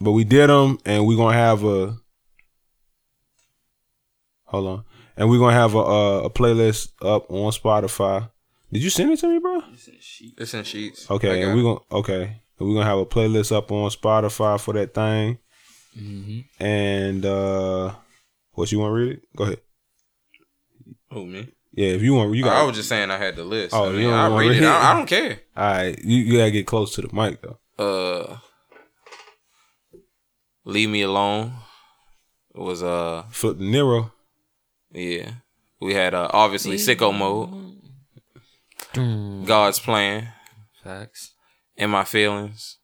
but 0.00 0.12
we 0.12 0.24
did 0.24 0.48
them, 0.48 0.78
and 0.84 1.06
we're 1.06 1.16
gonna 1.16 1.36
have 1.36 1.64
a. 1.64 1.96
Hold 4.44 4.66
on, 4.66 4.84
and 5.16 5.28
we're 5.30 5.38
gonna 5.38 5.52
have 5.54 5.74
a, 5.74 5.78
a 5.78 6.24
a 6.24 6.30
playlist 6.30 6.90
up 7.02 7.30
on 7.30 7.52
Spotify. 7.52 8.30
Did 8.72 8.82
you 8.82 8.90
send 8.90 9.12
it 9.12 9.18
to 9.20 9.28
me, 9.28 9.38
bro? 9.38 9.62
It's 9.72 9.88
in 9.88 9.94
sheets. 10.00 10.34
It's 10.38 10.54
in 10.54 10.64
sheets. 10.64 11.10
Okay, 11.10 11.42
and 11.42 11.54
we're 11.54 11.62
gonna 11.62 11.80
okay, 11.92 12.22
and 12.58 12.68
we're 12.68 12.74
gonna 12.74 12.86
have 12.86 12.98
a 12.98 13.06
playlist 13.06 13.54
up 13.54 13.70
on 13.70 13.90
Spotify 13.90 14.60
for 14.60 14.74
that 14.74 14.94
thing. 14.94 15.38
Mm-hmm. 15.98 16.62
And 16.62 17.24
uh 17.24 17.94
what 18.52 18.70
you 18.72 18.78
want 18.78 18.90
to 18.90 18.94
read 18.94 19.12
it? 19.12 19.22
Go 19.36 19.44
ahead. 19.44 19.60
Who 21.10 21.26
me? 21.26 21.48
Yeah, 21.72 21.88
if 21.88 22.02
you 22.02 22.14
want, 22.14 22.34
you 22.34 22.42
got. 22.42 22.56
I 22.56 22.62
was 22.62 22.76
just 22.76 22.88
saying 22.88 23.10
I 23.10 23.18
had 23.18 23.36
the 23.36 23.44
list. 23.44 23.74
Oh, 23.74 23.90
I 23.90 23.96
you 23.96 24.08
don't 24.10 24.14
I 24.14 24.28
wanna 24.28 24.48
read 24.48 24.56
it. 24.56 24.60
read 24.60 24.68
I, 24.68 24.90
I 24.90 24.96
don't 24.96 25.06
care. 25.06 25.40
All 25.56 25.64
right, 25.64 25.98
you, 26.02 26.16
you 26.16 26.38
gotta 26.38 26.50
get 26.50 26.66
close 26.66 26.94
to 26.94 27.02
the 27.02 27.14
mic 27.14 27.40
though. 27.42 27.58
Uh, 27.78 28.38
leave 30.64 30.88
me 30.88 31.02
alone. 31.02 31.52
It 32.54 32.60
was 32.60 32.82
uh 32.82 33.24
Flip 33.30 33.58
the 33.58 33.64
Nero. 33.64 34.12
Yeah. 34.96 35.30
We 35.80 35.94
had 35.94 36.14
uh 36.14 36.28
obviously 36.32 36.76
sicko 36.76 37.12
mode. 37.16 37.74
God's 39.46 39.78
plan. 39.78 40.28
Facts. 40.82 41.32
In 41.76 41.90
my 41.90 42.04
feelings. 42.04 42.78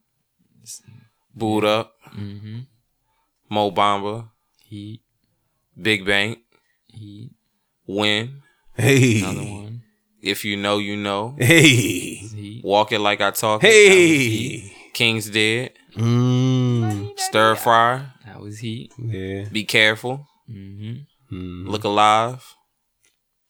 Booed 1.35 1.65
up. 1.65 1.95
Mm-hmm. 2.15 2.61
Mo 3.49 3.71
Bamba. 3.71 4.29
Heat. 4.69 5.01
Big 5.81 6.05
Bank. 6.05 6.39
Heat. 6.89 7.31
Win. 7.87 8.43
Hey, 8.77 9.21
Another 9.21 9.41
one. 9.51 9.83
If 10.21 10.45
you 10.45 10.57
know, 10.57 10.79
you 10.79 10.97
know. 10.97 11.35
hey, 11.39 11.61
Heat. 12.17 12.61
Walk 12.65 12.93
it 12.93 12.99
like 13.01 13.21
I 13.23 13.31
talk. 13.31 13.63
it. 13.65 13.67
hey. 13.67 14.73
King's 14.93 15.31
dead. 15.31 15.73
Mm, 15.97 17.19
Stir 17.19 17.55
fry. 17.57 18.07
That 18.27 18.41
was 18.41 18.59
heat. 18.59 18.93
yeah. 18.99 19.45
Be 19.51 19.65
careful. 19.65 20.27
Mm-hmm. 20.51 21.03
Mm. 21.33 21.67
Look 21.69 21.85
alive. 21.85 22.45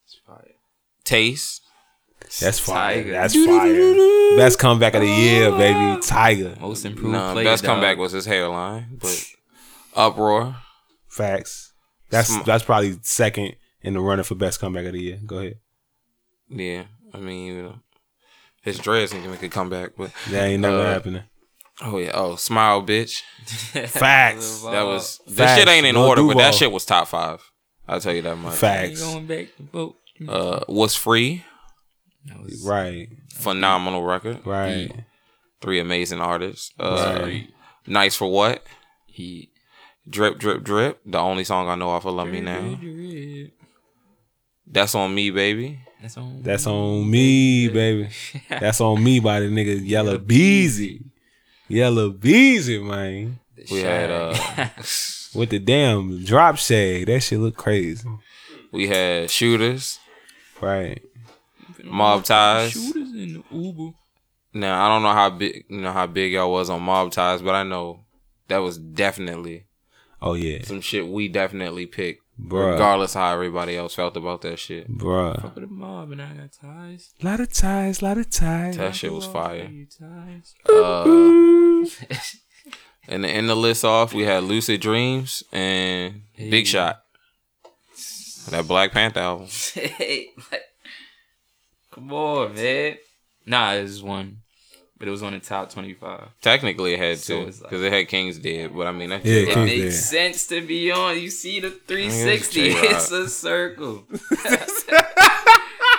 It's 0.05 0.17
fire. 0.27 0.53
Taste. 1.05 1.63
That's 2.41 2.59
fire. 2.59 2.97
Tiger. 3.03 3.13
That's 3.13 3.35
fire. 3.35 4.37
Best 4.37 4.59
comeback 4.59 4.95
of 4.95 5.01
the 5.03 5.09
year, 5.09 5.51
baby. 5.51 6.01
Tiger. 6.01 6.57
Most 6.61 6.85
improved 6.85 7.13
No, 7.13 7.33
player. 7.33 7.45
best 7.45 7.65
dog. 7.65 7.73
comeback 7.75 7.99
was 7.99 8.13
his 8.13 8.25
hairline, 8.27 8.99
but 9.01 9.25
uproar. 9.95 10.57
Facts. 11.09 11.73
That's 12.11 12.29
Sm- 12.29 12.43
that's 12.47 12.65
probably 12.65 12.99
second 13.03 13.57
in 13.83 13.95
the 13.95 14.01
running 14.01 14.25
for 14.25 14.35
best 14.35 14.61
comeback 14.61 14.87
of 14.87 14.93
the 14.93 15.01
year. 15.01 15.19
Go 15.27 15.39
ahead. 15.39 15.59
Yeah, 16.49 16.85
I 17.13 17.19
mean, 17.19 17.47
you 17.47 17.63
know, 17.63 17.75
his 18.63 18.79
dreads 18.79 19.13
need 19.13 19.25
to 19.25 19.29
make 19.31 19.43
a 19.43 19.49
comeback, 19.49 19.93
but 19.97 20.13
That 20.31 20.45
ain't 20.45 20.61
never 20.63 20.81
Uh, 20.81 20.93
happening. 20.93 21.23
oh 21.83 21.99
yeah, 21.99 22.13
oh 22.15 22.37
smile, 22.37 22.83
bitch. 22.83 23.23
Facts. 23.89 24.63
That 24.63 24.85
was 24.87 25.21
this 25.27 25.37
Facts. 25.37 25.59
shit 25.59 25.69
ain't 25.69 25.87
in 25.87 25.97
Lil 25.97 26.05
order, 26.05 26.23
but 26.25 26.37
that 26.39 26.55
shit 26.55 26.71
was 26.73 26.85
top 26.87 27.09
five. 27.09 27.43
I'll 27.93 28.01
tell 28.01 28.15
you 28.15 28.23
that 28.23 28.37
much. 28.37 28.53
Ain't 28.53 28.59
Facts. 28.59 29.03
going 29.03 29.27
back 29.27 29.47
to 29.57 29.63
vote. 29.63 29.97
Uh, 30.29 30.61
was 30.69 30.95
free, 30.95 31.45
That 32.27 32.43
was 32.43 32.63
Right. 32.65 33.09
phenomenal 33.33 34.03
record. 34.03 34.45
Right. 34.47 34.91
Three 35.61 35.79
amazing 35.81 36.21
artists. 36.21 36.73
Uh, 36.79 37.19
Right. 37.23 37.49
nice 37.87 38.15
for 38.15 38.31
what? 38.31 38.65
He. 39.07 39.51
Drip, 40.09 40.39
drip, 40.39 40.63
drip. 40.65 41.01
The 41.07 41.19
only 41.19 41.45
song 41.45 41.69
I 41.69 41.75
know 41.77 41.91
off 41.91 42.05
of 42.07 42.15
Love 42.15 42.29
Me 42.29 42.41
Now. 42.41 42.79
That's 44.67 44.95
on 44.95 45.15
me, 45.15 45.31
baby. 45.31 45.79
That's 46.01 46.17
on. 46.17 46.43
That's 46.43 46.67
on 46.67 47.09
me, 47.11 47.69
baby. 47.69 48.09
That's 48.49 48.81
on 48.81 49.03
me 49.03 49.21
by 49.21 49.41
the 49.41 49.47
nigga 49.47 49.81
Yella 49.87 50.19
Beezy. 50.19 51.03
Yella 51.69 52.11
Beezy, 52.11 52.79
man. 52.79 53.39
We 53.71 53.81
had 53.81 54.11
uh, 54.11 54.35
With 55.35 55.51
the 55.51 55.59
damn 55.59 56.25
drop 56.25 56.57
shade. 56.57 57.09
That 57.09 57.21
shit 57.21 57.39
look 57.41 57.57
crazy. 57.57 58.09
we 58.71 58.89
had 58.89 59.31
shooters, 59.31 59.99
Right. 60.61 61.03
mob 61.85 62.25
ties. 62.25 62.73
Shooters 62.73 63.13
in 63.13 63.35
the 63.35 63.43
Uber. 63.57 63.93
Now 64.55 64.85
I 64.85 64.89
don't 64.89 65.03
know 65.03 65.13
how 65.13 65.31
big 65.31 65.65
you 65.69 65.81
know 65.81 65.93
how 65.93 66.07
big 66.07 66.33
y'all 66.33 66.53
was 66.53 66.69
on 66.71 66.83
mob 66.83 67.11
ties, 67.13 67.41
but 67.43 67.55
I 67.55 67.63
know 67.63 68.01
that 68.49 68.59
was 68.59 68.77
definitely 68.79 69.65
Oh 70.21 70.35
yeah. 70.35 70.63
some 70.65 70.81
shit 70.83 71.07
we 71.09 71.29
definitely 71.29 71.87
picked, 71.87 72.23
Bruh. 72.39 72.73
regardless 72.73 73.15
how 73.15 73.33
everybody 73.33 73.77
else 73.77 73.95
felt 73.95 74.17
about 74.17 74.43
that 74.43 74.59
shit. 74.59 74.91
Bruh. 74.91 75.41
Fuck 75.41 75.55
with 75.57 75.65
the 75.69 75.71
mob 75.75 76.13
and 76.13 76.21
I 76.23 76.35
got 76.35 76.53
ties. 76.53 77.11
Lot 77.23 77.41
of 77.41 77.51
ties, 77.53 78.03
lot 78.03 78.19
of 78.19 78.29
ties. 78.31 78.77
That 78.77 78.95
shit 78.95 79.13
was 79.13 79.25
fire. 79.27 79.69
ties. 79.99 80.55
Uh, 80.69 81.85
And 83.09 83.25
to 83.25 83.29
end 83.29 83.49
the 83.49 83.55
list 83.57 83.85
off, 83.85 84.15
we 84.15 84.23
had 84.23 84.45
Lucid 84.45 84.81
Dreams 84.81 85.43
and 85.53 86.23
Big 86.37 86.67
Shot. 86.67 87.03
That 88.51 88.67
Black 88.67 88.93
Panther 88.93 89.21
album. 89.21 89.47
hey, 89.75 90.29
like, 90.51 90.63
come 91.93 92.13
on, 92.13 92.55
man. 92.55 92.97
Nah, 93.47 93.73
it 93.75 93.83
was 93.83 94.03
one, 94.03 94.39
but 94.99 95.07
it 95.09 95.11
was 95.13 95.23
on 95.23 95.33
the 95.33 95.39
top 95.41 95.71
twenty-five. 95.73 96.29
Technically, 96.41 96.95
it 96.95 96.99
had 97.01 97.19
So 97.19 97.43
to 97.43 97.49
it's 97.49 97.61
like- 97.61 97.71
because 97.71 97.85
it 97.85 97.93
had 97.93 98.09
King's 98.09 98.39
Dead, 98.39 98.73
but 98.75 98.87
I 98.87 98.93
mean 98.93 99.11
that's 99.11 99.25
Yeah, 99.25 99.33
It 99.35 99.49
King's 99.55 99.67
makes 99.71 99.83
Dead. 99.85 99.93
sense 100.35 100.47
to 100.49 100.61
be 100.67 100.91
on. 100.93 101.19
You 101.21 101.31
see 101.31 101.61
the 101.61 101.71
360. 101.71 102.61
It's 102.71 103.11
a 103.11 103.29
circle. 103.29 104.05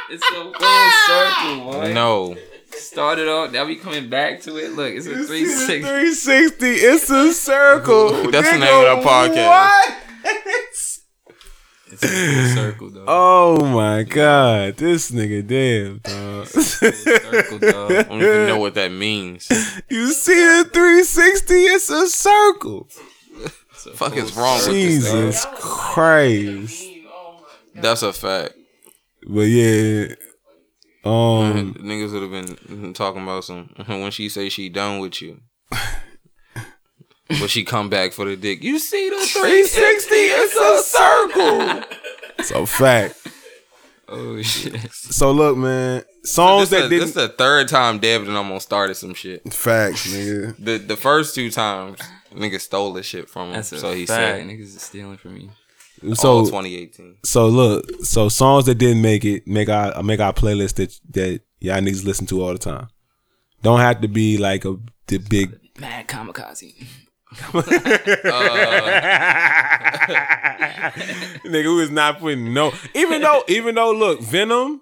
it's 0.10 0.32
a 0.32 0.34
full 0.34 0.92
circle, 1.08 1.72
boy. 1.72 1.94
No, 1.94 2.38
Started 2.84 3.28
off, 3.30 3.52
now 3.52 3.66
we 3.66 3.76
coming 3.78 4.10
back 4.10 4.42
to 4.42 4.58
it. 4.58 4.74
Look, 4.74 4.94
it's 4.94 5.06
a 5.08 5.12
360. 5.12 5.82
360. 5.82 6.66
It's 6.68 7.10
a 7.10 7.32
circle. 7.34 8.10
That's 8.32 8.52
the 8.52 8.58
name 8.60 8.98
of 8.98 9.04
the 9.04 9.10
podcast. 9.10 9.48
What? 9.48 10.00
It's 11.94 12.04
a 12.04 12.54
circle, 12.56 12.90
though. 12.90 13.06
Oh 13.08 13.66
my 13.66 14.04
god, 14.04 14.78
this 14.78 15.12
nigga 15.12 15.46
damn 15.48 16.00
dog. 16.00 16.48
circle, 16.48 17.60
dog. 17.60 17.92
I 17.92 18.04
don't 18.04 18.22
even 18.22 18.48
know 18.48 18.58
what 18.60 18.74
that 18.76 18.92
means. 18.92 19.48
you 19.90 20.12
see 20.12 20.34
the 20.36 20.70
360? 20.74 21.54
It's 21.54 21.90
a 21.90 22.08
circle. 22.08 22.90
It's 23.72 23.86
a 23.86 23.92
Fuck 23.92 24.18
is 24.18 24.34
wrong 24.36 24.58
with 24.58 24.66
this? 24.68 25.04
Jesus 25.06 25.46
Christ. 25.54 26.84
That's 27.76 28.02
a 28.04 28.12
fact. 28.12 28.56
But 29.26 29.42
yeah, 29.44 30.16
um, 31.06 31.74
Niggas 31.80 32.12
would 32.14 32.22
have 32.24 32.32
been 32.68 32.94
talking 32.94 33.24
about 33.24 33.44
some 33.44 33.70
when 33.88 34.12
she 34.12 34.30
say 34.30 34.50
she 34.50 34.70
done 34.70 35.00
with 35.00 35.22
you. 35.22 35.42
but 37.40 37.50
she 37.50 37.64
come 37.64 37.90
back 37.90 38.14
for 38.14 38.26
the 38.26 38.36
dick. 38.36 38.64
You 38.64 38.80
see 38.80 39.10
the 39.10 39.16
360? 39.18 40.16
It's 40.16 40.56
a 40.56 40.98
circle. 40.98 41.98
it's 42.40 42.52
a 42.52 42.66
fact. 42.66 43.20
Oh, 44.08 44.42
shit. 44.42 44.92
So 44.92 45.32
look, 45.32 45.58
man, 45.58 46.04
songs 46.24 46.70
This 46.70 46.82
that 46.82 46.90
the, 46.90 47.00
this 47.00 47.14
didn't 47.14 47.30
the 47.32 47.36
third 47.36 47.68
time 47.70 48.00
Devin 48.00 48.28
and 48.28 48.38
almost 48.38 48.66
started 48.66 48.96
some 48.96 49.14
shit. 49.14 49.52
facts, 49.54 50.08
nigga. 50.14 50.56
The 50.64 50.78
the 50.78 50.98
first 50.98 51.34
two 51.34 51.50
times, 51.50 52.00
nigga 52.36 52.60
stole 52.60 52.94
this 52.94 53.06
shit 53.08 53.30
from 53.30 53.48
him. 53.48 53.54
That's 53.54 53.72
a 53.72 53.80
so 53.80 53.94
he 53.94 54.06
fact. 54.06 54.40
said, 54.40 54.48
Niggas 54.48 54.76
is 54.76 54.82
stealing 54.82 55.18
from 55.18 55.34
me. 55.36 55.50
All 56.10 56.16
So 56.16 56.46
2018. 56.46 57.18
so 57.24 57.48
look, 57.48 57.86
so 58.04 58.30
songs 58.30 58.66
that 58.66 58.76
didn't 58.76 59.02
make 59.02 59.26
it 59.26 59.48
make 59.48 59.70
our 59.70 60.02
make 60.04 60.20
our 60.20 60.34
playlist 60.34 60.76
that 60.76 61.00
that 61.12 61.42
y'all 61.60 61.80
niggas 61.80 62.06
listen 62.06 62.26
to 62.28 62.44
all 62.44 62.54
the 62.54 62.60
time. 62.60 62.88
Don't 63.62 63.80
have 63.80 64.02
to 64.02 64.08
be 64.08 64.38
like 64.38 64.66
a 64.66 64.78
the 65.08 65.18
big 65.18 65.60
Mad 65.80 66.08
kamikaze. 66.08 66.86
nigga 71.46 71.64
who 71.64 71.80
is 71.80 71.90
not 71.90 72.20
putting 72.20 72.54
no 72.54 72.72
even 72.94 73.22
though 73.24 73.44
even 73.48 73.74
though 73.74 73.92
look 73.92 74.22
Venom 74.22 74.82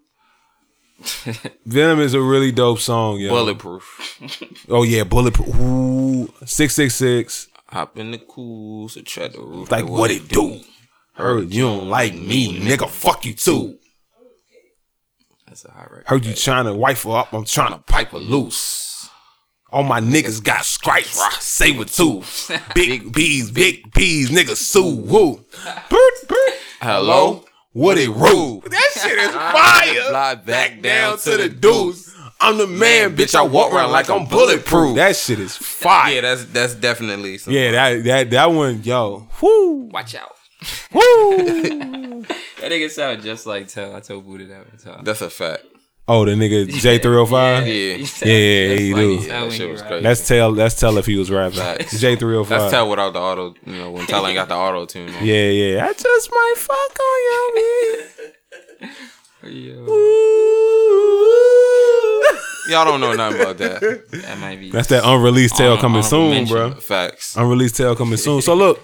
Venom 1.66 2.00
is 2.00 2.14
a 2.14 2.22
really 2.22 2.52
dope 2.52 2.80
song, 2.80 3.18
yo. 3.18 3.30
Bulletproof. 3.30 4.68
Oh 4.70 4.84
yeah, 4.84 5.04
bulletproof. 5.04 5.60
Ooh, 5.60 6.32
six 6.46 6.76
six 6.76 6.96
six. 6.96 7.48
Hop 7.70 7.98
in 7.98 8.12
the 8.12 8.18
cool, 8.20 8.90
so 8.90 9.02
try 9.02 9.28
the 9.28 9.40
roof. 9.40 9.72
Like 9.72 9.88
what 9.88 10.12
it 10.12 10.28
do? 10.28 10.60
Heard 11.14 11.54
you 11.54 11.64
don't 11.64 11.90
like 11.90 12.14
me, 12.14 12.60
nigga. 12.60 12.90
Fuck 12.90 13.26
you 13.26 13.34
too. 13.34 13.78
That's 15.48 15.66
a 15.66 15.72
hot 15.72 15.92
record. 15.92 16.08
Heard 16.08 16.26
you 16.26 16.34
trying 16.34 16.66
to 16.66 16.74
wife 16.74 17.04
her 17.04 17.12
up. 17.12 17.34
I'm 17.34 17.46
trying 17.46 17.74
to 17.74 17.80
pipe 17.80 18.12
her 18.12 18.18
loose. 18.20 19.10
All 19.70 19.84
my 19.84 20.02
niggas 20.02 20.44
got 20.44 20.66
stripes. 20.66 21.22
Say 21.44 21.72
with 21.72 21.94
two. 21.94 22.24
Big 22.76 23.14
B's, 23.14 23.52
big 23.52 23.92
B's, 23.94 24.30
nigga 24.30 24.56
sue. 24.56 24.96
Woo. 24.96 25.46
Bert, 25.90 26.28
Bert. 26.28 26.54
Hello? 26.82 27.46
What 27.74 27.98
it 27.98 28.10
rule? 28.10 28.62
That 28.62 28.90
shit 28.94 29.18
is 29.18 29.32
ah, 29.34 29.52
fire. 29.54 30.10
Fly 30.10 30.36
back 30.36 30.82
down 30.82 31.18
to 31.20 31.38
the 31.38 31.48
deuce. 31.48 32.14
I'm 32.42 32.58
the 32.58 32.68
man, 32.68 33.16
bitch. 33.16 33.34
I 33.34 33.44
walk 33.44 33.72
around 33.72 33.92
like 33.92 34.10
I'm 34.10 34.26
bulletproof. 34.26 34.96
That 34.96 35.16
shit 35.16 35.40
is 35.40 35.56
fire. 35.56 36.16
Yeah, 36.16 36.22
that's 36.22 36.46
that's 36.46 36.76
definitely 36.76 37.38
some, 37.38 37.54
Yeah, 37.54 37.72
that 37.72 38.04
that 38.04 38.30
that 38.32 38.46
one, 38.52 38.84
yo. 38.84 39.28
Woo. 39.42 39.90
Watch 39.92 40.16
out. 40.16 40.36
Woo. 40.94 42.22
That 42.24 42.70
nigga 42.72 42.90
sound 42.90 43.22
just 43.24 43.46
like 43.46 43.68
Tell. 43.68 43.96
I 43.96 44.00
told 44.00 44.26
Buddha 44.26 44.46
that 44.46 44.68
one 44.68 44.78
time. 44.96 45.04
that's 45.04 45.22
a 45.22 45.30
fact. 45.30 45.64
Oh, 46.08 46.26
the 46.26 46.32
nigga 46.32 46.66
J305? 46.70 47.32
Yeah. 47.32 47.72
Yeah, 47.72 47.96
yeah, 47.96 48.68
just 48.76 48.82
he 48.82 48.94
do. 48.94 49.26
Tell 49.28 49.46
That 49.50 49.54
shit 49.54 49.70
was 49.72 49.82
crazy. 49.82 50.04
That's 50.04 50.28
tell 50.28 50.52
that's 50.54 50.80
tell 50.80 50.98
if 50.98 51.06
he 51.06 51.16
was 51.16 51.32
rapping. 51.32 51.60
J305. 51.60 52.48
That's 52.48 52.72
tell 52.72 52.90
without 52.90 53.14
the 53.14 53.20
auto, 53.20 53.54
you 53.66 53.74
know, 53.78 53.92
when 53.92 54.06
Tell 54.08 54.26
ain't 54.28 54.36
got 54.36 54.50
the 54.50 54.56
auto 54.56 54.86
tune. 54.86 55.14
on. 55.14 55.26
Yeah, 55.26 55.50
yeah. 55.50 55.86
I 55.86 55.94
just 55.94 56.30
might 56.32 56.54
fuck 56.58 57.00
on 57.00 57.22
Yo, 59.44 59.50
you. 59.50 59.88
Y'all 62.70 62.86
don't 62.86 63.02
know 63.02 63.14
nothing 63.14 63.42
about 63.42 63.58
that. 63.58 63.80
that 64.12 64.38
might 64.40 64.60
be. 64.60 64.70
That's 64.70 64.88
that 64.90 65.04
unreleased 65.04 65.58
tale 65.58 65.78
coming 65.78 66.04
soon, 66.04 66.30
mention. 66.32 66.56
bro. 66.56 66.72
Facts. 66.76 67.36
Unreleased 67.36 67.76
tale 67.76 67.96
coming 67.96 68.18
soon. 68.18 68.42
So 68.42 68.54
look, 68.54 68.80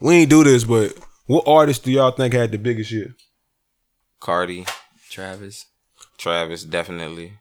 we 0.00 0.14
ain't 0.16 0.30
do 0.30 0.44
this, 0.44 0.64
but 0.64 0.94
what 1.26 1.46
artist 1.46 1.84
do 1.84 1.92
y'all 1.92 2.10
think 2.10 2.34
had 2.34 2.52
the 2.52 2.58
biggest 2.58 2.90
year? 2.90 3.14
Cardi, 4.20 4.66
Travis. 5.10 5.66
Travis, 6.16 6.64
definitely. 6.64 7.34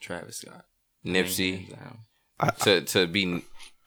Travis 0.00 0.38
Scott. 0.38 0.64
Nipsey. 1.04 1.70
Down. 1.70 1.98
To 2.60 2.80
to 2.82 3.06
be 3.06 3.42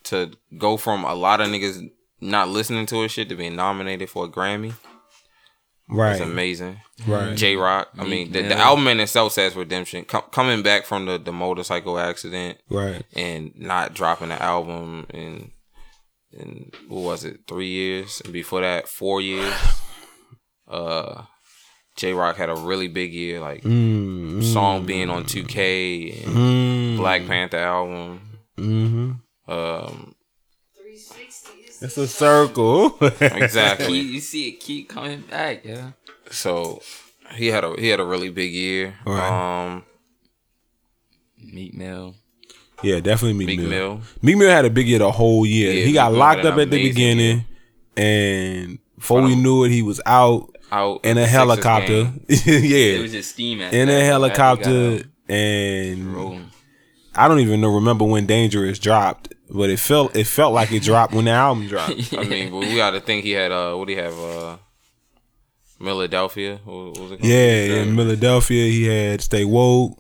to 0.06 0.32
go 0.58 0.78
from 0.78 1.04
a 1.04 1.14
lot 1.14 1.42
of 1.42 1.48
niggas 1.48 1.90
not 2.22 2.50
listening 2.50 2.86
to 2.88 3.02
his 3.02 3.12
shit 3.12 3.30
to 3.30 3.36
being 3.36 3.56
nominated 3.56 4.10
for 4.10 4.26
a 4.26 4.30
Grammy. 4.30 4.74
Right, 5.90 6.14
It's 6.14 6.22
amazing. 6.22 6.80
right. 7.06 7.36
Jay 7.36 7.56
Rock. 7.56 7.90
I 7.98 8.06
mean, 8.06 8.32
the, 8.32 8.42
the 8.42 8.56
album 8.58 8.88
in 8.88 9.02
itself 9.02 9.34
says 9.34 9.56
redemption. 9.56 10.06
Com- 10.06 10.24
coming 10.32 10.64
back 10.64 10.86
from 10.86 11.06
the, 11.06 11.18
the 11.18 11.34
motorcycle 11.34 12.00
accident 12.00 12.58
right. 12.70 13.04
and 13.16 13.52
not 13.58 13.94
dropping 13.94 14.30
the 14.30 14.42
album 14.42 15.06
in 15.14 15.52
in 16.38 16.72
what 16.88 17.02
was 17.02 17.24
it 17.26 17.42
three 17.48 17.70
years 17.70 18.22
and 18.24 18.34
before 18.34 18.62
that 18.62 18.88
four 18.88 19.22
years. 19.22 19.54
Uh, 20.66 21.26
Jay 21.96 22.14
Rock 22.14 22.38
had 22.38 22.50
a 22.50 22.56
really 22.56 22.88
big 22.88 23.14
year, 23.14 23.40
like 23.40 23.62
Mm, 23.64 24.42
song 24.42 24.86
being 24.86 25.10
on 25.10 25.26
2K 25.26 26.26
and 26.26 26.36
mm, 26.36 26.98
Black 26.98 27.28
Panther 27.28 27.58
album. 27.58 28.22
mm-hmm. 28.58 29.12
Um, 29.52 30.16
360 30.76 31.52
is 31.70 31.84
It's 31.84 31.98
a 31.98 32.08
circle. 32.08 32.98
exactly. 33.20 34.02
Keep, 34.02 34.12
you 34.14 34.20
see 34.22 34.48
it 34.50 34.60
keep 34.62 34.90
coming 34.90 35.22
back, 35.22 35.64
yeah. 35.66 35.92
so 36.32 36.82
he 37.36 37.48
had 37.48 37.64
a 37.64 37.76
he 37.78 37.90
had 37.90 38.00
a 38.00 38.06
really 38.06 38.30
big 38.30 38.54
year. 38.54 38.96
Right. 39.06 39.66
Um, 39.66 39.84
Meek 41.38 41.74
Mill. 41.76 42.16
Yeah, 42.84 43.00
definitely 43.00 43.34
Meek 43.38 43.48
Big 43.48 43.60
Mill. 43.60 43.70
Mill. 43.70 44.02
Meek 44.22 44.38
Mill 44.38 44.50
had 44.50 44.66
a 44.66 44.70
big 44.70 44.88
year 44.88 45.00
the 45.00 45.12
whole 45.12 45.46
year. 45.46 45.72
Yeah, 45.74 45.86
he 45.86 45.94
got 45.94 46.12
Meek 46.12 46.20
locked 46.20 46.46
up 46.46 46.58
at 46.58 46.70
the 46.70 46.78
amazing 46.78 46.90
beginning, 46.94 47.46
and 47.98 48.80
before 48.96 49.22
we 49.22 49.36
knew 49.36 49.64
it, 49.64 49.70
he 49.72 49.82
was 49.82 50.00
out 50.06 50.56
Out 50.72 51.04
in 51.06 51.18
a 51.18 51.26
helicopter. 51.26 52.04
game. 52.06 52.26
It 52.28 52.46
yeah, 52.96 53.02
was 53.02 53.12
just 53.12 53.32
steam 53.32 53.62
in 53.62 53.88
that. 53.88 53.94
a 54.02 54.06
helicopter, 54.06 55.04
and 55.28 56.16
rolling. 56.16 56.50
I 57.16 57.28
don't 57.28 57.40
even 57.40 57.62
know 57.62 57.76
remember 57.76 58.06
when 58.06 58.26
Dangerous 58.26 58.80
dropped, 58.80 59.34
but 59.50 59.70
it 59.70 59.80
felt 59.80 60.16
it 60.16 60.26
felt 60.26 60.54
like 60.54 60.72
it 60.72 60.82
dropped 60.82 61.14
when 61.14 61.26
the 61.26 61.32
album 61.32 61.68
dropped. 61.68 62.14
I 62.18 62.24
mean, 62.24 62.50
but 62.52 62.60
we 62.60 62.76
got 62.76 62.92
to 62.92 63.02
think 63.02 63.24
he 63.24 63.32
had 63.32 63.52
uh, 63.52 63.76
what 63.76 63.88
do 63.88 63.94
he 63.94 64.00
have? 64.00 64.18
Uh, 64.20 64.58
Philadelphia. 65.78 66.60
What, 66.64 66.74
what 66.76 67.00
was 67.00 67.12
it 67.12 67.20
called? 67.20 67.24
Yeah, 67.32 67.82
in 67.84 67.96
Philadelphia, 67.96 68.66
he 68.66 68.84
had 68.86 69.22
Stay 69.22 69.46
Woke. 69.46 70.00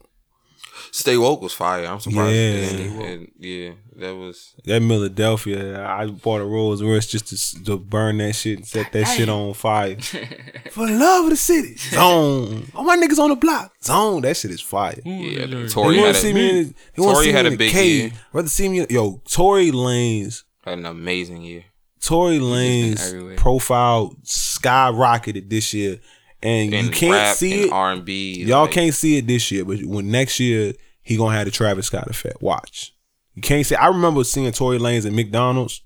Stay 0.95 1.17
woke 1.17 1.41
was 1.41 1.53
fire. 1.53 1.85
I'm 1.87 1.99
surprised. 1.99 2.35
Yeah. 2.35 2.41
it 2.41 2.67
Stay 2.69 2.77
didn't- 2.77 3.01
it- 3.01 3.29
yeah, 3.39 3.71
that 3.95 4.15
was. 4.15 4.53
That 4.65 4.79
Philadelphia, 4.81 5.83
I 5.83 6.05
bought 6.05 6.41
a 6.41 6.45
Rolls 6.45 6.83
Royce 6.83 7.07
just 7.07 7.27
to, 7.29 7.63
to 7.63 7.77
burn 7.77 8.19
that 8.19 8.33
shit 8.33 8.59
and 8.59 8.67
set 8.67 8.91
that 8.91 9.05
shit 9.05 9.27
on 9.27 9.55
fire. 9.55 9.97
For 10.71 10.85
the 10.87 10.93
love 10.93 11.25
of 11.25 11.29
the 11.31 11.35
city. 11.35 11.77
Zone. 11.77 12.67
All 12.75 12.83
my 12.83 12.95
niggas 12.95 13.17
on 13.17 13.31
the 13.31 13.35
block. 13.35 13.71
Zone. 13.83 14.21
That 14.21 14.37
shit 14.37 14.51
is 14.51 14.61
fire. 14.61 14.99
Yeah, 15.03 15.47
They 15.47 15.67
Tory 15.67 15.95
want 15.97 16.07
had 16.07 16.15
to 16.15 16.21
see 16.21 16.29
a, 16.31 16.33
me 16.35 16.59
in, 16.59 16.75
wanna 16.97 17.13
Tory 17.13 17.25
see 17.25 17.31
me 17.31 17.37
had 17.37 17.45
in 17.47 17.53
a 17.53 17.57
big 17.57 17.71
cave. 17.71 18.01
year. 18.11 18.11
Rather 18.31 18.49
see 18.49 18.69
me, 18.69 18.85
yo, 18.89 19.19
Tory 19.27 19.71
Lanez, 19.71 20.43
had 20.63 20.77
an 20.77 20.85
amazing 20.85 21.41
year. 21.41 21.63
Tory 22.01 22.37
been 22.37 22.47
Lanez 22.47 23.35
profile 23.37 24.15
skyrocketed 24.23 25.49
this 25.49 25.73
year. 25.73 25.97
And 26.43 26.71
you 26.73 26.89
can't 26.91 27.35
see 27.37 27.63
it. 27.63 27.71
R 27.71 27.91
and 27.93 28.03
B. 28.05 28.43
Y'all 28.43 28.67
can't 28.67 28.93
see 28.93 29.17
it 29.17 29.25
this 29.27 29.49
year, 29.51 29.63
but 29.65 29.83
when 29.85 30.11
next 30.11 30.39
year 30.39 30.73
he 31.01 31.17
gonna 31.17 31.35
have 31.35 31.45
the 31.45 31.51
Travis 31.51 31.87
Scott 31.87 32.07
effect. 32.09 32.41
Watch. 32.41 32.93
You 33.33 33.41
can't 33.41 33.65
see. 33.65 33.75
I 33.75 33.87
remember 33.87 34.23
seeing 34.23 34.51
Tory 34.51 34.77
Lanez 34.77 35.05
at 35.05 35.13
McDonald's, 35.13 35.81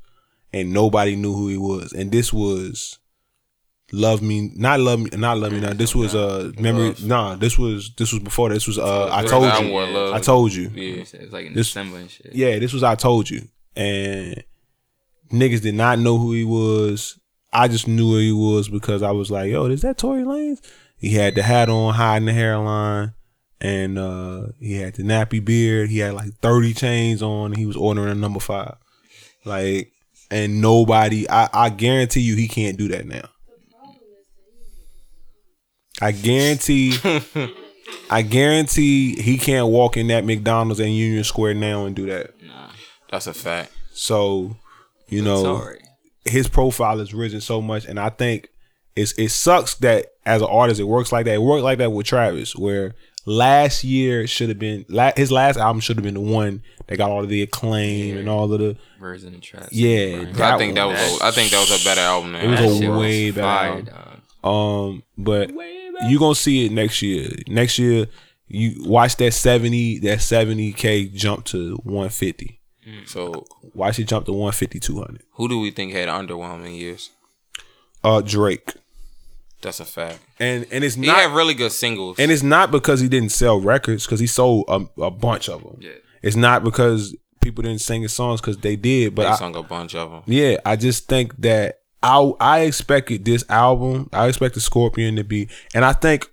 and 0.52 0.74
nobody 0.74 1.16
knew 1.16 1.34
who 1.34 1.48
he 1.48 1.58
was. 1.58 1.94
And 1.94 2.12
this 2.12 2.34
was 2.34 2.98
Love 3.92 4.22
Me, 4.22 4.52
not 4.56 4.80
Love 4.80 5.00
Me, 5.00 5.10
not 5.14 5.38
Love 5.38 5.54
Me. 5.54 5.60
Now 5.62 5.74
this 5.74 5.96
was 5.96 6.14
uh 6.16 6.52
memory. 6.60 6.88
Love. 6.88 7.04
Nah, 7.06 7.36
this 7.36 7.58
was 7.58 7.94
this 7.96 8.12
was 8.12 8.22
before. 8.22 8.50
This 8.50 8.66
was 8.68 8.78
uh 8.80 9.10
I 9.14 9.24
told 9.26 9.46
you. 9.64 9.78
I 10.14 10.20
told 10.20 10.54
you. 10.54 10.70
Yeah. 10.74 10.96
It 11.04 11.22
was 11.22 11.32
like 11.32 11.46
in 11.46 11.54
This- 11.54 11.68
December 11.68 11.98
and 12.00 12.10
shit. 12.12 12.34
Yeah, 12.34 12.58
this 12.60 12.74
was 12.74 12.84
I 12.84 12.96
told 12.96 13.30
you. 13.30 13.48
and 13.76 14.44
niggas 15.32 15.62
did 15.62 15.76
not 15.76 16.00
know 16.00 16.18
who 16.18 16.34
he 16.34 16.44
was. 16.44 17.20
I 17.52 17.68
just 17.68 17.88
knew 17.88 18.12
who 18.12 18.20
he 18.20 18.32
was 18.32 18.70
because 18.70 19.02
I 19.02 19.12
was 19.12 19.32
like, 19.32 19.52
"Yo, 19.52 19.66
is 19.66 19.82
that 19.82 19.98
Tory 19.98 20.24
Lanez?" 20.24 20.60
He 20.98 21.14
had 21.14 21.36
the 21.36 21.44
hat 21.44 21.70
on, 21.70 21.94
hiding 21.94 22.26
the 22.26 22.34
hairline, 22.34 23.14
and 23.62 23.98
uh, 23.98 24.48
he 24.60 24.76
had 24.76 24.96
the 24.96 25.04
nappy 25.04 25.44
beard. 25.44 25.90
He 25.90 26.00
had 26.00 26.14
like 26.14 26.34
thirty 26.42 26.74
chains 26.74 27.22
on. 27.22 27.48
And 27.52 27.58
he 27.58 27.66
was 27.66 27.78
ordering 27.78 28.10
a 28.10 28.16
number 28.16 28.40
five, 28.40 28.76
like, 29.46 29.92
and 30.30 30.62
nobody. 30.62 31.30
I, 31.30 31.50
I 31.54 31.70
guarantee 31.70 32.22
you, 32.22 32.36
he 32.36 32.48
can't 32.48 32.78
do 32.78 32.88
that 32.90 33.06
now. 33.06 33.30
I 36.02 36.12
guarantee. 36.12 36.98
I 38.10 38.22
guarantee 38.22 39.22
he 39.22 39.38
can't 39.38 39.68
walk 39.68 39.98
in 39.98 40.08
that 40.08 40.26
McDonald's 40.26 40.80
and 40.80 40.94
Union 40.94 41.24
Square 41.24 41.56
now 41.56 41.86
and 41.86 41.96
do 41.96 42.06
that. 42.08 42.32
Nah, 42.46 42.70
that's 43.10 43.28
a 43.28 43.34
fact. 43.34 43.72
So, 43.94 44.58
you 45.08 45.22
know, 45.22 45.44
Sorry. 45.44 45.80
His 46.30 46.48
profile 46.48 47.00
has 47.00 47.14
risen 47.14 47.42
so 47.42 47.62
much, 47.62 47.86
and 47.86 48.00
I 48.00 48.10
think 48.10 48.50
it's 48.96 49.14
it 49.14 49.30
sucks 49.30 49.76
that 49.76 50.08
as 50.26 50.42
an 50.42 50.48
artist 50.50 50.80
it 50.80 50.86
works 50.86 51.12
like 51.12 51.26
that. 51.26 51.36
It 51.36 51.42
worked 51.42 51.64
like 51.64 51.78
that 51.80 51.92
with 51.92 52.06
Travis, 52.08 52.56
where 52.56 52.96
last 53.26 53.84
year 53.84 54.26
should 54.28 54.50
have 54.50 54.60
been 54.60 54.86
la- 54.90 55.12
his 55.16 55.32
last 55.32 55.58
album 55.58 55.80
should 55.82 55.98
have 55.98 56.04
been 56.04 56.14
the 56.16 56.20
one 56.22 56.64
that 56.88 56.98
got 56.98 57.12
all 57.12 57.24
of 57.24 57.30
the 57.30 57.42
acclaim 57.42 58.18
and 58.18 58.30
all 58.30 58.52
of 58.52 58.60
the 58.60 58.78
Version 59.00 59.36
of 59.36 59.42
trap. 59.42 59.68
Yeah, 59.72 60.24
that 60.34 60.54
I 60.54 60.58
think 60.58 60.76
that 60.76 60.86
was 60.86 60.98
was- 61.00 61.22
a, 61.22 61.26
I 61.26 61.32
think 61.32 61.52
that 61.52 61.60
was 61.60 61.82
a 61.82 61.86
better 61.86 62.02
album 62.02 62.32
than 62.34 62.42
It 62.46 62.48
was 62.50 62.60
That 62.60 62.70
a 62.70 62.78
shit 62.80 62.90
was 62.90 63.00
way 63.00 63.32
better 63.32 63.42
fire, 63.42 63.70
album. 63.72 64.22
Um, 64.44 65.04
but 65.18 65.52
you 66.10 66.20
gonna 66.20 66.36
see 66.36 66.66
it 66.66 66.72
next 66.72 67.02
year. 67.02 67.30
Next 67.48 67.78
year, 67.80 68.08
you 68.48 68.84
watch 68.86 69.18
that 69.18 69.34
seventy 69.34 70.00
that 70.00 70.22
seventy 70.22 70.72
k 70.74 71.06
jump 71.08 71.44
to 71.46 71.76
one 71.84 72.10
fifty. 72.10 72.57
So 73.06 73.46
Watch 73.74 74.00
it 74.00 74.06
jump 74.06 74.26
to 74.28 74.32
150, 74.32 74.80
200. 74.80 75.22
who 75.34 75.48
do 75.50 75.60
we 75.60 75.72
think 75.72 75.94
had 75.94 76.08
underwhelming 76.10 76.78
years? 76.78 77.10
Uh, 78.04 78.22
Drake, 78.22 78.74
That's 79.62 79.80
a 79.80 79.86
fact. 79.86 80.20
and 80.40 80.66
and 80.72 80.84
it's 80.84 80.96
He 80.96 81.08
not 81.08 81.18
had 81.18 81.32
really 81.36 81.54
good 81.54 81.72
singles. 81.72 82.18
and 82.20 82.32
it's 82.32 82.44
not 82.44 82.72
because 82.72 83.00
he 83.02 83.08
didn't 83.10 83.32
sell 83.32 83.60
records 83.60 84.06
because 84.06 84.20
he 84.20 84.28
sold 84.28 84.66
a, 84.68 84.86
a 85.02 85.12
bunch 85.12 85.50
of 85.50 85.64
them. 85.64 85.78
Yeah. 85.82 85.92
It's 86.22 86.36
not 86.36 86.64
because 86.64 87.16
people 87.42 87.64
didn't 87.64 87.82
sing 87.82 88.02
his 88.04 88.14
songs 88.14 88.40
because 88.42 88.58
they 88.58 88.76
did, 88.76 89.16
but 89.16 89.24
they 89.24 89.30
I, 89.30 89.36
sung 89.36 89.56
a 89.56 89.64
bunch 89.64 89.96
of 89.96 90.10
them. 90.12 90.24
yeah, 90.26 90.58
I 90.66 90.76
just 90.76 91.08
think 91.08 91.36
that 91.42 91.80
I 92.04 92.32
I 92.40 92.60
expected 92.62 93.26
this 93.26 93.44
album. 93.50 94.10
I 94.14 94.28
expected 94.28 94.62
Scorpion 94.62 95.16
to 95.18 95.24
be, 95.24 95.50
and 95.74 95.84
I 95.84 95.94
think 95.94 96.30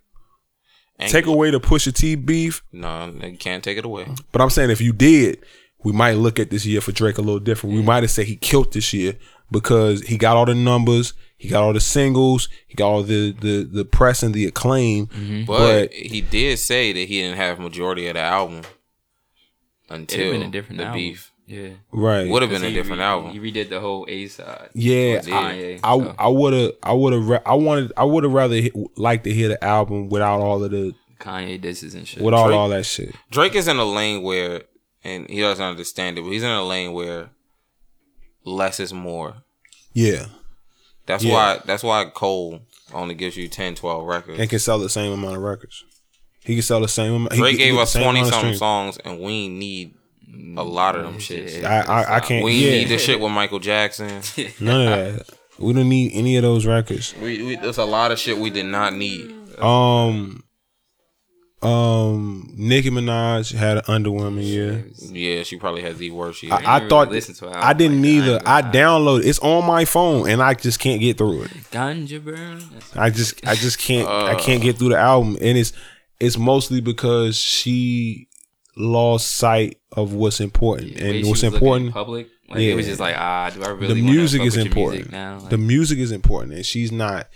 And 0.98 1.11
take 1.11 1.26
away 1.26 1.50
the 1.50 1.61
Pusha 1.61 1.92
T 1.94 2.14
beef. 2.14 2.62
No, 2.72 3.07
you 3.22 3.36
can't 3.38 3.64
take 3.64 3.78
it 3.78 3.84
away. 3.84 4.07
But 4.32 4.42
I'm 4.42 4.50
saying 4.50 4.70
if 4.70 4.80
you 4.80 4.92
did, 4.92 5.38
we 5.85 5.93
might 5.93 6.12
look 6.14 6.39
at 6.39 6.51
this 6.51 6.66
year 6.66 6.80
for 6.80 6.93
Drake 6.93 7.18
a 7.18 7.22
little 7.22 7.39
different. 7.41 7.76
We 7.76 7.82
mm. 7.82 7.87
might 7.87 8.03
have 8.03 8.11
said 8.11 8.26
he 8.26 8.37
killed 8.37 8.72
this 8.72 8.93
year 8.93 9.16
because 9.51 10.03
he 10.03 10.16
got 10.16 10.37
all 10.37 10.47
the 10.47 10.55
numbers, 10.55 11.12
he 11.37 11.49
got 11.49 11.62
all 11.62 11.72
the 11.72 11.80
singles, 11.80 12.49
he 12.66 12.74
got 12.74 12.89
all 12.89 13.03
the 13.03 13.32
the 13.32 13.62
the 13.64 13.85
press 13.85 14.22
and 14.22 14.35
the 14.35 14.47
acclaim. 14.47 15.07
Mm-hmm. 15.09 15.45
But, 15.45 15.59
But, 15.91 15.93
he 15.93 16.20
did 16.22 16.59
say 16.59 16.93
that 16.93 16.99
he 17.09 17.20
didn't 17.20 17.37
have 17.37 17.59
majority 17.61 18.09
of 18.09 18.14
the 18.14 18.20
album 18.20 18.59
It'd 18.59 20.01
until 20.01 20.32
been 20.32 20.43
a 20.43 20.51
different 20.51 20.78
the 20.78 20.85
album. 20.87 21.01
beef. 21.01 21.30
Yeah. 21.47 21.68
right, 21.93 22.26
Would 22.26 22.41
have 22.41 22.51
been 22.51 22.64
a 22.64 22.70
different 22.72 23.01
re- 23.01 23.05
album. 23.07 23.32
He 23.32 23.39
redid 23.39 23.68
the 23.68 23.78
whole 23.78 24.07
A 24.09 24.28
side. 24.28 24.70
yeah, 24.72 25.16
with 25.16 25.28
I, 25.28 25.30
Kanye, 25.30 25.80
I. 25.85 26.14
I 26.24 26.28
would 26.28 26.55
have 26.55 26.72
I 26.82 26.93
would 26.95 27.12
have 27.12 27.43
I 27.45 27.53
wanted 27.55 27.93
I 27.99 28.05
would 28.05 28.24
have 28.24 28.32
rather 28.32 28.55
hit, 28.57 28.72
liked 28.97 29.24
to 29.24 29.32
hear 29.35 29.49
the 29.49 29.62
album 29.62 30.09
without 30.09 30.41
all 30.41 30.64
of 30.64 30.70
the 30.70 30.95
Kanye 31.20 31.61
disses 31.61 31.95
and 31.95 32.09
shit. 32.09 32.22
without 32.22 32.47
Drake- 32.47 32.57
all 32.57 32.70
that 32.70 32.87
shit. 32.87 33.14
Drake 33.30 33.55
is 33.57 33.68
in 33.68 33.76
a 33.76 33.85
lane 33.85 34.22
where, 34.22 34.62
and 35.05 35.28
he 35.28 35.40
doesn't 35.40 35.64
understand 35.64 36.18
it, 36.18 36.22
but 36.22 36.30
he's 36.30 36.42
in 36.42 36.50
a 36.50 36.64
lane 36.64 36.92
where 36.92 37.30
less 38.44 38.80
is 38.80 38.92
more. 38.92 39.36
Yeah, 39.92 40.26
That's 41.07 41.22
Yeah. 41.22 41.32
why. 41.34 41.61
That's 41.66 41.82
why 41.82 42.07
Cole 42.07 42.62
only 42.92 43.14
gives 43.14 43.36
you 43.36 43.46
10, 43.48 43.74
12 43.74 44.05
records. 44.07 44.38
and 44.40 44.48
can 44.50 44.59
sell 44.59 44.78
the 44.78 44.88
same 44.88 45.12
amount 45.12 45.36
of 45.36 45.42
records. 45.42 45.84
He 46.44 46.55
can 46.55 46.62
sell 46.62 46.80
the 46.80 46.88
same 46.88 47.12
amount. 47.14 47.32
Drake 47.34 47.57
gave 47.59 47.76
us 47.76 47.92
twenty 47.94 48.24
something 48.24 48.55
songs, 48.55 48.98
and 48.98 49.18
we 49.20 49.48
need 49.48 49.94
a 50.57 50.62
lot 50.62 50.94
of 50.94 51.05
them 51.05 51.18
shit. 51.18 51.64
I, 51.64 51.80
I 51.80 52.16
I 52.16 52.20
can't. 52.20 52.44
We 52.44 52.52
yeah, 52.52 52.70
need 52.78 52.88
the 52.88 52.98
shit 52.98 53.18
with 53.20 53.32
Michael 53.32 53.61
Jackson. 53.61 54.20
none 54.61 54.80
of 54.88 55.16
that. 55.16 55.38
We 55.59 55.72
don't 55.72 55.88
need 55.88 56.12
any 56.12 56.36
of 56.36 56.42
those 56.42 56.66
records. 56.66 57.14
we, 57.20 57.42
we 57.42 57.57
there's 57.57 57.78
a 57.78 57.84
lot 57.84 58.12
of 58.12 58.18
shit 58.18 58.36
we 58.36 58.50
did 58.50 58.66
not 58.66 58.92
need. 58.94 59.32
Um, 59.59 60.44
um, 61.65 62.53
Nicki 62.57 62.91
Minaj 62.91 63.55
had 63.55 63.79
an 63.79 63.83
underwhelming 63.85 64.45
year. 64.45 64.87
Yeah, 64.99 65.43
she 65.43 65.57
probably 65.57 65.83
has 65.83 65.99
the 65.99 66.11
worst 66.11 66.43
year. 66.43 66.53
I, 66.53 66.57
I 66.65 66.77
really 66.79 66.89
thought 66.91 67.11
listen 67.11 67.35
to 67.37 67.49
her 67.49 67.57
I 67.57 67.73
didn't 67.73 68.03
like 68.03 68.25
that. 68.25 68.47
I 68.47 68.59
either. 68.59 68.71
I 68.71 68.73
downloaded. 68.73 69.25
It's 69.27 69.39
on 69.41 69.65
my 69.67 69.85
phone, 69.85 70.29
and 70.29 70.43
I 70.43 70.55
just 70.55 70.79
can't 70.79 71.01
get 71.01 71.19
through 71.19 71.45
it. 71.45 71.51
Ganja 71.71 72.23
burn. 72.25 72.62
I 72.95 73.11
just, 73.11 73.47
I 73.47 73.55
just 73.55 73.79
can't. 73.79 74.09
I 74.09 74.33
Uh. 74.35 74.39
can't 74.41 74.62
get 74.62 74.79
through 74.79 74.91
the 74.91 74.99
album, 74.99 75.37
and 75.41 75.59
it's, 75.59 75.73
it's 76.21 76.37
mostly 76.39 76.81
because 76.81 77.37
she 77.37 78.29
lost 78.77 79.37
sight 79.37 79.79
of 79.93 80.12
what's 80.12 80.41
important, 80.41 80.97
the 80.97 81.03
way 81.05 81.19
and 81.21 81.29
what's 81.29 81.43
was 81.43 81.45
looking 81.45 81.57
in 81.57 81.62
important. 81.62 81.93
Public. 81.95 82.29
Like, 82.49 82.59
Yeah. 82.59 82.73
It 82.73 82.77
was 82.77 82.87
just 82.87 83.01
like 83.01 83.17
ah, 83.17 83.51
do 83.55 83.62
I 83.62 83.69
really? 83.69 83.95
the 83.95 84.03
music 84.03 84.43
is 84.43 84.57
important. 84.57 85.05
Music 85.05 85.12
now? 85.12 85.39
Like, 85.39 85.51
the 85.51 85.59
music 85.59 85.99
is 85.99 86.12
important, 86.12 86.53
and 86.53 86.67
she's 86.67 86.93
not. 86.93 87.29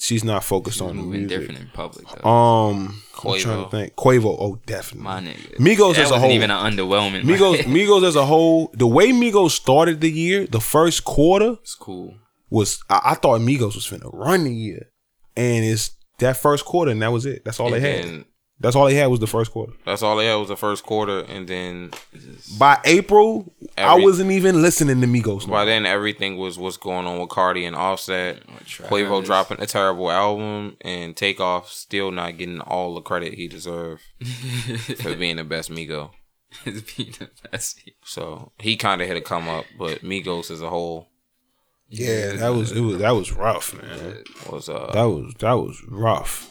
She's 0.00 0.24
not 0.24 0.42
focused 0.44 0.80
on 0.80 0.88
the 0.88 0.94
moving 0.94 1.20
music. 1.20 1.40
different 1.40 1.60
in 1.60 1.66
public. 1.74 2.06
Though. 2.08 2.28
Um, 2.28 3.02
I'm 3.22 3.38
trying 3.38 3.64
to 3.64 3.70
think. 3.70 3.96
Quavo, 3.96 4.34
oh, 4.40 4.58
definitely. 4.64 5.04
My 5.04 5.20
nigga. 5.20 5.56
Migos 5.56 5.96
that 5.96 6.04
as 6.04 6.10
a 6.10 6.18
whole. 6.18 6.30
even 6.30 6.50
an 6.50 6.72
underwhelming. 6.72 7.22
Migos, 7.22 7.58
Migos 7.64 8.02
as 8.06 8.16
a 8.16 8.24
whole, 8.24 8.70
the 8.72 8.86
way 8.86 9.10
Migos 9.12 9.50
started 9.50 10.00
the 10.00 10.10
year, 10.10 10.46
the 10.46 10.60
first 10.60 11.04
quarter 11.04 11.58
it's 11.60 11.74
cool. 11.74 12.14
was 12.48 12.82
I, 12.88 13.00
I 13.04 13.14
thought 13.14 13.42
Migos 13.42 13.74
was 13.74 13.86
finna 13.86 14.10
run 14.12 14.44
the 14.44 14.54
year, 14.54 14.88
and 15.36 15.64
it's 15.66 15.90
that 16.18 16.38
first 16.38 16.64
quarter, 16.64 16.90
and 16.90 17.02
that 17.02 17.12
was 17.12 17.26
it. 17.26 17.44
That's 17.44 17.60
all 17.60 17.72
and 17.72 17.84
they 17.84 17.98
had. 17.98 18.24
Then 18.60 18.66
That's 18.68 18.76
all 18.76 18.86
they 18.86 18.94
had 18.94 19.06
was 19.06 19.20
the 19.20 19.26
first 19.26 19.50
quarter. 19.52 19.72
that's 19.86 20.02
all 20.02 20.16
they 20.16 20.26
had 20.26 20.34
was 20.36 20.48
the 20.48 20.56
first 20.56 20.84
quarter, 20.84 21.20
and 21.20 21.48
then 21.48 21.90
By 22.58 22.78
April, 22.84 23.52
I 23.78 23.94
wasn't 23.94 24.30
even 24.32 24.60
listening 24.60 25.00
to 25.00 25.06
Migos. 25.06 25.46
no 25.46 25.52
by 25.52 25.64
then 25.64 25.86
everything 25.86 26.36
was 26.36 26.58
what's 26.58 26.76
going 26.76 27.06
on 27.06 27.18
with 27.18 27.30
Cardi 27.30 27.64
and 27.64 27.74
Offset. 27.74 28.46
Quavo 28.66 29.24
dropping 29.24 29.60
a 29.62 29.66
terrible 29.66 30.10
album, 30.10 30.76
and 30.82 31.16
Takeoff 31.16 31.70
still 31.70 32.10
not 32.10 32.36
getting 32.36 32.60
all 32.60 32.94
the 32.94 33.00
credit 33.00 33.34
he 33.34 33.48
deserved 33.48 34.02
for 35.00 35.14
being 35.16 35.36
the 35.36 35.44
best 35.44 35.70
Migo. 35.70 36.10
it's 36.66 36.80
being 36.96 37.12
the 37.18 37.30
best. 37.50 37.80
So 38.04 38.52
he 38.58 38.76
kind 38.76 39.00
of 39.00 39.08
had 39.08 39.16
a 39.16 39.20
come 39.22 39.48
up, 39.48 39.64
but 39.78 40.02
Migos 40.02 40.50
as 40.50 40.60
a 40.60 40.68
whole 40.68 41.08
Yeah, 41.88 42.32
that 42.36 42.50
was 42.50 42.72
it 42.72 42.80
was 42.80 42.98
that 42.98 43.12
was 43.12 43.32
rough, 43.32 43.72
man. 43.80 44.22
was 44.50 44.68
uh 44.68 44.90
That 44.92 45.04
was 45.04 45.32
that 45.38 45.52
was 45.54 45.80
rough. 45.88 46.49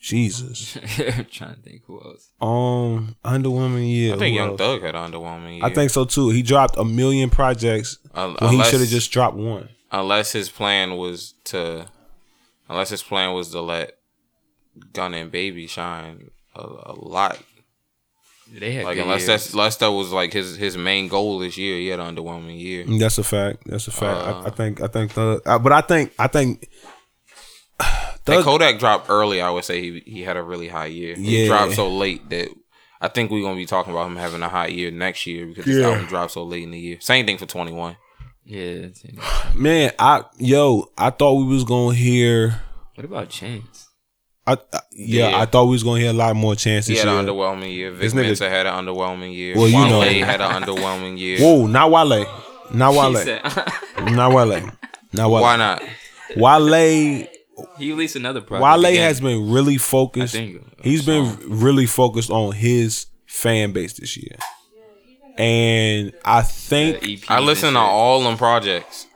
Jesus. 0.00 0.76
I'm 0.98 1.26
trying 1.26 1.56
to 1.56 1.60
think 1.60 1.82
who 1.86 2.00
else. 2.02 2.30
Um, 2.40 3.16
underwhelming 3.24 3.86
year. 3.92 4.14
I 4.14 4.18
think 4.18 4.32
Who 4.32 4.40
Young 4.40 4.48
else? 4.50 4.58
Thug 4.58 4.82
had 4.82 4.94
an 4.94 5.12
underwhelming 5.12 5.56
year. 5.56 5.64
I 5.64 5.74
think 5.74 5.90
so 5.90 6.04
too. 6.06 6.30
He 6.30 6.42
dropped 6.42 6.76
a 6.78 6.84
million 6.84 7.28
projects 7.28 7.98
Un- 8.14 8.34
when 8.40 8.54
he 8.54 8.62
should 8.64 8.80
have 8.80 8.88
just 8.88 9.12
dropped 9.12 9.36
one. 9.36 9.68
unless 9.92 10.32
his 10.32 10.48
plan 10.48 10.96
was 10.96 11.34
to 11.44 11.86
unless 12.68 12.88
his 12.88 13.02
plan 13.02 13.34
was 13.34 13.50
to 13.50 13.60
let 13.60 13.98
Gunna 14.94 15.18
and 15.18 15.30
Baby 15.30 15.66
shine 15.66 16.30
a, 16.54 16.60
a 16.62 16.94
lot. 16.96 17.38
They 18.52 18.72
had 18.72 18.86
Like 18.86 18.96
unless 18.98 19.20
years. 19.20 19.26
that's 19.28 19.52
unless 19.52 19.76
that 19.76 19.88
was 19.92 20.12
like 20.12 20.32
his 20.32 20.56
his 20.56 20.76
main 20.78 21.08
goal 21.08 21.38
this 21.40 21.58
year, 21.58 21.76
he 21.76 21.88
had 21.88 22.00
an 22.00 22.16
underwhelming 22.16 22.58
year. 22.58 22.84
That's 22.98 23.18
a 23.18 23.22
fact. 23.22 23.64
That's 23.66 23.86
a 23.86 23.90
fact. 23.92 24.18
Uh, 24.18 24.40
I, 24.40 24.46
I 24.46 24.50
think. 24.50 24.80
I 24.80 24.86
think. 24.86 25.12
Thug, 25.12 25.42
uh, 25.44 25.58
but 25.58 25.72
I 25.72 25.82
think. 25.82 26.12
I 26.18 26.26
think. 26.26 26.66
Like 28.26 28.36
Thug, 28.38 28.44
Kodak 28.44 28.78
dropped 28.78 29.08
early, 29.10 29.40
I 29.40 29.50
would 29.50 29.64
say 29.64 29.80
he 29.80 30.02
he 30.06 30.22
had 30.22 30.36
a 30.36 30.42
really 30.42 30.68
high 30.68 30.86
year. 30.86 31.14
He 31.16 31.42
Yeah. 31.42 31.48
dropped 31.48 31.72
so 31.74 31.88
late 31.88 32.28
that 32.30 32.48
I 33.00 33.08
think 33.08 33.30
we're 33.30 33.42
gonna 33.42 33.56
be 33.56 33.66
talking 33.66 33.92
about 33.92 34.06
him 34.08 34.16
having 34.16 34.42
a 34.42 34.48
high 34.48 34.66
year 34.66 34.90
next 34.90 35.26
year 35.26 35.46
because 35.46 35.64
his 35.64 35.78
Yeah. 35.78 35.88
album 35.90 36.06
dropped 36.06 36.32
so 36.32 36.42
late 36.44 36.62
in 36.64 36.70
the 36.70 36.78
year. 36.78 36.98
Same 37.00 37.24
thing 37.26 37.38
for 37.38 37.46
twenty 37.46 37.72
one. 37.72 37.96
yeah. 38.44 38.88
man, 39.54 39.92
I 39.98 40.22
yo, 40.38 40.90
I 40.98 41.10
thought 41.10 41.34
we 41.34 41.44
was 41.44 41.64
gonna 41.64 41.94
hear. 41.94 42.62
What 42.94 43.04
about 43.06 43.28
Chance? 43.30 43.88
I, 44.46 44.52
I 44.52 44.80
yeah, 44.92 45.30
Yeah. 45.30 45.38
I 45.40 45.46
thought 45.46 45.64
we 45.66 45.72
was 45.72 45.82
gonna 45.82 46.00
hear 46.00 46.10
a 46.10 46.14
lot 46.14 46.34
more 46.36 46.54
chances. 46.56 46.88
He 46.88 46.96
had 46.96 47.06
year. 47.08 47.18
an 47.18 47.24
underwhelming 47.26 47.72
year. 47.74 47.90
Vic 47.92 48.00
This 48.00 48.12
nigga- 48.12 48.26
Mensa 48.26 48.50
had 48.50 48.66
an 48.66 48.74
underwhelming 48.84 49.34
year. 49.34 49.56
Well, 49.56 49.68
you 49.68 49.76
Wale 49.76 49.88
know. 49.88 50.24
had 50.26 50.40
an 50.42 50.62
underwhelming 50.62 51.18
year. 51.18 51.38
Whoa, 51.38 51.66
not 51.66 51.90
Wale, 51.90 52.26
not 52.72 52.92
Wale, 52.94 53.14
said 53.16 53.42
not 54.12 54.32
Wale, 54.34 54.70
not 55.12 55.30
Wale. 55.30 55.42
Why 55.42 55.56
not? 55.56 55.82
Wale, 56.36 57.26
he 57.78 57.90
released 57.90 58.16
another 58.16 58.40
project. 58.40 58.62
Wale 58.62 58.84
again. 58.86 59.02
has 59.02 59.20
been 59.20 59.50
really 59.50 59.76
focused. 59.78 60.34
I 60.34 60.38
think, 60.38 60.56
uh, 60.62 60.82
He's 60.82 61.04
been 61.04 61.36
really 61.46 61.86
focused 61.86 62.30
on 62.30 62.52
his 62.52 63.06
fan 63.26 63.72
base 63.72 63.94
this 63.94 64.16
year, 64.16 64.36
and 65.36 66.12
I 66.24 66.42
think 66.42 67.24
I 67.30 67.40
listen 67.40 67.74
to 67.74 67.78
all 67.80 68.22
them 68.22 68.36
projects, 68.36 69.06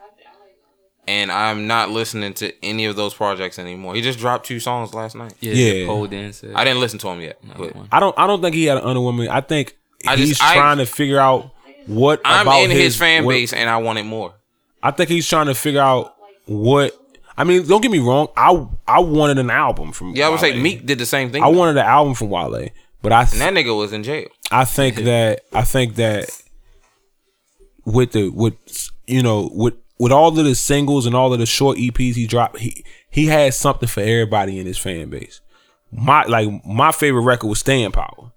and 1.07 1.31
I'm 1.31 1.67
not 1.67 1.91
listening 1.91 2.33
to 2.35 2.53
any 2.65 2.87
of 2.87 2.97
those 2.97 3.15
projects 3.15 3.59
anymore. 3.59 3.95
He 3.95 4.01
just 4.01 4.19
dropped 4.19 4.47
two 4.47 4.61
songs 4.61 4.95
last 4.95 5.15
night. 5.17 5.35
Yeah, 5.41 5.53
Yeah. 5.53 5.73
the 5.73 5.87
pole 5.87 6.07
dancer. 6.07 6.53
I 6.55 6.65
didn't 6.65 6.81
listen 6.81 6.99
to 7.01 7.09
him 7.09 7.21
yet, 7.21 7.39
but. 7.57 7.73
I 7.93 8.01
don't. 8.01 8.17
I 8.19 8.27
don't 8.27 8.41
think 8.41 8.55
he 8.55 8.65
had 8.65 8.79
an 8.79 8.85
underwhelming. 8.85 9.29
I 9.29 9.41
think 9.41 9.77
I 10.07 10.17
he's 10.17 10.31
just- 10.31 10.43
I- 10.43 10.55
trying 10.55 10.79
to 10.79 10.87
figure 10.87 11.19
out 11.19 11.51
what 11.87 12.21
I'm 12.25 12.47
about 12.47 12.63
in 12.63 12.71
his, 12.71 12.97
fan 12.97 13.25
what- 13.25 13.33
base 13.33 13.53
and 13.53 13.69
I 13.69 13.77
wanted 13.79 14.05
more. 14.07 14.35
I 14.83 14.91
think 14.91 15.09
he's 15.11 15.29
trying 15.29 15.47
to 15.47 15.55
figure 15.55 15.81
out 15.81 16.15
what. 16.47 16.99
I 17.37 17.45
mean, 17.45 17.67
don't 17.67 17.81
get 17.81 17.91
me 17.91 17.99
wrong. 17.99 18.29
I 18.37 18.67
I 18.87 19.01
wanted 19.01 19.39
an 19.39 19.51
album 19.51 19.93
from. 19.93 20.15
Yeah, 20.15 20.27
I 20.27 20.29
would 20.31 20.41
say 20.41 20.59
Meek 20.61 20.87
did 20.87 20.99
the 20.99 21.07
same 21.07 21.31
thing. 21.31 21.43
I 21.43 21.49
wanted 21.49 21.77
an 21.77 21.87
album 21.87 22.15
from 22.15 22.31
Wale, 22.31 22.69
but 23.03 23.13
I 23.13 23.23
and 23.23 23.41
that 23.41 23.55
nigga 23.55 23.77
was 23.77 23.93
in 23.93 24.03
jail. 24.03 24.29
I 24.51 24.65
think 24.65 24.97
that 25.05 25.41
I 25.53 25.63
think 25.63 25.97
that 25.97 26.31
with 27.85 28.13
the 28.13 28.29
with 28.31 28.55
you 29.07 29.23
know 29.23 29.51
with 29.53 29.75
with 29.99 30.13
all 30.13 30.29
of 30.29 30.45
the 30.45 30.55
singles 30.55 31.07
and 31.07 31.15
all 31.15 31.33
of 31.33 31.39
the 31.39 31.47
short 31.47 31.79
EPs 31.79 32.15
he 32.15 32.27
dropped, 32.27 32.59
he 32.59 32.85
he 33.11 33.27
had 33.27 33.55
something 33.55 33.89
for 33.89 34.01
everybody 34.01 34.59
in 34.59 34.67
his 34.67 34.79
fan 34.79 35.11
base. 35.11 35.41
My 35.91 36.25
like 36.25 36.65
my 36.65 36.93
favorite 36.93 37.23
record 37.23 37.49
was 37.49 37.59
Staying 37.61 37.93
Power. 37.93 38.33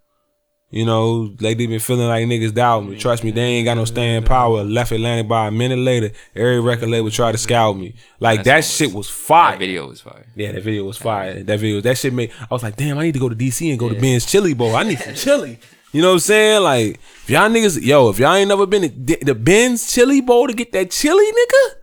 You 0.69 0.83
know, 0.85 1.33
like 1.39 1.57
they 1.57 1.65
been 1.65 1.79
feeling 1.79 2.07
like 2.07 2.25
niggas 2.25 2.53
doubting 2.53 2.89
me. 2.89 2.97
Trust 2.97 3.23
me, 3.23 3.31
they 3.31 3.41
ain't 3.41 3.63
got 3.65 3.77
no 3.77 3.85
staying 3.85 4.23
power. 4.23 4.65
Left 4.65 4.91
Atlantic 4.91 5.25
by 5.29 5.47
a 5.47 5.51
minute 5.51 5.79
later. 5.79 6.11
Every 6.35 6.59
record 6.59 6.89
label 6.89 7.09
tried 7.09 7.31
to 7.31 7.37
scout 7.37 7.77
me. 7.77 7.95
Like 8.19 8.43
that 8.43 8.65
shit 8.65 8.91
was 8.93 9.07
fire. 9.09 9.51
That 9.53 9.59
video 9.59 9.87
was 9.87 10.01
fire. 10.01 10.25
Yeah, 10.35 10.51
that 10.51 10.61
video 10.63 10.83
was 10.83 10.97
fire. 10.97 11.41
That 11.41 11.59
video, 11.59 11.79
that 11.79 11.97
shit 11.97 12.13
made. 12.13 12.31
I 12.41 12.47
was 12.49 12.63
like, 12.63 12.75
damn, 12.75 12.97
I 12.97 13.03
need 13.03 13.13
to 13.13 13.19
go 13.19 13.29
to 13.29 13.35
DC 13.35 13.69
and 13.69 13.79
go 13.79 13.87
to 13.87 13.95
Ben's 13.95 14.25
Chili 14.25 14.53
Bowl. 14.53 14.75
I 14.75 14.83
need 14.83 14.99
some 14.99 15.13
chili. 15.15 15.57
You 15.93 16.01
know 16.01 16.09
what 16.09 16.13
I'm 16.15 16.19
saying? 16.19 16.61
Like, 16.63 16.95
if 17.23 17.29
y'all 17.29 17.49
niggas, 17.49 17.81
yo, 17.81 18.09
if 18.09 18.19
y'all 18.19 18.33
ain't 18.33 18.49
never 18.49 18.65
been 18.65 18.81
to 18.81 19.17
the 19.23 19.35
Ben's 19.35 19.89
Chili 19.89 20.19
Bowl 20.19 20.47
to 20.47 20.53
get 20.53 20.73
that 20.73 20.91
chili, 20.91 21.23
nigga, 21.25 21.75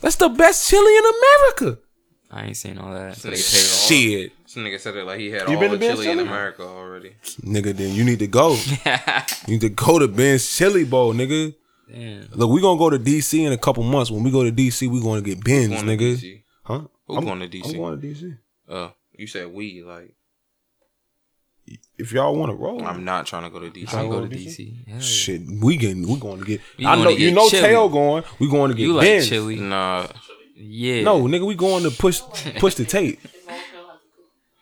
that's 0.00 0.16
the 0.16 0.30
best 0.30 0.70
chili 0.70 0.96
in 0.96 1.04
America. 1.04 1.78
I 2.30 2.44
ain't 2.46 2.56
seen 2.56 2.78
all 2.78 2.92
that. 2.94 3.16
Nigga 3.16 3.22
paid 3.24 3.30
all- 3.32 3.36
Shit, 3.36 4.32
This 4.52 4.64
nigga 4.64 4.80
said 4.80 4.96
it 4.96 5.04
like 5.04 5.20
he 5.20 5.30
had 5.30 5.48
You 5.48 5.54
all 5.54 5.60
been 5.60 5.70
the 5.70 5.78
to 5.78 5.88
chili 5.94 6.10
in 6.10 6.18
America 6.18 6.64
already. 6.64 7.14
nigga, 7.42 7.72
then 7.76 7.94
you 7.94 8.02
need 8.02 8.18
to 8.18 8.26
go. 8.26 8.54
you 9.46 9.54
need 9.54 9.60
to 9.60 9.68
go 9.68 10.00
to 10.00 10.08
Ben's 10.08 10.44
Chili 10.56 10.82
Bowl, 10.82 11.14
nigga. 11.14 11.54
Damn. 11.88 12.28
Look, 12.32 12.50
we 12.50 12.60
gonna 12.60 12.76
go 12.78 12.90
to 12.90 12.98
DC 12.98 13.46
in 13.46 13.52
a 13.52 13.58
couple 13.58 13.84
months. 13.84 14.10
When 14.10 14.24
we 14.24 14.32
go 14.32 14.42
to 14.42 14.50
DC, 14.50 14.90
we 14.90 15.00
gonna 15.00 15.20
get 15.22 15.44
Ben's, 15.44 15.68
Going 15.68 15.86
nigga. 15.86 16.16
DC. 16.16 16.42
Huh? 16.64 16.80
Who 17.06 17.16
I'm, 17.16 17.24
going 17.24 17.40
to 17.40 17.48
DC? 17.48 17.70
I'm 17.70 17.76
going 17.76 18.00
to 18.00 18.06
DC. 18.06 18.38
Uh, 18.68 18.90
you 19.12 19.26
said 19.28 19.52
we 19.52 19.82
like. 19.82 20.14
If 21.96 22.12
y'all 22.12 22.34
want 22.34 22.50
to 22.50 22.56
roll, 22.56 22.84
I'm 22.84 23.04
not 23.04 23.26
trying 23.26 23.44
to 23.44 23.50
go 23.50 23.60
to 23.60 23.70
DC. 23.70 23.94
I'm 23.94 24.10
go 24.10 24.20
to 24.20 24.28
to 24.28 24.34
DC. 24.36 24.86
Hell 24.86 24.96
yeah. 24.96 25.00
Shit, 25.00 25.42
we 25.62 25.76
getting 25.76 26.08
we 26.08 26.18
going 26.18 26.40
to 26.40 26.44
get. 26.44 26.60
We 26.76 26.86
I 26.86 26.96
know 26.96 27.14
to 27.14 27.20
you 27.20 27.30
know 27.30 27.48
chili. 27.48 27.62
Tail 27.62 27.88
going. 27.88 28.24
We 28.40 28.48
going 28.48 28.72
to 28.72 28.76
get 28.76 28.82
You 28.82 28.94
like 28.94 29.06
Ben's. 29.06 29.28
chili? 29.28 29.56
Nah, 29.60 30.08
Yeah. 30.56 31.02
No, 31.02 31.22
nigga, 31.22 31.46
we 31.46 31.54
going 31.54 31.84
to 31.84 31.90
push 31.90 32.20
push 32.58 32.74
the 32.74 32.84
tape. 32.84 33.20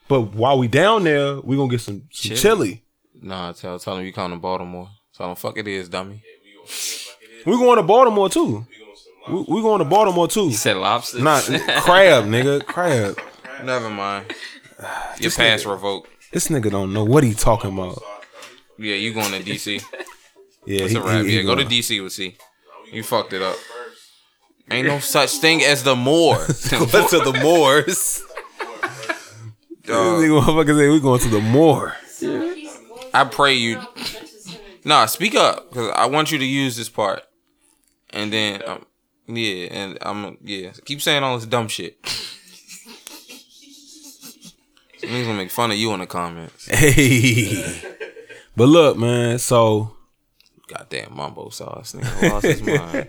But 0.08 0.34
while 0.34 0.58
we 0.58 0.68
down 0.68 1.04
there, 1.04 1.40
we 1.40 1.56
gonna 1.56 1.70
get 1.70 1.80
some, 1.80 2.02
some 2.10 2.36
Chili. 2.36 2.38
chili. 2.40 2.82
nah. 3.20 3.52
Tell 3.52 3.78
tell 3.78 3.96
him 3.98 4.04
you 4.06 4.12
coming 4.12 4.38
to 4.38 4.40
Baltimore. 4.40 4.88
Tell 5.16 5.28
him 5.30 5.36
fuck 5.36 5.58
it 5.58 5.68
is, 5.68 5.88
dummy. 5.88 6.22
We 7.46 7.52
going 7.56 7.76
to 7.76 7.82
Baltimore 7.82 8.28
too. 8.28 8.66
We, 9.28 9.44
we 9.48 9.62
going 9.62 9.78
to 9.80 9.84
Baltimore 9.84 10.28
too. 10.28 10.46
You 10.46 10.52
said 10.52 10.76
lobster? 10.76 11.18
Not 11.20 11.44
crab, 11.44 12.24
nigga, 12.24 12.64
crab. 12.64 13.18
Never 13.64 13.90
mind. 13.90 14.34
Your 15.20 15.30
pass 15.30 15.64
revoked. 15.64 16.08
This 16.32 16.48
nigga 16.48 16.70
don't 16.70 16.92
know 16.92 17.04
what 17.04 17.24
he 17.24 17.34
talking 17.34 17.72
about. 17.72 18.00
Yeah, 18.78 18.94
you 18.94 19.12
going 19.14 19.32
to 19.32 19.40
DC? 19.40 19.82
Yeah, 20.66 20.82
It's 20.82 20.92
he, 20.92 20.98
a 20.98 21.02
wrap. 21.02 21.24
he- 21.24 21.30
he 21.30 21.36
yeah, 21.38 21.42
go 21.44 21.54
to. 21.54 21.64
DC 21.64 22.02
with 22.02 22.12
C. 22.12 22.36
You 22.92 23.02
fucked 23.02 23.32
it 23.32 23.40
up. 23.40 23.56
Ain't 24.70 24.86
no 24.86 24.98
such 24.98 25.30
thing 25.38 25.62
as 25.62 25.82
the 25.82 25.96
more. 26.08 26.36
Go 26.36 27.08
to 27.08 27.18
the 27.20 27.38
Moors. 27.42 28.22
Dog. 29.88 30.22
Nigga, 30.22 30.40
motherfucker 30.42 30.76
say 30.78 30.88
we 30.88 31.00
going 31.00 31.20
to 31.20 31.28
the 31.28 31.40
Moor. 31.40 31.96
I 33.14 33.24
pray 33.24 33.54
you. 33.54 33.80
Nah, 34.84 35.06
speak 35.06 35.34
up 35.34 35.70
because 35.70 35.90
I 35.96 36.06
want 36.06 36.30
you 36.30 36.36
to 36.38 36.44
use 36.44 36.76
this 36.76 36.90
part, 36.90 37.22
and 38.10 38.30
then 38.30 38.62
um, 38.66 38.84
yeah, 39.26 39.66
and 39.70 39.98
I'm 40.02 40.36
yeah. 40.44 40.72
Keep 40.84 41.00
saying 41.00 41.22
all 41.22 41.38
this 41.38 41.46
dumb 41.46 41.68
shit. 41.68 42.02
Niggas 45.00 45.24
gonna 45.24 45.38
make 45.38 45.50
fun 45.50 45.70
of 45.70 45.78
you 45.78 45.92
in 45.94 46.00
the 46.00 46.06
comments. 46.06 46.66
Hey, 46.66 47.80
but 48.56 48.68
look, 48.68 48.98
man. 48.98 49.38
So, 49.38 49.96
Goddamn 50.66 51.16
mumbo 51.16 51.48
sauce, 51.48 51.94
nigga 51.94 52.30
lost 52.30 52.44
his 52.44 52.62
mind. 52.62 53.08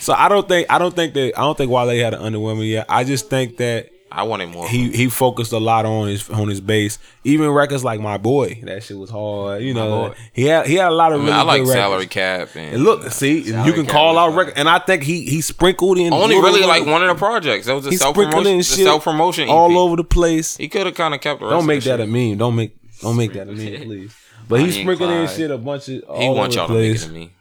so 0.00 0.12
I 0.12 0.28
don't 0.28 0.48
think 0.48 0.66
I 0.70 0.78
don't 0.78 0.94
think 0.94 1.14
that 1.14 1.34
I 1.36 1.42
don't 1.42 1.56
think 1.56 1.70
Wale 1.70 1.88
had 2.02 2.14
an 2.14 2.20
underwhelming 2.20 2.68
yet. 2.68 2.86
I 2.88 3.04
just 3.04 3.30
think 3.30 3.58
that 3.58 3.90
I 4.10 4.22
wanted 4.22 4.50
more. 4.50 4.68
he 4.68 4.90
he 4.92 5.08
focused 5.08 5.52
a 5.52 5.58
lot 5.58 5.84
on 5.84 6.08
his 6.08 6.30
on 6.30 6.48
his 6.48 6.60
base. 6.60 6.98
Even 7.24 7.50
records 7.50 7.82
like 7.84 8.00
My 8.00 8.18
Boy, 8.18 8.60
that 8.62 8.82
shit 8.82 8.96
was 8.96 9.10
hard. 9.10 9.62
You 9.62 9.74
know, 9.74 10.14
he 10.32 10.44
had 10.44 10.66
he 10.66 10.74
had 10.74 10.88
a 10.88 10.94
lot 10.94 11.12
of 11.12 11.20
I, 11.20 11.24
mean, 11.24 11.26
really 11.26 11.38
I 11.38 11.42
like 11.42 11.62
good 11.62 11.68
records. 11.68 11.80
salary 11.82 12.06
cap 12.06 12.48
and, 12.54 12.74
And 12.76 12.84
look, 12.84 13.10
see, 13.10 13.40
you 13.40 13.72
can 13.72 13.84
Cap 13.84 13.92
call 13.92 14.18
out 14.18 14.34
record, 14.34 14.54
and 14.56 14.68
I 14.68 14.78
think 14.78 15.02
he 15.02 15.24
he 15.24 15.40
sprinkled 15.40 15.98
in 15.98 16.12
only 16.12 16.36
really 16.36 16.62
like 16.62 16.86
one 16.86 17.02
of 17.02 17.08
the 17.08 17.14
projects. 17.16 17.66
That 17.66 17.74
was 17.74 17.84
He 17.86 17.96
self 17.96 18.14
promotion. 18.14 18.62
shit 18.62 18.84
self 18.86 19.04
promotion 19.04 19.48
all 19.48 19.76
over 19.78 19.96
the 19.96 20.04
place. 20.04 20.56
He 20.56 20.68
could 20.68 20.86
have 20.86 20.94
kind 20.94 21.12
of 21.12 21.20
kept 21.20 21.40
the 21.40 21.46
rest. 21.46 21.54
Don't 21.54 21.66
make 21.66 21.82
that 21.84 22.00
a 22.00 22.06
meme. 22.06 22.38
Don't 22.38 22.54
make 22.54 22.76
don't 23.00 23.16
make 23.16 23.32
that 23.32 23.48
a 23.48 23.52
meme, 23.52 23.82
please. 23.82 24.16
But 24.48 24.60
he 24.60 24.70
sprinkled 24.70 25.10
in 25.10 25.26
shit 25.28 25.50
a 25.50 25.58
bunch 25.58 25.88
of 25.88 26.04
all 26.04 26.20
He 26.20 26.28
wants 26.28 26.54
y'all 26.54 26.68
to 26.68 26.74
make 26.74 26.94
it 26.94 26.98
to 27.00 27.10
me. 27.10 27.32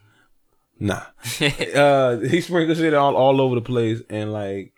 Nah, 0.78 0.96
uh, 1.76 2.18
he 2.18 2.42
sprinkled 2.42 2.78
shit 2.78 2.94
all 2.94 3.16
all 3.16 3.40
over 3.40 3.56
the 3.56 3.62
place, 3.62 4.02
and 4.10 4.34
like, 4.34 4.74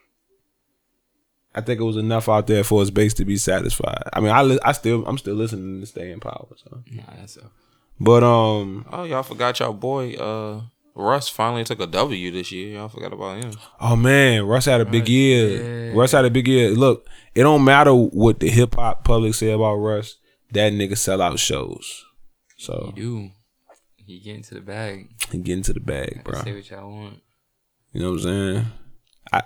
I 1.58 1.62
think 1.62 1.80
it 1.80 1.84
was 1.84 1.97
enough 1.97 2.30
out 2.30 2.47
there 2.47 2.64
for 2.64 2.80
his 2.82 2.91
base 2.91 3.14
to 3.16 3.26
be 3.26 3.36
satisfied. 3.38 4.03
I 4.14 4.20
mean, 4.20 4.30
I 4.32 4.43
li- 4.43 4.60
I 4.64 4.72
still 4.74 5.05
I'm 5.08 5.18
still 5.18 5.36
listening 5.36 5.82
to 5.82 5.86
Staying 5.88 6.20
Power. 6.20 6.47
So, 6.55 6.84
Nah, 6.91 7.03
that's 7.18 7.38
a, 7.38 7.49
but 7.99 8.24
um, 8.24 8.86
Oh, 8.91 9.03
y'all 9.03 9.24
forgot 9.24 9.60
y'all 9.60 9.74
boy 9.74 10.14
uh 10.14 10.62
Russ 10.99 11.30
finally 11.30 11.64
took 11.64 11.80
a 11.80 11.86
W 11.88 12.32
this 12.32 12.51
year. 12.51 12.74
Y'all 12.76 12.89
forgot 12.89 13.14
about 13.14 13.43
him. 13.43 13.51
oh 13.80 13.95
man, 13.95 14.45
Russ 14.45 14.66
had 14.66 14.82
a 14.82 14.86
big 14.86 15.08
year. 15.10 15.89
yeah. 15.91 15.99
Russ 15.99 16.12
had 16.12 16.26
a 16.26 16.30
big 16.32 16.47
year. 16.47 16.72
Look, 16.72 17.05
it 17.36 17.43
don't 17.43 17.64
matter 17.64 17.93
what 17.93 18.39
the 18.39 18.49
hip 18.49 18.76
hop 18.76 19.03
public 19.03 19.34
say 19.36 19.51
about 19.51 19.76
Russ. 19.76 20.16
That 20.53 20.74
nigga 20.74 20.97
sell 20.97 21.22
out 21.22 21.38
shows. 21.39 22.05
So 22.58 22.93
you 22.95 23.01
do. 23.03 23.30
He 23.97 24.20
get 24.20 24.36
into 24.38 24.53
the 24.55 24.62
bag. 24.62 25.10
he 25.32 25.38
get 25.39 25.53
into 25.58 25.74
the 25.74 25.80
bag, 25.82 26.22
bro. 26.24 26.41
Say 26.41 26.53
what 26.53 26.70
y'all 26.70 26.89
want. 26.89 27.20
You 27.91 28.01
know 28.01 28.12
what 28.12 28.20
I'm 28.22 28.24
saying? 28.24 28.66
I 29.34 29.41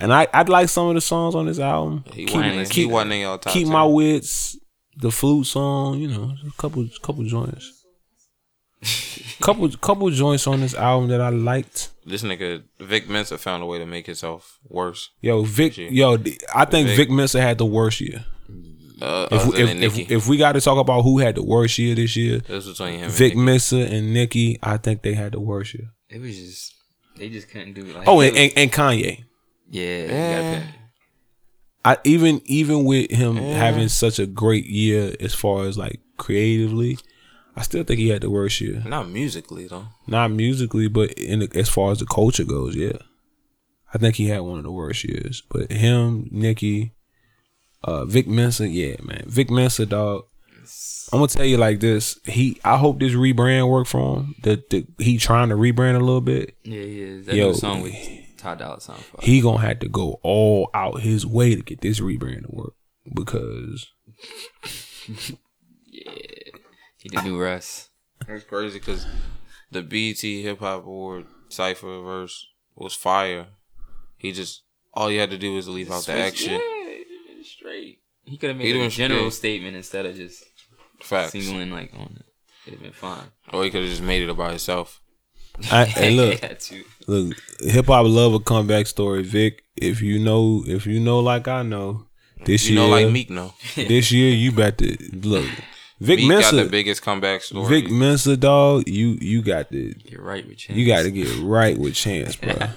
and 0.00 0.12
I 0.12 0.26
I'd 0.32 0.48
like 0.48 0.68
some 0.68 0.88
of 0.88 0.94
the 0.94 1.00
songs 1.00 1.34
on 1.34 1.46
this 1.46 1.58
album. 1.58 2.04
He 2.12 2.24
Keep- 2.26 2.34
wasn't, 2.36 2.54
he 2.68 2.74
keep- 2.74 2.90
wasn't 2.90 3.12
in 3.12 3.20
y'all 3.20 3.38
top 3.38 3.52
keep 3.52 3.64
10. 3.64 3.72
my 3.72 3.84
wits, 3.84 4.56
the 4.96 5.10
flute 5.10 5.46
song, 5.46 5.98
you 5.98 6.08
know, 6.08 6.34
a 6.46 6.50
couple 6.60 6.86
couple 7.02 7.24
joints. 7.24 7.76
couple 9.40 9.68
couple 9.76 10.08
joints 10.10 10.46
on 10.46 10.60
this 10.60 10.74
album 10.74 11.08
that 11.10 11.20
I 11.20 11.28
liked. 11.28 11.90
This 12.06 12.22
nigga 12.22 12.62
Vic 12.80 13.08
Mensa 13.08 13.36
found 13.38 13.62
a 13.62 13.66
way 13.66 13.78
to 13.78 13.86
make 13.86 14.06
himself 14.06 14.58
worse. 14.68 15.10
Yo, 15.20 15.42
Vic, 15.42 15.76
yo, 15.76 16.14
I 16.54 16.64
think 16.64 16.88
Vic. 16.88 16.96
Vic 16.96 17.10
Mensa 17.10 17.40
had 17.40 17.58
the 17.58 17.66
worst 17.66 18.00
year. 18.00 18.24
Uh, 19.02 19.28
If, 19.30 19.42
other 19.42 19.56
if, 19.58 19.68
than 19.68 19.82
if, 19.82 20.10
if 20.10 20.28
we 20.28 20.36
got 20.36 20.52
to 20.52 20.60
talk 20.60 20.76
about 20.78 21.02
who 21.02 21.18
had 21.18 21.34
the 21.34 21.42
worst 21.42 21.78
year 21.78 21.94
this 21.94 22.16
year, 22.16 22.36
it 22.36 22.48
was 22.48 22.68
between 22.68 22.98
him 22.98 23.10
Vic 23.10 23.32
and 23.34 23.44
Mensa 23.44 23.78
and 23.78 24.12
Nicki, 24.12 24.58
I 24.62 24.76
think 24.76 25.02
they 25.02 25.14
had 25.14 25.32
the 25.32 25.40
worst 25.40 25.72
year. 25.74 25.90
It 26.10 26.20
was 26.20 26.36
just 26.36 26.74
they 27.16 27.28
just 27.28 27.48
couldn't 27.50 27.74
do 27.74 27.82
it. 27.86 27.96
Like, 27.96 28.08
Oh, 28.08 28.20
and, 28.20 28.36
and, 28.36 28.52
and 28.56 28.72
Kanye. 28.72 29.24
Yeah, 29.70 29.82
you 29.82 30.06
Yeah. 30.08 30.52
gotta 30.52 30.66
pay- 30.66 30.74
I 31.82 31.96
even 32.04 32.42
even 32.44 32.84
with 32.84 33.10
him 33.10 33.36
having 33.36 33.88
such 33.88 34.18
a 34.18 34.26
great 34.26 34.66
year 34.66 35.14
as 35.18 35.32
far 35.34 35.64
as 35.64 35.78
like 35.78 36.00
creatively, 36.18 36.98
I 37.56 37.62
still 37.62 37.84
think 37.84 37.98
he 38.00 38.08
had 38.10 38.20
the 38.20 38.28
worst 38.30 38.60
year. 38.60 38.82
Not 38.86 39.08
musically 39.08 39.66
though. 39.66 39.86
Not 40.06 40.30
musically, 40.30 40.88
but 40.88 41.12
in 41.14 41.38
the, 41.38 41.48
as 41.54 41.70
far 41.70 41.90
as 41.92 41.98
the 42.00 42.06
culture 42.06 42.44
goes, 42.44 42.76
yeah. 42.76 42.98
I 43.94 43.98
think 43.98 44.16
he 44.16 44.28
had 44.28 44.40
one 44.42 44.58
of 44.58 44.64
the 44.64 44.70
worst 44.70 45.04
years. 45.04 45.42
But 45.50 45.72
him, 45.72 46.28
Nicki, 46.30 46.92
uh, 47.82 48.04
Vic 48.04 48.28
Mensa, 48.28 48.68
yeah, 48.68 48.96
man, 49.02 49.24
Vic 49.26 49.50
Mensa, 49.50 49.86
dog. 49.86 50.24
I'm 51.12 51.18
gonna 51.18 51.28
tell 51.28 51.46
you 51.46 51.56
like 51.56 51.80
this. 51.80 52.18
He, 52.26 52.60
I 52.62 52.76
hope 52.76 53.00
this 53.00 53.14
rebrand 53.14 53.68
work 53.70 53.86
for 53.88 54.18
him. 54.18 54.34
That 54.42 54.68
that 54.70 54.86
he 54.98 55.16
trying 55.16 55.48
to 55.48 55.56
rebrand 55.56 55.96
a 55.96 56.00
little 56.00 56.20
bit. 56.20 56.54
yeah, 56.62 56.82
yeah. 56.82 57.22
That 57.22 57.34
Yo, 57.34 57.48
new 57.48 57.54
song 57.54 57.80
with 57.80 57.94
Ty 58.40 58.54
Dolla 58.56 58.80
Sign. 58.80 58.96
fuck. 58.96 59.22
He 59.22 59.40
gonna 59.40 59.60
have 59.60 59.78
to 59.80 59.88
go 59.88 60.18
all 60.22 60.70
out 60.74 61.00
his 61.00 61.26
way 61.26 61.54
to 61.54 61.62
get 61.62 61.80
this 61.80 62.00
rebrand 62.00 62.42
to 62.42 62.50
work 62.50 62.74
because 63.14 63.88
yeah, 65.86 66.12
He 66.98 67.08
the 67.08 67.22
new 67.22 67.40
Russ. 67.40 67.90
That's 68.26 68.44
crazy 68.44 68.78
because 68.78 69.06
the 69.70 69.82
BET 69.82 70.20
Hip 70.20 70.58
Hop 70.60 70.84
Award 70.84 71.26
cipher 71.48 72.00
verse 72.02 72.46
was 72.76 72.94
fire. 72.94 73.46
He 74.18 74.32
just 74.32 74.62
all 74.92 75.08
he 75.08 75.16
had 75.16 75.30
to 75.30 75.38
do 75.38 75.54
was 75.54 75.68
leave 75.68 75.90
out 75.90 76.04
the 76.04 76.12
action. 76.12 76.54
Yeah, 76.60 77.42
straight. 77.42 78.00
He 78.24 78.36
could 78.36 78.50
have 78.50 78.58
He 78.60 78.72
made 78.72 78.82
a 78.86 78.88
general 78.90 79.30
straight. 79.30 79.54
statement 79.54 79.76
instead 79.76 80.06
of 80.06 80.16
just 80.16 80.44
Facts. 81.00 81.32
singling 81.32 81.70
like 81.70 81.92
on 81.94 82.16
it. 82.20 82.26
It'd 82.66 82.74
have 82.74 82.82
been 82.82 82.92
fine. 82.92 83.24
Or 83.52 83.64
he 83.64 83.70
could 83.70 83.80
have 83.82 83.90
just 83.90 84.02
made 84.02 84.22
it 84.22 84.28
about 84.28 84.50
himself. 84.50 84.99
I, 85.70 85.92
and 85.96 86.16
look, 86.16 86.34
He 86.34 86.46
had 86.46 86.64
look, 87.06 87.36
hip 87.60 87.86
hop 87.86 88.06
love 88.06 88.34
a 88.34 88.40
comeback 88.40 88.86
story, 88.86 89.22
Vic. 89.22 89.62
If 89.76 90.02
you 90.02 90.18
know, 90.18 90.62
if 90.66 90.86
you 90.86 91.00
know, 91.00 91.20
like 91.20 91.48
I 91.48 91.62
know, 91.62 92.06
this 92.44 92.66
You 92.68 92.74
year, 92.74 92.82
know, 92.82 92.88
like 92.88 93.10
Meek, 93.12 93.30
no. 93.30 93.54
this 93.76 94.12
year 94.12 94.32
you 94.32 94.52
bet 94.52 94.78
to 94.78 94.96
look. 95.12 95.46
Vic 96.00 96.20
Meek 96.20 96.40
got 96.40 96.54
the 96.54 96.64
biggest 96.64 97.02
comeback 97.02 97.42
story. 97.42 97.68
Vic 97.68 97.90
Mensa, 97.90 98.36
dog. 98.36 98.88
You 98.88 99.18
you 99.20 99.42
got 99.42 99.70
to 99.70 99.92
Get 99.92 100.20
right 100.20 100.46
with 100.46 100.56
Chance. 100.56 100.78
you 100.78 100.86
got 100.86 101.02
to 101.02 101.10
get 101.10 101.28
right 101.40 101.76
with 101.76 101.94
Chance, 101.94 102.36
bro. 102.36 102.54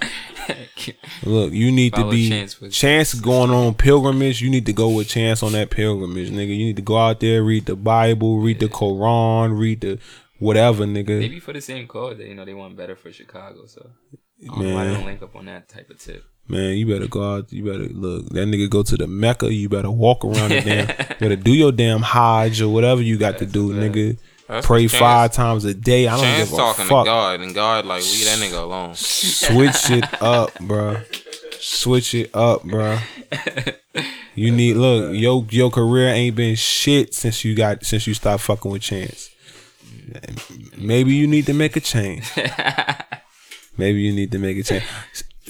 Look, 1.24 1.52
you 1.52 1.72
need 1.72 1.94
to 1.94 2.10
be 2.10 2.28
Chance 2.28 2.58
Chance, 2.70 3.14
going 3.14 3.50
on 3.50 3.74
pilgrimage. 3.74 4.42
You 4.42 4.50
need 4.50 4.66
to 4.66 4.74
go 4.74 4.90
with 4.90 5.08
Chance 5.08 5.42
on 5.42 5.52
that 5.52 5.70
pilgrimage, 5.70 6.30
nigga. 6.30 6.48
You 6.48 6.66
need 6.66 6.76
to 6.76 6.82
go 6.82 6.98
out 6.98 7.20
there, 7.20 7.42
read 7.42 7.64
the 7.64 7.76
Bible, 7.76 8.40
read 8.40 8.60
the 8.60 8.66
Quran, 8.66 9.58
read 9.58 9.80
the 9.80 9.98
whatever, 10.38 10.84
nigga. 10.84 11.18
Maybe 11.18 11.40
for 11.40 11.52
the 11.52 11.60
same 11.60 11.86
code 11.86 12.18
they 12.18 12.28
you 12.28 12.34
know 12.34 12.44
they 12.44 12.54
want 12.54 12.76
better 12.76 12.96
for 12.96 13.12
Chicago, 13.12 13.66
so 13.66 13.90
I 14.42 14.46
don't 14.46 14.58
why 14.74 14.84
Man. 14.84 14.94
don't 14.94 15.06
link 15.06 15.22
up 15.22 15.36
on 15.36 15.46
that 15.46 15.68
type 15.68 15.90
of 15.90 15.98
tip. 15.98 16.24
Man, 16.46 16.76
you 16.76 16.86
better 16.86 17.06
go 17.08 17.36
out. 17.36 17.50
You 17.52 17.64
better 17.64 17.88
look. 17.88 18.28
That 18.30 18.46
nigga 18.46 18.68
go 18.68 18.82
to 18.82 18.96
the 18.98 19.06
Mecca. 19.06 19.52
You 19.52 19.68
better 19.70 19.90
walk 19.90 20.24
around 20.24 20.50
the 20.50 20.60
damn. 20.60 20.88
You 20.88 20.94
better 21.20 21.36
do 21.36 21.52
your 21.52 21.72
damn 21.72 22.02
Hajj 22.02 22.60
or 22.60 22.68
whatever 22.68 23.00
you 23.00 23.16
got 23.16 23.38
to 23.38 23.46
do, 23.46 23.70
nigga. 23.72 24.18
That's 24.46 24.66
Pray 24.66 24.82
Chance- 24.86 25.00
five 25.00 25.32
times 25.32 25.64
a 25.64 25.72
day. 25.72 26.06
I 26.06 26.16
don't 26.16 26.24
Chance 26.24 26.50
give 26.50 26.58
a 26.58 26.60
talking 26.60 26.84
fuck. 26.84 27.04
to 27.06 27.08
God, 27.08 27.40
and 27.40 27.54
God 27.54 27.86
like 27.86 28.02
leave 28.02 28.24
that 28.26 28.38
nigga 28.40 28.62
alone. 28.62 28.94
Switch 28.94 29.90
it 29.90 30.22
up, 30.22 30.52
bro. 30.60 30.98
Switch 31.60 32.12
it 32.14 32.30
up, 32.36 32.62
bro. 32.64 32.98
You 34.34 34.50
need 34.52 34.74
look. 34.74 35.14
Your 35.14 35.46
your 35.48 35.70
career 35.70 36.08
ain't 36.08 36.36
been 36.36 36.56
shit 36.56 37.14
since 37.14 37.42
you 37.42 37.54
got 37.54 37.86
since 37.86 38.06
you 38.06 38.12
stopped 38.12 38.42
fucking 38.42 38.70
with 38.70 38.82
Chance. 38.82 39.30
Maybe 40.76 41.14
you 41.14 41.26
need 41.26 41.46
to 41.46 41.54
make 41.54 41.76
a 41.76 41.80
change. 41.80 42.30
Maybe 43.76 44.00
you 44.00 44.12
need 44.12 44.32
to 44.32 44.38
make 44.38 44.56
a 44.56 44.62
change. 44.62 44.84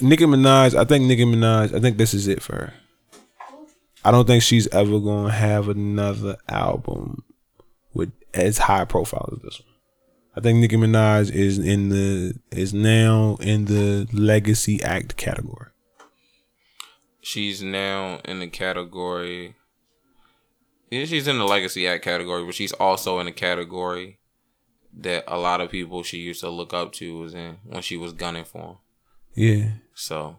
Nicki 0.01 0.25
Minaj, 0.25 0.75
I 0.75 0.83
think 0.83 1.05
Nicki 1.05 1.25
Minaj, 1.25 1.73
I 1.73 1.79
think 1.79 1.97
this 1.97 2.13
is 2.13 2.27
it 2.27 2.41
for 2.41 2.55
her. 2.55 2.73
I 4.03 4.11
don't 4.11 4.27
think 4.27 4.43
she's 4.43 4.67
ever 4.67 4.99
gonna 4.99 5.31
have 5.31 5.69
another 5.69 6.37
album 6.47 7.23
with 7.93 8.11
as 8.33 8.59
high 8.59 8.85
profile 8.85 9.29
as 9.33 9.41
this 9.41 9.59
one. 9.59 9.69
I 10.35 10.41
think 10.41 10.59
Nicki 10.59 10.75
Minaj 10.75 11.31
is 11.31 11.57
in 11.57 11.89
the 11.89 12.35
is 12.51 12.73
now 12.73 13.37
in 13.39 13.65
the 13.65 14.07
legacy 14.11 14.83
act 14.83 15.15
category. 15.17 15.69
She's 17.21 17.63
now 17.63 18.19
in 18.25 18.39
the 18.39 18.47
category. 18.47 19.55
Yeah, 20.91 21.05
she's 21.05 21.27
in 21.27 21.39
the 21.39 21.45
legacy 21.45 21.87
act 21.87 22.03
category, 22.03 22.45
but 22.45 22.53
she's 22.53 22.73
also 22.73 23.19
in 23.19 23.25
the 23.25 23.31
category 23.31 24.19
that 24.97 25.23
a 25.27 25.37
lot 25.37 25.61
of 25.61 25.69
people 25.69 26.03
she 26.03 26.17
used 26.17 26.41
to 26.41 26.49
look 26.49 26.73
up 26.73 26.93
to 26.93 27.19
was 27.19 27.33
in 27.33 27.57
when 27.65 27.81
she 27.81 27.97
was 27.97 28.13
gunning 28.13 28.45
for 28.45 28.59
him. 28.61 28.75
Yeah. 29.33 29.69
So 29.93 30.37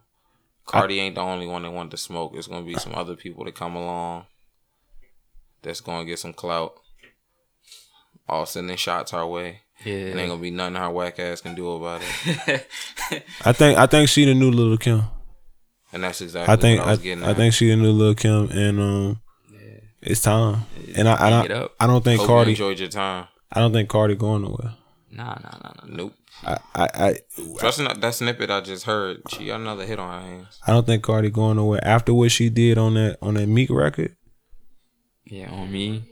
Cardi 0.65 1.01
ain't 1.01 1.15
the 1.15 1.21
only 1.21 1.47
one 1.47 1.63
that 1.63 1.71
wanted 1.71 1.93
to 1.93 1.97
smoke. 1.97 2.33
There's 2.33 2.49
gonna 2.49 2.65
be 2.65 2.75
some 2.75 2.95
other 2.95 3.17
people 3.17 3.45
that 3.45 3.55
come 3.55 3.77
along 3.77 4.27
that's 5.63 5.81
gonna 5.81 6.05
get 6.05 6.19
some 6.19 6.33
clout. 6.33 6.75
All 8.29 8.47
sending 8.47 8.77
shots 8.77 9.13
our 9.13 9.27
way. 9.27 9.61
Yeah, 9.85 9.95
It 9.95 10.17
ain't 10.17 10.29
gonna 10.29 10.41
be 10.41 10.51
nothing 10.51 10.77
our 10.77 10.91
whack 10.91 11.19
ass 11.19 11.43
can 11.43 11.55
do 11.55 11.71
about 11.71 12.03
it. 12.03 12.67
I 13.45 13.53
think 13.53 13.79
I 13.79 13.87
think 13.87 14.09
she 14.09 14.25
the 14.25 14.35
new 14.35 14.51
Lil' 14.51 14.79
Kim. 14.79 15.03
And 15.93 16.03
that's 16.03 16.21
exactly 16.21 16.53
I 16.53 16.57
think 16.57 16.81
what 16.81 16.87
I 16.87 16.89
I, 16.89 16.93
was 16.93 17.01
getting 17.01 17.25
I 17.25 17.35
think 17.35 17.55
she 17.55 17.69
the 17.69 17.77
new 17.77 17.93
Lil' 17.93 18.15
Kim 18.15 18.51
and 18.51 18.81
um 18.81 19.21
it's 20.01 20.23
time. 20.23 20.63
And 20.95 21.09
I 21.09 21.15
I 21.15 21.31
Hang 21.31 21.49
don't. 21.49 21.73
I 21.79 21.87
don't 21.87 22.03
think 22.03 22.21
Hope 22.21 22.29
you 22.29 22.35
Cardi 22.35 22.51
enjoyed 22.53 22.79
your 22.79 22.89
time. 22.89 23.29
I 23.53 23.61
don't 23.61 23.73
think 23.73 23.89
Cardi 23.89 24.15
going 24.15 24.43
nowhere. 24.43 24.75
nah, 25.11 25.35
nah, 25.43 25.59
nah, 25.63 25.73
nah. 25.83 25.87
Nope. 25.87 26.15
I 26.45 26.59
I 26.75 26.89
I, 26.95 27.19
Trust 27.59 27.81
not 27.81 28.01
that 28.01 28.15
snippet 28.15 28.51
I 28.51 28.61
just 28.61 28.85
heard. 28.85 29.23
She 29.29 29.47
got 29.47 29.61
another 29.61 29.87
hit 29.87 29.99
on 29.99 30.13
her 30.23 30.29
hands. 30.29 30.61
I 30.67 30.73
don't 30.73 30.87
think 30.87 31.03
Cardi 31.03 31.31
going 31.31 31.57
nowhere 31.57 31.81
after 31.83 32.13
what 32.13 32.31
she 32.31 32.51
did 32.51 32.77
on 32.77 32.95
that 32.95 33.19
on 33.23 33.35
that 33.35 33.47
Meek 33.47 33.71
record. 33.71 34.17
Yeah, 35.25 35.51
on 35.51 35.73
me. 35.73 36.03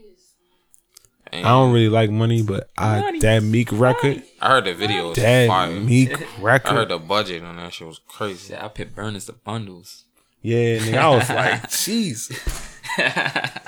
And 1.31 1.45
I 1.45 1.49
don't 1.49 1.73
really 1.73 1.89
like 1.89 2.09
money, 2.11 2.41
but 2.41 2.69
I 2.77 3.19
that 3.21 3.43
Meek 3.43 3.71
record, 3.71 4.23
I 4.41 4.49
heard 4.49 4.65
the 4.65 4.73
video 4.73 5.09
was 5.09 5.17
that 5.17 5.47
fire. 5.47 5.71
Meek 5.71 6.11
record. 6.39 6.71
I 6.71 6.75
heard 6.75 6.89
the 6.89 6.99
budget 6.99 7.43
on 7.43 7.57
that 7.57 7.73
shit 7.73 7.87
was 7.87 7.99
crazy. 8.07 8.53
Yeah, 8.53 8.65
I 8.65 8.69
pit 8.69 8.95
burners 8.95 9.25
the 9.25 9.33
bundles. 9.33 10.05
Yeah, 10.41 10.77
nigga, 10.77 10.97
I 10.97 11.09
was 11.09 11.29
like, 11.29 11.69
Jesus, 11.85 12.64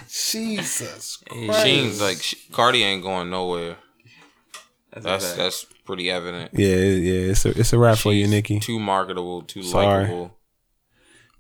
Jesus 0.10 1.18
Christ. 1.30 1.62
She 1.64 1.70
ain't 1.70 2.00
like 2.00 2.22
she, 2.22 2.38
Cardi 2.52 2.84
ain't 2.84 3.04
going 3.04 3.30
nowhere. 3.30 3.78
That's, 4.94 5.06
That's 5.06 5.34
that's 5.34 5.66
pretty 5.86 6.10
evident. 6.10 6.52
Yeah, 6.54 6.76
yeah, 6.76 7.32
it's 7.32 7.46
a 7.46 7.50
it's 7.60 7.72
a 7.74 7.78
wrap 7.78 7.98
for 8.00 8.14
you, 8.14 8.24
She's 8.24 8.32
Nicki. 8.32 8.60
Too 8.60 8.80
marketable, 8.80 9.44
too 9.44 9.62
Sorry. 9.64 10.04
likable. 10.04 10.34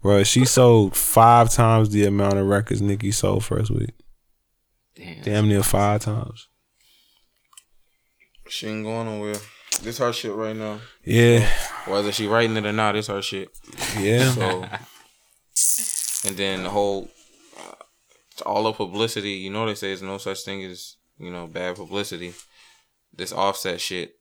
Bro, 0.02 0.24
she 0.24 0.46
sold 0.46 0.96
five 0.96 1.50
times 1.50 1.90
the 1.90 2.06
amount 2.06 2.36
of 2.38 2.46
records 2.46 2.82
Nicki 2.82 3.12
sold 3.12 3.44
first 3.46 3.72
week. 3.72 3.94
Damn. 4.96 5.22
Damn 5.24 5.48
near 5.50 5.64
five 5.64 6.02
times. 6.02 6.48
She 8.48 8.68
ain't 8.68 8.84
going 8.86 9.06
nowhere. 9.08 9.36
This 9.82 9.98
her 9.98 10.14
shit 10.14 10.34
right 10.34 10.56
now. 10.56 10.80
Yeah, 11.04 11.48
Whether 11.88 12.12
she 12.12 12.28
writing 12.28 12.58
it 12.58 12.66
or 12.66 12.72
not, 12.72 12.96
it's 12.96 13.08
her 13.08 13.22
shit. 13.22 13.50
yeah. 14.00 14.32
So, 14.32 14.66
and 16.28 16.38
then 16.38 16.64
the 16.64 16.70
whole, 16.70 17.10
it's 18.38 18.44
all 18.44 18.64
the 18.64 18.72
publicity. 18.74 19.32
You 19.32 19.50
know 19.50 19.66
they 19.66 19.74
say 19.74 19.88
there's 19.88 20.04
no 20.04 20.20
such 20.20 20.42
thing 20.44 20.64
as 20.64 20.96
you 21.18 21.32
know 21.32 21.48
bad 21.48 21.76
publicity. 21.76 22.34
This 23.16 23.34
offset 23.34 23.82
shit 23.82 24.14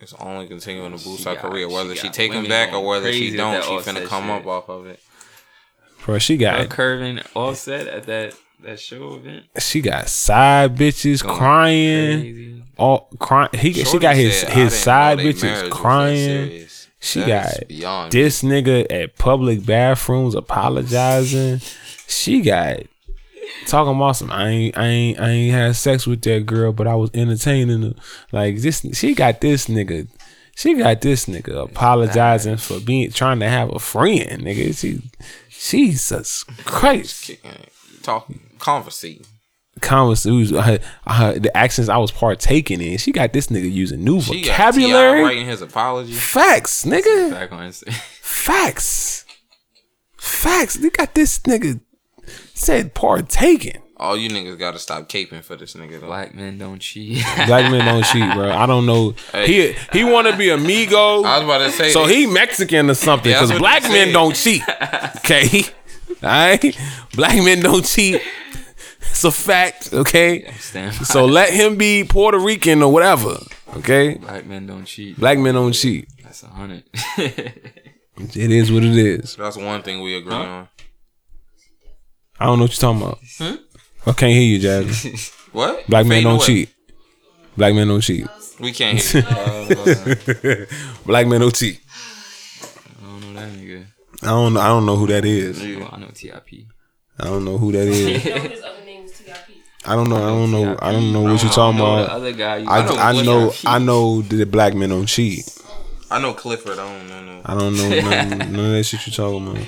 is 0.00 0.12
only 0.20 0.46
continuing 0.46 0.96
to 0.96 1.02
boost 1.02 1.22
She 1.22 1.28
her 1.30 1.34
got- 1.34 1.50
career. 1.50 1.66
Whether 1.66 1.96
she, 1.96 2.08
got 2.08 2.14
take 2.14 2.32
him 2.32 2.46
back 2.46 2.74
or 2.74 2.84
whether 2.86 3.10
she 3.10 3.34
don't, 3.34 3.54
that 3.54 3.64
she 3.64 3.70
finna 3.70 4.06
come 4.06 4.24
shit. 4.24 4.42
up 4.42 4.46
off 4.46 4.68
of 4.68 4.86
it. 4.86 5.00
Bro, 6.04 6.18
she 6.18 6.36
That 6.36 6.58
got 6.58 6.68
curving 6.68 7.20
offset 7.34 7.86
at 7.86 8.04
that 8.04 8.34
that 8.60 8.78
show 8.80 9.14
event. 9.14 9.46
she 9.58 9.80
got 9.80 10.08
side 10.10 10.76
bitches 10.76 11.22
Going 11.22 11.38
crying. 11.38 12.20
Crazy. 12.20 12.64
All 12.76 13.08
crying. 13.18 13.50
He 13.54 13.72
she 13.72 13.98
got 13.98 14.14
his 14.14 14.40
said, 14.40 14.50
his 14.50 14.74
side 14.74 15.18
bitches 15.20 15.42
marriage 15.42 15.62
was 15.62 15.62
that 15.62 15.70
crying. 15.70 16.66
She 17.00 17.20
That 17.20 17.62
is 17.70 17.80
got 17.80 18.10
this 18.10 18.42
nigga 18.42 18.86
at 18.90 19.16
public 19.16 19.64
bathrooms 19.64 20.34
apologizing. 20.34 21.60
She 22.08 22.40
got 22.42 22.80
talking 23.66 23.94
about 23.96 24.12
some. 24.16 24.30
I 24.30 24.48
ain't, 24.48 24.78
I 24.78 24.86
ain't, 24.86 25.20
I 25.20 25.28
ain't 25.30 25.52
had 25.54 25.76
sex 25.76 26.06
with 26.06 26.22
that 26.22 26.46
girl, 26.46 26.72
but 26.72 26.86
I 26.86 26.94
was 26.94 27.10
entertaining 27.14 27.82
her. 27.82 27.94
Like 28.32 28.56
this, 28.58 28.84
she 28.94 29.14
got 29.14 29.40
this 29.40 29.66
nigga. 29.66 30.08
She 30.56 30.74
got 30.74 31.00
this 31.00 31.26
nigga 31.26 31.64
apologizing 31.64 32.56
for 32.56 32.80
being 32.80 33.12
trying 33.12 33.38
to 33.40 33.48
have 33.48 33.72
a 33.74 33.78
friend, 33.78 34.42
nigga. 34.42 34.76
She, 34.76 35.00
Jesus 35.50 36.42
Christ. 36.64 37.30
talking, 38.02 38.40
conversing. 38.58 39.24
Conversations, 39.80 40.50
the 40.50 41.50
actions 41.54 41.88
I 41.88 41.98
was 41.98 42.10
partaking 42.10 42.80
in. 42.80 42.98
She 42.98 43.12
got 43.12 43.32
this 43.32 43.46
nigga 43.46 43.70
using 43.70 44.02
new 44.02 44.20
She 44.20 44.42
vocabulary. 44.42 45.22
writing 45.22 45.46
his 45.46 45.62
apology. 45.62 46.12
Facts, 46.14 46.84
nigga. 46.84 47.30
Back 47.30 47.52
on 47.52 47.68
Instagram. 47.68 47.92
Facts. 48.20 49.24
Facts. 50.16 50.74
They 50.74 50.90
got 50.90 51.14
this 51.14 51.38
nigga 51.40 51.80
said 52.58 52.94
partaking. 52.94 53.82
All 53.96 54.16
you 54.16 54.28
niggas 54.28 54.58
gotta 54.58 54.78
stop 54.78 55.08
caping 55.08 55.42
for 55.42 55.56
this 55.56 55.74
nigga. 55.74 56.00
Though. 56.00 56.06
Black 56.06 56.32
men 56.34 56.56
don't 56.56 56.78
cheat. 56.78 57.24
Black 57.46 57.70
men 57.70 57.84
don't 57.84 58.04
cheat, 58.04 58.32
bro. 58.34 58.50
I 58.50 58.66
don't 58.66 58.86
know. 58.86 59.14
He 59.44 59.74
he 59.92 60.04
want 60.04 60.28
to 60.28 60.36
be 60.36 60.50
amigo. 60.50 61.22
I 61.24 61.38
was 61.38 61.44
about 61.44 61.58
to 61.58 61.70
say. 61.72 61.90
so 61.90 62.06
that. 62.06 62.14
he 62.14 62.26
Mexican 62.26 62.90
or 62.90 62.94
something 62.94 63.32
because 63.32 63.50
what 63.50 63.58
black 63.58 63.82
men 63.84 64.12
don't 64.12 64.36
cheat. 64.36 64.62
Okay, 65.16 65.64
all 66.22 66.28
right. 66.28 66.78
Black 67.14 67.42
men 67.42 67.60
don't 67.60 67.84
cheat. 67.84 68.22
It's 69.00 69.24
a 69.24 69.32
fact. 69.32 69.92
Okay, 69.92 70.52
Stand 70.58 70.94
so 70.94 71.24
let 71.24 71.52
him 71.52 71.76
be 71.76 72.04
Puerto 72.04 72.38
Rican 72.38 72.82
or 72.82 72.92
whatever. 72.92 73.38
Okay, 73.78 74.14
Black 74.14 74.46
men 74.46 74.66
don't 74.66 74.84
cheat. 74.84 75.18
black 75.18 75.38
men 75.38 75.54
don't 75.54 75.72
cheat. 75.72 76.08
That's 76.22 76.42
a 76.44 76.48
hundred. 76.48 76.84
It 78.20 78.50
is 78.50 78.72
what 78.72 78.82
it 78.82 78.96
is. 78.96 79.36
That's 79.36 79.56
one 79.56 79.82
thing 79.82 80.02
we 80.02 80.16
agree 80.16 80.32
on. 80.34 80.68
I 82.40 82.46
don't 82.46 82.58
know 82.58 82.64
what 82.64 82.70
you're 82.80 82.92
talking 82.92 83.02
about. 83.02 83.18
I 84.06 84.12
can't 84.12 84.32
hear 84.32 84.42
you, 84.42 84.58
Jazz. 84.58 85.32
What? 85.52 85.86
Black 85.88 86.04
men 86.06 86.18
Fading 86.18 86.24
don't 86.24 86.36
away. 86.36 86.46
cheat. 86.46 86.74
Black 87.56 87.74
men 87.74 87.88
don't 87.88 88.00
cheat. 88.00 88.26
We 88.60 88.72
can't 88.72 88.98
hear 89.00 89.22
you. 89.22 90.66
Black 91.06 91.26
men 91.26 91.40
don't 91.40 91.54
cheat. 91.54 91.80
I 93.00 93.06
don't 93.06 93.20
know 93.34 93.40
that 93.40 93.50
nigga. 93.52 93.86
I 94.22 94.26
don't. 94.26 94.56
I 94.56 94.68
don't 94.68 94.86
know 94.86 94.96
who 94.96 95.06
that 95.08 95.24
is. 95.24 95.58
Well, 95.78 95.88
I 95.92 95.98
know 95.98 96.08
Tip. 96.14 96.46
I 97.20 97.24
don't 97.24 97.44
know 97.44 97.58
who 97.58 97.72
that 97.72 97.88
is. 97.88 98.22
His 98.22 98.62
other 98.62 98.84
name 98.84 99.04
is 99.04 99.18
TIP. 99.18 99.34
I 99.84 99.94
don't 99.94 100.08
know. 100.08 100.16
I 100.16 100.28
don't 100.28 100.50
know. 100.50 100.76
I 100.80 100.92
don't 100.92 101.12
know 101.12 101.22
what 101.22 101.42
you're 101.42 101.52
talking 101.52 101.78
know 101.78 101.98
about. 101.98 102.10
other 102.10 102.32
guy. 102.32 102.58
You 102.58 102.68
I, 102.68 102.84
know 102.84 102.96
I 102.96 103.22
know. 103.22 103.52
I 103.64 103.78
know 103.78 104.22
that 104.22 104.50
black 104.50 104.74
men 104.74 104.90
don't 104.90 105.06
cheat. 105.06 105.44
I 106.10 106.20
know 106.20 106.34
Clifford. 106.34 106.78
I 106.78 106.98
don't 106.98 107.08
know. 107.08 107.22
No. 107.24 107.42
I 107.44 107.54
don't 107.58 107.76
know 107.76 107.88
none, 107.88 108.38
none 108.52 108.64
of 108.66 108.72
that 108.72 108.84
shit 108.84 109.06
you 109.06 109.12
talking 109.12 109.48
about. 109.48 109.64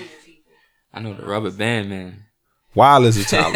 I 0.93 1.01
know 1.01 1.15
the 1.15 1.23
rubber 1.25 1.51
band 1.51 1.91
man. 1.91 2.25
Wireless 2.75 3.17
is 3.17 3.27
top. 3.27 3.53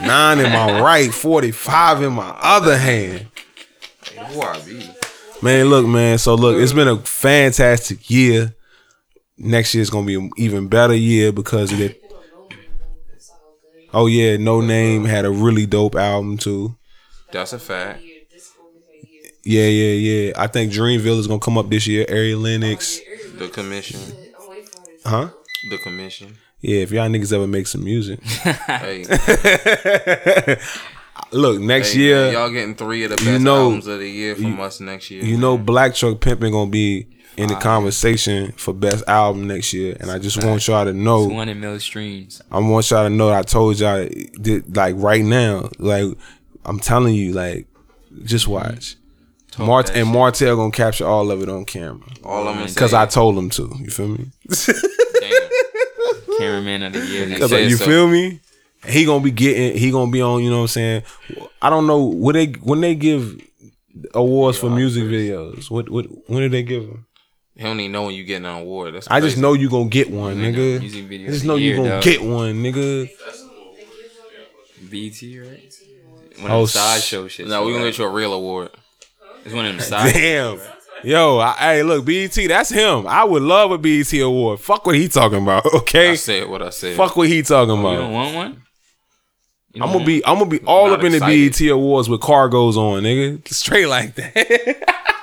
Nine 0.00 0.38
in 0.38 0.52
my 0.52 0.80
right, 0.80 1.12
forty 1.12 1.50
five 1.50 2.02
in 2.02 2.12
my 2.12 2.36
other 2.40 2.76
hand. 2.76 3.26
Who 4.28 4.40
I 4.42 4.60
be? 4.60 4.88
Man, 5.42 5.66
look, 5.66 5.86
man. 5.86 6.18
So 6.18 6.34
look, 6.34 6.56
it's 6.60 6.72
been 6.72 6.88
a 6.88 6.98
fantastic 6.98 8.08
year. 8.08 8.54
Next 9.38 9.74
year 9.74 9.82
is 9.82 9.90
gonna 9.90 10.06
be 10.06 10.14
an 10.14 10.30
even 10.36 10.68
better 10.68 10.94
year 10.94 11.32
because 11.32 11.72
of 11.72 11.80
it. 11.80 12.00
It's 13.12 13.30
all 13.30 13.58
good. 13.64 13.88
Oh 13.92 14.06
yeah, 14.06 14.36
Noname 14.36 15.06
had 15.06 15.24
a 15.24 15.30
really 15.30 15.66
dope 15.66 15.94
album 15.96 16.38
too. 16.38 16.76
That's 17.32 17.52
a 17.52 17.58
fact. 17.58 18.02
Year, 18.02 18.20
disco 18.30 18.62
was 18.72 18.82
a 18.90 19.06
year. 19.06 19.24
Yeah, 19.44 19.66
yeah, 19.68 20.26
yeah. 20.28 20.32
I 20.36 20.46
think 20.46 20.72
Dreamville 20.72 21.18
is 21.18 21.26
gonna 21.26 21.40
come 21.40 21.58
up 21.58 21.68
this 21.68 21.86
year. 21.86 22.06
Ari 22.08 22.34
Lennox. 22.34 23.00
The 23.36 23.48
commission. 23.48 24.00
I'm 24.40 24.48
waiting 24.48 24.66
for 24.66 24.90
it. 24.90 25.00
Huh? 25.04 25.30
The 25.70 25.78
commission. 25.78 26.38
Yeah, 26.66 26.80
if 26.80 26.90
y'all 26.90 27.08
niggas 27.08 27.32
ever 27.32 27.46
make 27.46 27.68
some 27.68 27.84
music. 27.84 28.18
Hey, 28.66 29.04
Look, 31.30 31.60
next 31.60 31.92
hey, 31.92 32.00
year, 32.00 32.24
man, 32.24 32.32
y'all 32.32 32.50
getting 32.50 32.74
three 32.74 33.04
of 33.04 33.10
the 33.10 33.16
best 33.16 33.28
you 33.28 33.38
know- 33.38 33.66
albums 33.66 33.86
of 33.86 34.00
the 34.00 34.08
year 34.08 34.34
from 34.34 34.58
us 34.58 34.80
next 34.80 35.08
year. 35.10 35.22
you 35.22 35.36
know 35.36 35.56
Black 35.56 35.94
Truck 35.94 36.18
Pimpin' 36.18 36.50
gonna 36.50 36.68
be 36.68 37.06
in 37.36 37.48
the 37.48 37.54
conversation 37.54 38.50
for 38.52 38.74
best 38.74 39.04
album 39.06 39.46
next 39.46 39.72
year. 39.72 39.96
And 40.00 40.10
I 40.10 40.18
just 40.18 40.42
want 40.44 40.66
y'all 40.66 40.84
to 40.84 40.92
know 40.92 41.28
200 41.28 41.54
mil 41.54 41.78
streams. 41.78 42.42
I 42.50 42.58
want 42.58 42.90
y'all 42.90 43.04
to 43.04 43.10
know 43.10 43.32
I 43.32 43.42
told 43.42 43.78
y'all 43.78 43.98
that, 43.98 44.64
like 44.74 44.96
right 44.98 45.22
now, 45.24 45.70
like 45.78 46.04
I'm 46.64 46.80
telling 46.80 47.14
you, 47.14 47.32
like 47.32 47.68
just 48.24 48.48
watch. 48.48 48.96
Talk 49.52 49.66
Mart 49.68 49.88
and 49.90 50.06
shit. 50.06 50.06
Martell 50.06 50.56
gonna 50.56 50.72
capture 50.72 51.06
all 51.06 51.30
of 51.30 51.42
it 51.42 51.48
on 51.48 51.64
camera 51.64 52.08
all 52.24 52.48
I'm 52.48 52.56
gonna 52.56 52.66
because 52.66 52.92
I 52.92 53.06
told 53.06 53.38
him 53.38 53.50
to. 53.50 53.72
You 53.78 53.90
feel 53.90 54.08
me? 54.08 54.30
Cameraman 56.64 56.82
of 56.84 56.92
the 56.92 57.06
year. 57.06 57.26
next 57.26 57.50
like, 57.50 57.64
you 57.64 57.76
so. 57.76 57.84
feel 57.84 58.08
me? 58.08 58.40
He 58.86 59.04
gonna 59.04 59.22
be 59.24 59.30
getting. 59.30 59.76
He 59.78 59.90
gonna 59.90 60.10
be 60.10 60.22
on. 60.22 60.42
You 60.42 60.50
know 60.50 60.56
what 60.58 60.62
I'm 60.62 60.68
saying? 60.68 61.02
I 61.60 61.70
don't 61.70 61.86
know 61.86 62.04
when 62.04 62.34
they 62.34 62.46
when 62.46 62.80
they 62.80 62.94
give 62.94 63.40
awards 64.14 64.58
for 64.58 64.70
music 64.70 65.04
videos. 65.04 65.70
What 65.70 65.88
what 65.88 66.06
when 66.28 66.42
did 66.42 66.52
they 66.52 66.62
give 66.62 66.86
them? 66.86 67.06
He 67.56 67.62
don't 67.64 67.80
even 67.80 67.92
know 67.92 68.02
when 68.04 68.14
you 68.14 68.22
getting 68.24 68.44
an 68.44 68.62
award. 68.62 68.94
That's 68.94 69.08
I 69.10 69.20
just 69.20 69.38
know 69.38 69.54
you 69.54 69.70
gonna 69.70 69.88
get 69.88 70.10
one, 70.10 70.36
nigga. 70.36 70.78
music 70.78 71.04
video 71.06 71.28
I 71.28 71.30
just 71.32 71.44
know 71.46 71.56
you 71.56 71.74
gonna 71.76 71.88
dog. 71.88 72.02
get 72.02 72.22
one, 72.22 72.62
nigga. 72.62 73.08
BT, 74.90 75.40
right? 75.40 75.74
One 76.40 76.50
Oh, 76.50 76.62
of 76.62 76.72
them 76.72 76.80
side 76.80 77.02
show 77.02 77.26
shit. 77.28 77.48
No, 77.48 77.64
we 77.64 77.72
gonna 77.72 77.86
get 77.86 77.98
you 77.98 78.04
a 78.04 78.10
real 78.10 78.34
award. 78.34 78.70
It's 79.44 79.54
one 79.54 79.64
of 79.66 79.72
them 79.72 79.80
side. 79.80 80.12
Damn. 80.12 80.60
Yo, 81.06 81.38
I, 81.38 81.52
hey, 81.52 81.82
look, 81.84 82.04
BET, 82.04 82.34
that's 82.48 82.68
him. 82.68 83.06
I 83.06 83.22
would 83.22 83.42
love 83.42 83.70
a 83.70 83.78
BET 83.78 84.12
award. 84.14 84.58
Fuck 84.58 84.86
what 84.86 84.96
he 84.96 85.06
talking 85.06 85.40
about, 85.40 85.64
okay? 85.74 86.10
I 86.10 86.14
said 86.16 86.48
what 86.48 86.62
I 86.62 86.70
said. 86.70 86.96
Fuck 86.96 87.16
what 87.16 87.28
he 87.28 87.42
talking 87.42 87.70
oh, 87.70 87.78
about. 87.78 87.92
You 87.92 87.98
don't 87.98 88.12
want 88.12 88.34
one? 88.34 88.62
You 89.72 89.84
I'm 89.84 89.92
gonna 89.92 90.04
be, 90.04 90.26
I'm 90.26 90.38
gonna 90.40 90.50
be 90.50 90.58
all 90.62 90.92
up 90.92 91.04
in 91.04 91.12
the. 91.12 91.20
BET 91.20 91.60
awards 91.70 92.08
with 92.08 92.20
cargos 92.20 92.76
on, 92.76 93.04
nigga. 93.04 93.46
Straight 93.46 93.86
like 93.86 94.16
that. 94.16 95.14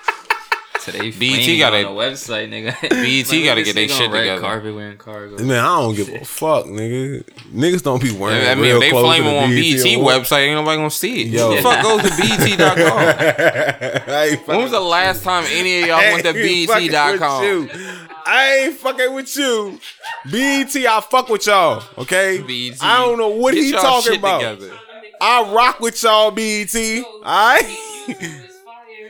want 0.86 0.98
today. 0.98 1.10
BET 1.12 1.20
BT 1.20 1.58
gotta- 1.60 1.84
got 1.84 1.90
on 1.90 1.96
the 1.96 2.02
website, 2.02 2.50
nigga. 2.50 2.82
BET 2.90 3.44
gotta 3.46 3.64
get 3.64 3.76
they 3.76 3.88
their 3.88 3.96
shit 3.96 4.12
red 4.12 4.20
together. 4.22 4.42
Carpet 4.42 4.76
wearing 4.76 4.98
cargo. 4.98 5.44
Man, 5.44 5.60
I 5.64 5.80
don't 5.82 5.96
give 5.96 6.10
a 6.10 6.26
fuck, 6.26 6.66
nigga. 6.66 7.24
Niggas 7.54 7.84
don't 7.84 8.02
be 8.02 8.12
wearing. 8.12 8.48
I 8.48 8.56
mean, 8.56 8.64
real 8.64 8.76
if 8.78 8.82
they 8.82 8.90
clothes 8.92 9.06
flame 9.06 9.24
him 9.24 9.36
on 9.44 9.50
BET 9.50 9.84
BET 9.84 9.98
website, 10.00 10.48
ain't 10.48 10.56
nobody 10.56 10.78
gonna 10.78 10.90
see 10.92 11.22
it. 11.22 11.28
Yo. 11.28 11.50
Who 11.50 11.56
the 11.58 11.62
fuck 11.62 11.84
goes 11.84 12.02
to 12.02 12.10
BET.com? 12.58 12.98
I 14.08 14.42
when 14.46 14.62
was 14.62 14.72
the 14.72 14.80
last 14.80 15.24
time 15.24 15.46
any 15.50 15.82
of 15.82 15.88
y'all 15.88 15.98
went 16.00 16.24
to 16.26 16.38
ain't 16.38 16.70
fucking 16.70 16.92
BET.com? 16.92 17.70
I 18.26 18.56
ain't 18.68 18.76
fucking 18.76 19.14
with 19.14 19.36
you. 19.36 19.80
BET, 20.32 20.76
I 20.76 21.02
fuck 21.02 21.28
with 21.30 21.46
y'all. 21.46 21.84
Okay. 21.98 22.38
BET. 22.42 22.82
I 22.82 23.06
don't 23.06 23.18
know 23.18 23.30
what 23.30 23.54
Get 23.54 23.64
he 23.64 23.72
talking 23.74 24.18
about. 24.18 24.40
together. 24.60 24.74
I 25.20 25.52
rock 25.54 25.80
with 25.80 26.02
y'all, 26.04 26.32
BET. 26.32 26.74
Alright. 26.76 27.64
YouTube 27.66 28.22
is 28.22 28.38
fire. 28.38 28.50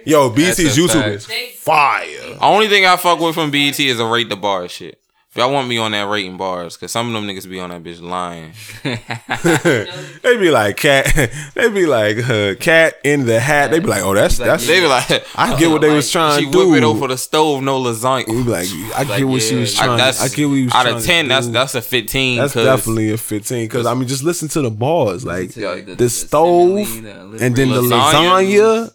Yo, 0.05 0.29
BET's 0.29 0.57
That's 0.57 0.77
a 0.77 0.79
YouTube 0.81 1.07
is 1.15 1.25
fire. 1.59 2.05
The 2.07 2.37
only 2.41 2.67
thing 2.67 2.85
I 2.85 2.95
fuck 2.97 3.19
with 3.19 3.35
from 3.35 3.51
BET 3.51 3.79
is 3.79 3.99
a 3.99 4.05
rate 4.05 4.29
the 4.29 4.35
bar 4.35 4.67
shit. 4.67 4.99
If 5.31 5.37
y'all 5.37 5.51
want 5.51 5.67
me 5.67 5.79
on 5.79 5.93
that 5.93 6.07
rating 6.07 6.37
bars, 6.37 6.77
cause 6.77 6.91
some 6.91 7.07
of 7.07 7.13
them 7.13 7.25
niggas 7.27 7.49
be 7.49 7.59
on 7.59 7.71
that 7.71 7.81
bitch 7.81 7.99
lying. 7.99 8.51
they 10.21 10.37
be 10.37 10.51
like 10.51 10.77
cat. 10.77 11.07
They 11.55 11.69
be 11.69 11.85
like 11.87 12.17
uh, 12.29 12.53
cat 12.59 12.95
in 13.03 13.25
the 13.25 13.39
hat. 13.39 13.71
They 13.71 13.79
be 13.79 13.87
like, 13.87 14.03
oh, 14.03 14.13
that's 14.13 14.39
like, 14.39 14.47
that's. 14.49 14.67
They 14.67 14.79
be 14.81 14.85
like, 14.87 15.09
I 15.35 15.57
get 15.57 15.71
what 15.71 15.81
they 15.81 15.89
was 15.93 16.11
trying 16.11 16.39
to 16.45 16.51
do. 16.51 16.51
She 16.63 16.69
whip 16.69 16.77
it 16.77 16.83
over 16.83 17.07
the 17.07 17.17
stove, 17.17 17.63
no 17.63 17.81
lasagna. 17.81 18.27
We 18.27 18.43
be 18.43 18.49
like, 18.49 18.67
I 18.95 19.03
Like, 19.03 19.17
get 19.19 19.27
what 19.27 19.41
she 19.41 19.55
was 19.55 19.75
I- 19.79 19.83
I, 19.83 19.85
trying. 19.85 19.97
that's 19.97 20.21
I 20.21 20.35
get 20.35 20.45
what 20.49 20.53
he 20.55 20.63
was 20.65 20.73
out 20.73 20.81
trying 20.83 20.95
of 20.97 21.01
to 21.01 21.07
ten. 21.07 21.27
That's 21.27 21.45
do. 21.47 21.51
that's 21.53 21.75
a 21.75 21.81
fifteen. 21.81 22.37
That's 22.37 22.53
'cause 22.53 22.65
definitely 22.65 23.11
a 23.11 23.17
15 23.17 23.65
because 23.65 23.85
I 23.87 23.93
mean 23.95 24.07
just 24.07 24.23
listen 24.23 24.49
to 24.49 24.61
the 24.61 24.69
bars 24.71 25.25
like 25.25 25.51
To, 25.53 25.59
the, 25.59 25.81
the- 25.81 25.95
the 25.95 26.09
stove 26.09 26.75
the 26.75 27.37
and 27.41 27.55
then 27.55 27.69
the 27.69 27.81
lasagna. 27.81 28.93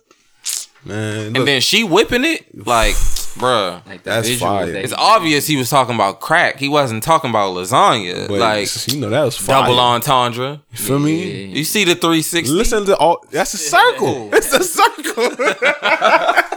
Lasagna. 0.85 0.87
Man, 0.89 1.26
look, 1.29 1.37
And 1.39 1.49
then 1.49 1.61
she 1.61 1.85
whipping 1.85 2.24
it 2.24 2.66
like, 2.66 2.95
bruh. 3.39 3.85
Like 3.87 4.03
the 4.03 4.11
That's 4.11 4.29
visuals 4.29 4.39
fire. 4.39 4.66
that 4.72 4.83
It's 4.85 4.93
he- 4.93 4.99
obvious 4.99 5.47
he 5.47 5.57
was 5.57 5.70
talking 5.70 5.95
about 5.95 6.20
crack. 6.20 6.59
He 6.59 6.68
wasn't 6.68 7.03
talking 7.03 7.31
about 7.31 7.55
lasagna. 7.55 8.29
but, 8.29 8.39
like 8.39 8.68
you 8.89 9.01
know 9.01 9.11
that 9.11 9.24
was 9.24 9.37
fire. 9.37 9.62
double 9.62 9.79
entendre. 9.81 10.61
You 10.72 10.79
feel 10.79 10.99
me? 10.99 11.22
Yeah. 11.47 11.57
You 11.57 11.64
see 11.64 11.85
the 11.85 11.95
three 11.95 12.22
sixty. 12.22 12.53
Listen 12.55 12.85
to 12.87 12.97
all. 12.97 13.24
That's 13.31 13.55
a 13.55 13.59
circle. 13.59 14.31
It's 14.39 14.53
a 14.53 14.62
circle. 14.64 15.29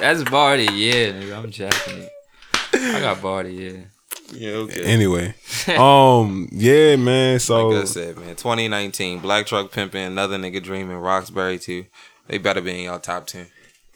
That's 0.00 0.22
bar 0.24 0.56
yeah, 0.56 1.10
nigga. 1.12 1.36
I'm 1.36 1.50
jacking 1.50 2.02
it. 2.02 2.12
I 2.74 3.00
got 3.00 3.22
bar 3.22 3.40
of 3.40 3.46
the 3.46 3.52
year. 3.52 3.90
Yeah, 4.32 4.50
okay. 4.66 4.82
anyway, 4.84 5.34
um, 5.78 6.48
yeah, 6.52 6.96
man. 6.96 7.38
So 7.38 7.68
Like 7.68 7.82
I 7.82 7.84
said, 7.86 8.16
man, 8.18 8.34
2019, 8.36 9.20
Black 9.20 9.46
Truck 9.46 9.70
Pimping, 9.70 10.04
another 10.04 10.36
nigga 10.36 10.60
dreaming, 10.62 10.96
Roxbury 10.96 11.58
too. 11.58 11.86
They 12.28 12.38
better 12.38 12.60
be 12.60 12.78
in 12.78 12.84
y'all 12.86 12.98
top 12.98 13.26
ten. 13.26 13.46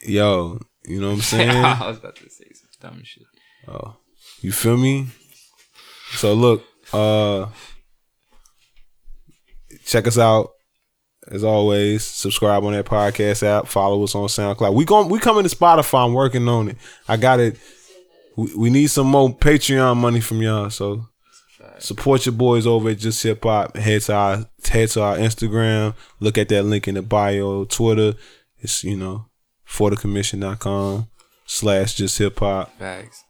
yo, 0.03 0.61
you 0.85 1.01
know 1.01 1.09
what 1.09 1.15
I'm 1.15 1.21
saying? 1.23 1.51
I 1.51 1.87
was 1.89 1.99
about 1.99 2.17
to 2.17 2.31
say 2.31 2.45
some 2.55 2.91
dumb 2.91 3.03
shit. 3.05 3.25
Oh, 3.69 3.97
you 4.41 4.53
feel 4.53 4.77
me? 4.77 5.09
So 6.13 6.35
look, 6.35 6.65
uh 6.93 7.47
check 9.85 10.07
us 10.07 10.19
out. 10.19 10.51
As 11.31 11.45
always, 11.45 12.03
subscribe 12.03 12.65
on 12.65 12.73
that 12.73 12.87
podcast 12.87 13.43
app. 13.43 13.67
Follow 13.67 14.03
us 14.03 14.15
on 14.15 14.27
SoundCloud. 14.27 14.75
We 14.75 14.85
going 14.85 15.09
we 15.09 15.19
coming 15.19 15.45
to 15.47 15.55
Spotify. 15.55 16.07
I'm 16.07 16.15
working 16.15 16.49
on 16.49 16.71
it. 16.71 16.77
I 17.07 17.17
got 17.17 17.39
it. 17.41 17.57
We, 18.37 18.55
we 18.57 18.71
need 18.71 18.87
some 18.89 19.07
more 19.07 19.29
Patreon 19.31 19.97
money 19.99 20.21
from 20.21 20.41
y'all. 20.41 20.71
So 20.71 21.05
support 21.81 22.27
your 22.27 22.35
boys 22.35 22.67
over 22.67 22.91
at 22.91 22.99
Just 22.99 23.23
Hip 23.23 23.43
Hop. 23.45 23.77
Head 23.77 24.03
to 24.03 24.15
our 24.15 24.37
head 24.69 24.89
to 24.91 25.03
our 25.03 25.17
Instagram. 25.17 25.95
Look 26.21 26.39
at 26.39 26.49
that 26.51 26.63
link 26.65 26.87
in 26.89 26.95
the 26.95 27.03
bio. 27.03 27.65
Twitter. 27.65 28.15
It's 28.61 28.85
you 28.85 28.97
know 28.97 29.27
for 29.65 29.91
the 29.91 29.97
commission.com 29.97 31.09
slash 31.47 31.95
just 31.95 32.19
hip 32.19 32.39
hop 32.39 32.73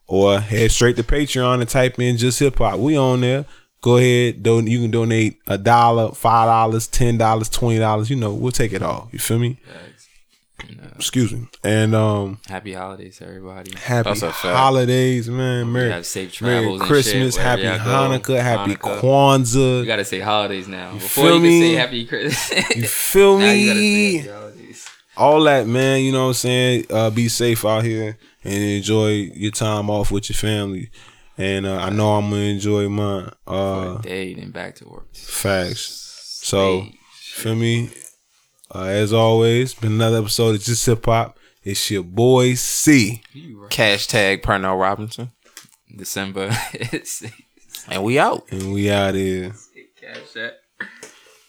or 0.07 0.41
head 0.41 0.71
straight 0.71 0.97
to 0.97 1.03
Patreon 1.03 1.61
and 1.61 1.69
type 1.69 1.99
in 2.01 2.17
just 2.17 2.39
hip 2.39 2.59
hop. 2.59 2.79
We 2.79 2.97
on 2.97 3.21
there. 3.21 3.47
Go 3.83 3.97
ahead, 3.97 4.43
don- 4.43 4.67
you 4.67 4.81
can 4.81 4.91
donate 4.91 5.39
a 5.47 5.57
dollar, 5.57 6.13
five 6.13 6.47
dollars, 6.47 6.87
ten 6.87 7.17
dollars, 7.17 7.49
twenty 7.49 7.79
dollars. 7.79 8.11
You 8.11 8.17
know, 8.17 8.35
we'll 8.35 8.53
take 8.53 8.73
it 8.75 8.83
all. 8.83 9.09
You 9.13 9.19
feel 9.19 9.39
me? 9.39 9.59
Facts. 9.65 9.90
And, 10.69 10.93
Excuse 10.97 11.33
me. 11.33 11.47
And 11.65 11.95
um, 11.95 12.39
happy 12.47 12.73
holidays 12.75 13.19
to 13.19 13.27
everybody. 13.27 13.73
happy 13.77 14.09
That's 14.11 14.23
a 14.23 14.33
fact. 14.33 14.57
holidays, 14.57 15.29
man. 15.29 15.73
Merry, 15.73 15.91
have 15.91 16.07
safe 16.07 16.41
Merry 16.43 16.61
travels 16.63 16.81
and 16.81 16.89
Christmas, 16.91 17.35
shit, 17.35 17.43
wherever 17.43 17.63
happy 17.63 17.85
y'all 17.85 18.09
go. 18.11 18.19
Hanukkah, 18.19 18.41
happy 18.41 18.75
Hanukkah. 18.75 19.01
Kwanzaa. 19.01 19.81
You 19.81 19.87
gotta 19.87 20.05
say 20.05 20.21
holidays 20.21 20.69
now. 20.69 20.93
Before 20.93 21.25
feel 21.25 21.37
you 21.37 21.41
me? 21.43 21.61
can 21.61 21.69
say 21.71 21.75
happy 21.75 22.07
Christmas. 22.07 22.77
you 22.77 22.83
feel 22.87 23.39
now 23.41 23.51
you 23.53 23.67
gotta 23.67 23.79
say 23.81 23.85
me? 23.85 24.17
happy 24.19 24.29
holidays. 24.31 24.89
all 25.17 25.43
that, 25.45 25.67
man. 25.67 26.01
You 26.03 26.13
know 26.13 26.23
what 26.23 26.29
I'm 26.29 26.35
saying? 26.35 26.85
Uh, 26.91 27.11
be 27.11 27.29
safe 27.29 27.65
out 27.65 27.85
here 27.85 28.19
and 28.45 28.55
enjoy 28.55 29.09
your 29.35 29.51
time 29.53 29.89
off 29.91 30.11
with 30.11 30.29
your 30.31 30.37
family. 30.37 30.91
And 31.39 31.65
uh, 31.65 31.77
I 31.77 31.89
know 31.91 32.13
I'm 32.17 32.29
gonna 32.31 32.43
enjoy 32.43 32.89
mine. 32.91 33.31
Uh, 33.47 33.95
For 33.95 33.99
a 34.01 34.03
day, 34.03 34.35
then 34.35 34.51
back 34.51 34.75
to 34.77 34.89
work. 34.89 35.15
facts. 35.15 36.41
So, 36.43 36.81
Hey, 36.83 36.99
feel 37.13 37.55
me? 37.55 37.91
Uh, 38.73 38.85
as 38.85 39.13
always, 39.13 39.75
been 39.75 39.93
another 39.93 40.19
episode 40.19 40.55
of 40.55 40.63
Just 40.63 40.87
Hip 40.87 41.05
Hop. 41.07 41.37
It's 41.65 41.91
your 41.91 42.05
boy 42.05 42.55
C. 42.55 43.21
you. 43.33 43.67
Cash 43.69 44.07
tag 44.07 44.43
Pernell 44.43 44.81
Robinson, 44.81 45.31
December. 45.95 46.51
And 47.89 48.05
we 48.05 48.19
out. 48.19 48.47
And 48.53 48.73
we 48.73 48.91
out 48.91 49.15
here. 49.15 49.53
Cash 50.01 50.33
that. 50.35 50.61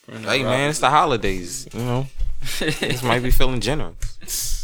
Hey 0.07 0.43
man, 0.43 0.69
it's 0.69 0.80
the 0.80 0.89
holidays. 0.89 1.67
You 1.74 1.80
know, 1.80 2.07
this 2.59 3.03
might 3.03 3.22
be 3.22 3.32
feeling 3.32 3.59
generous. 3.59 4.61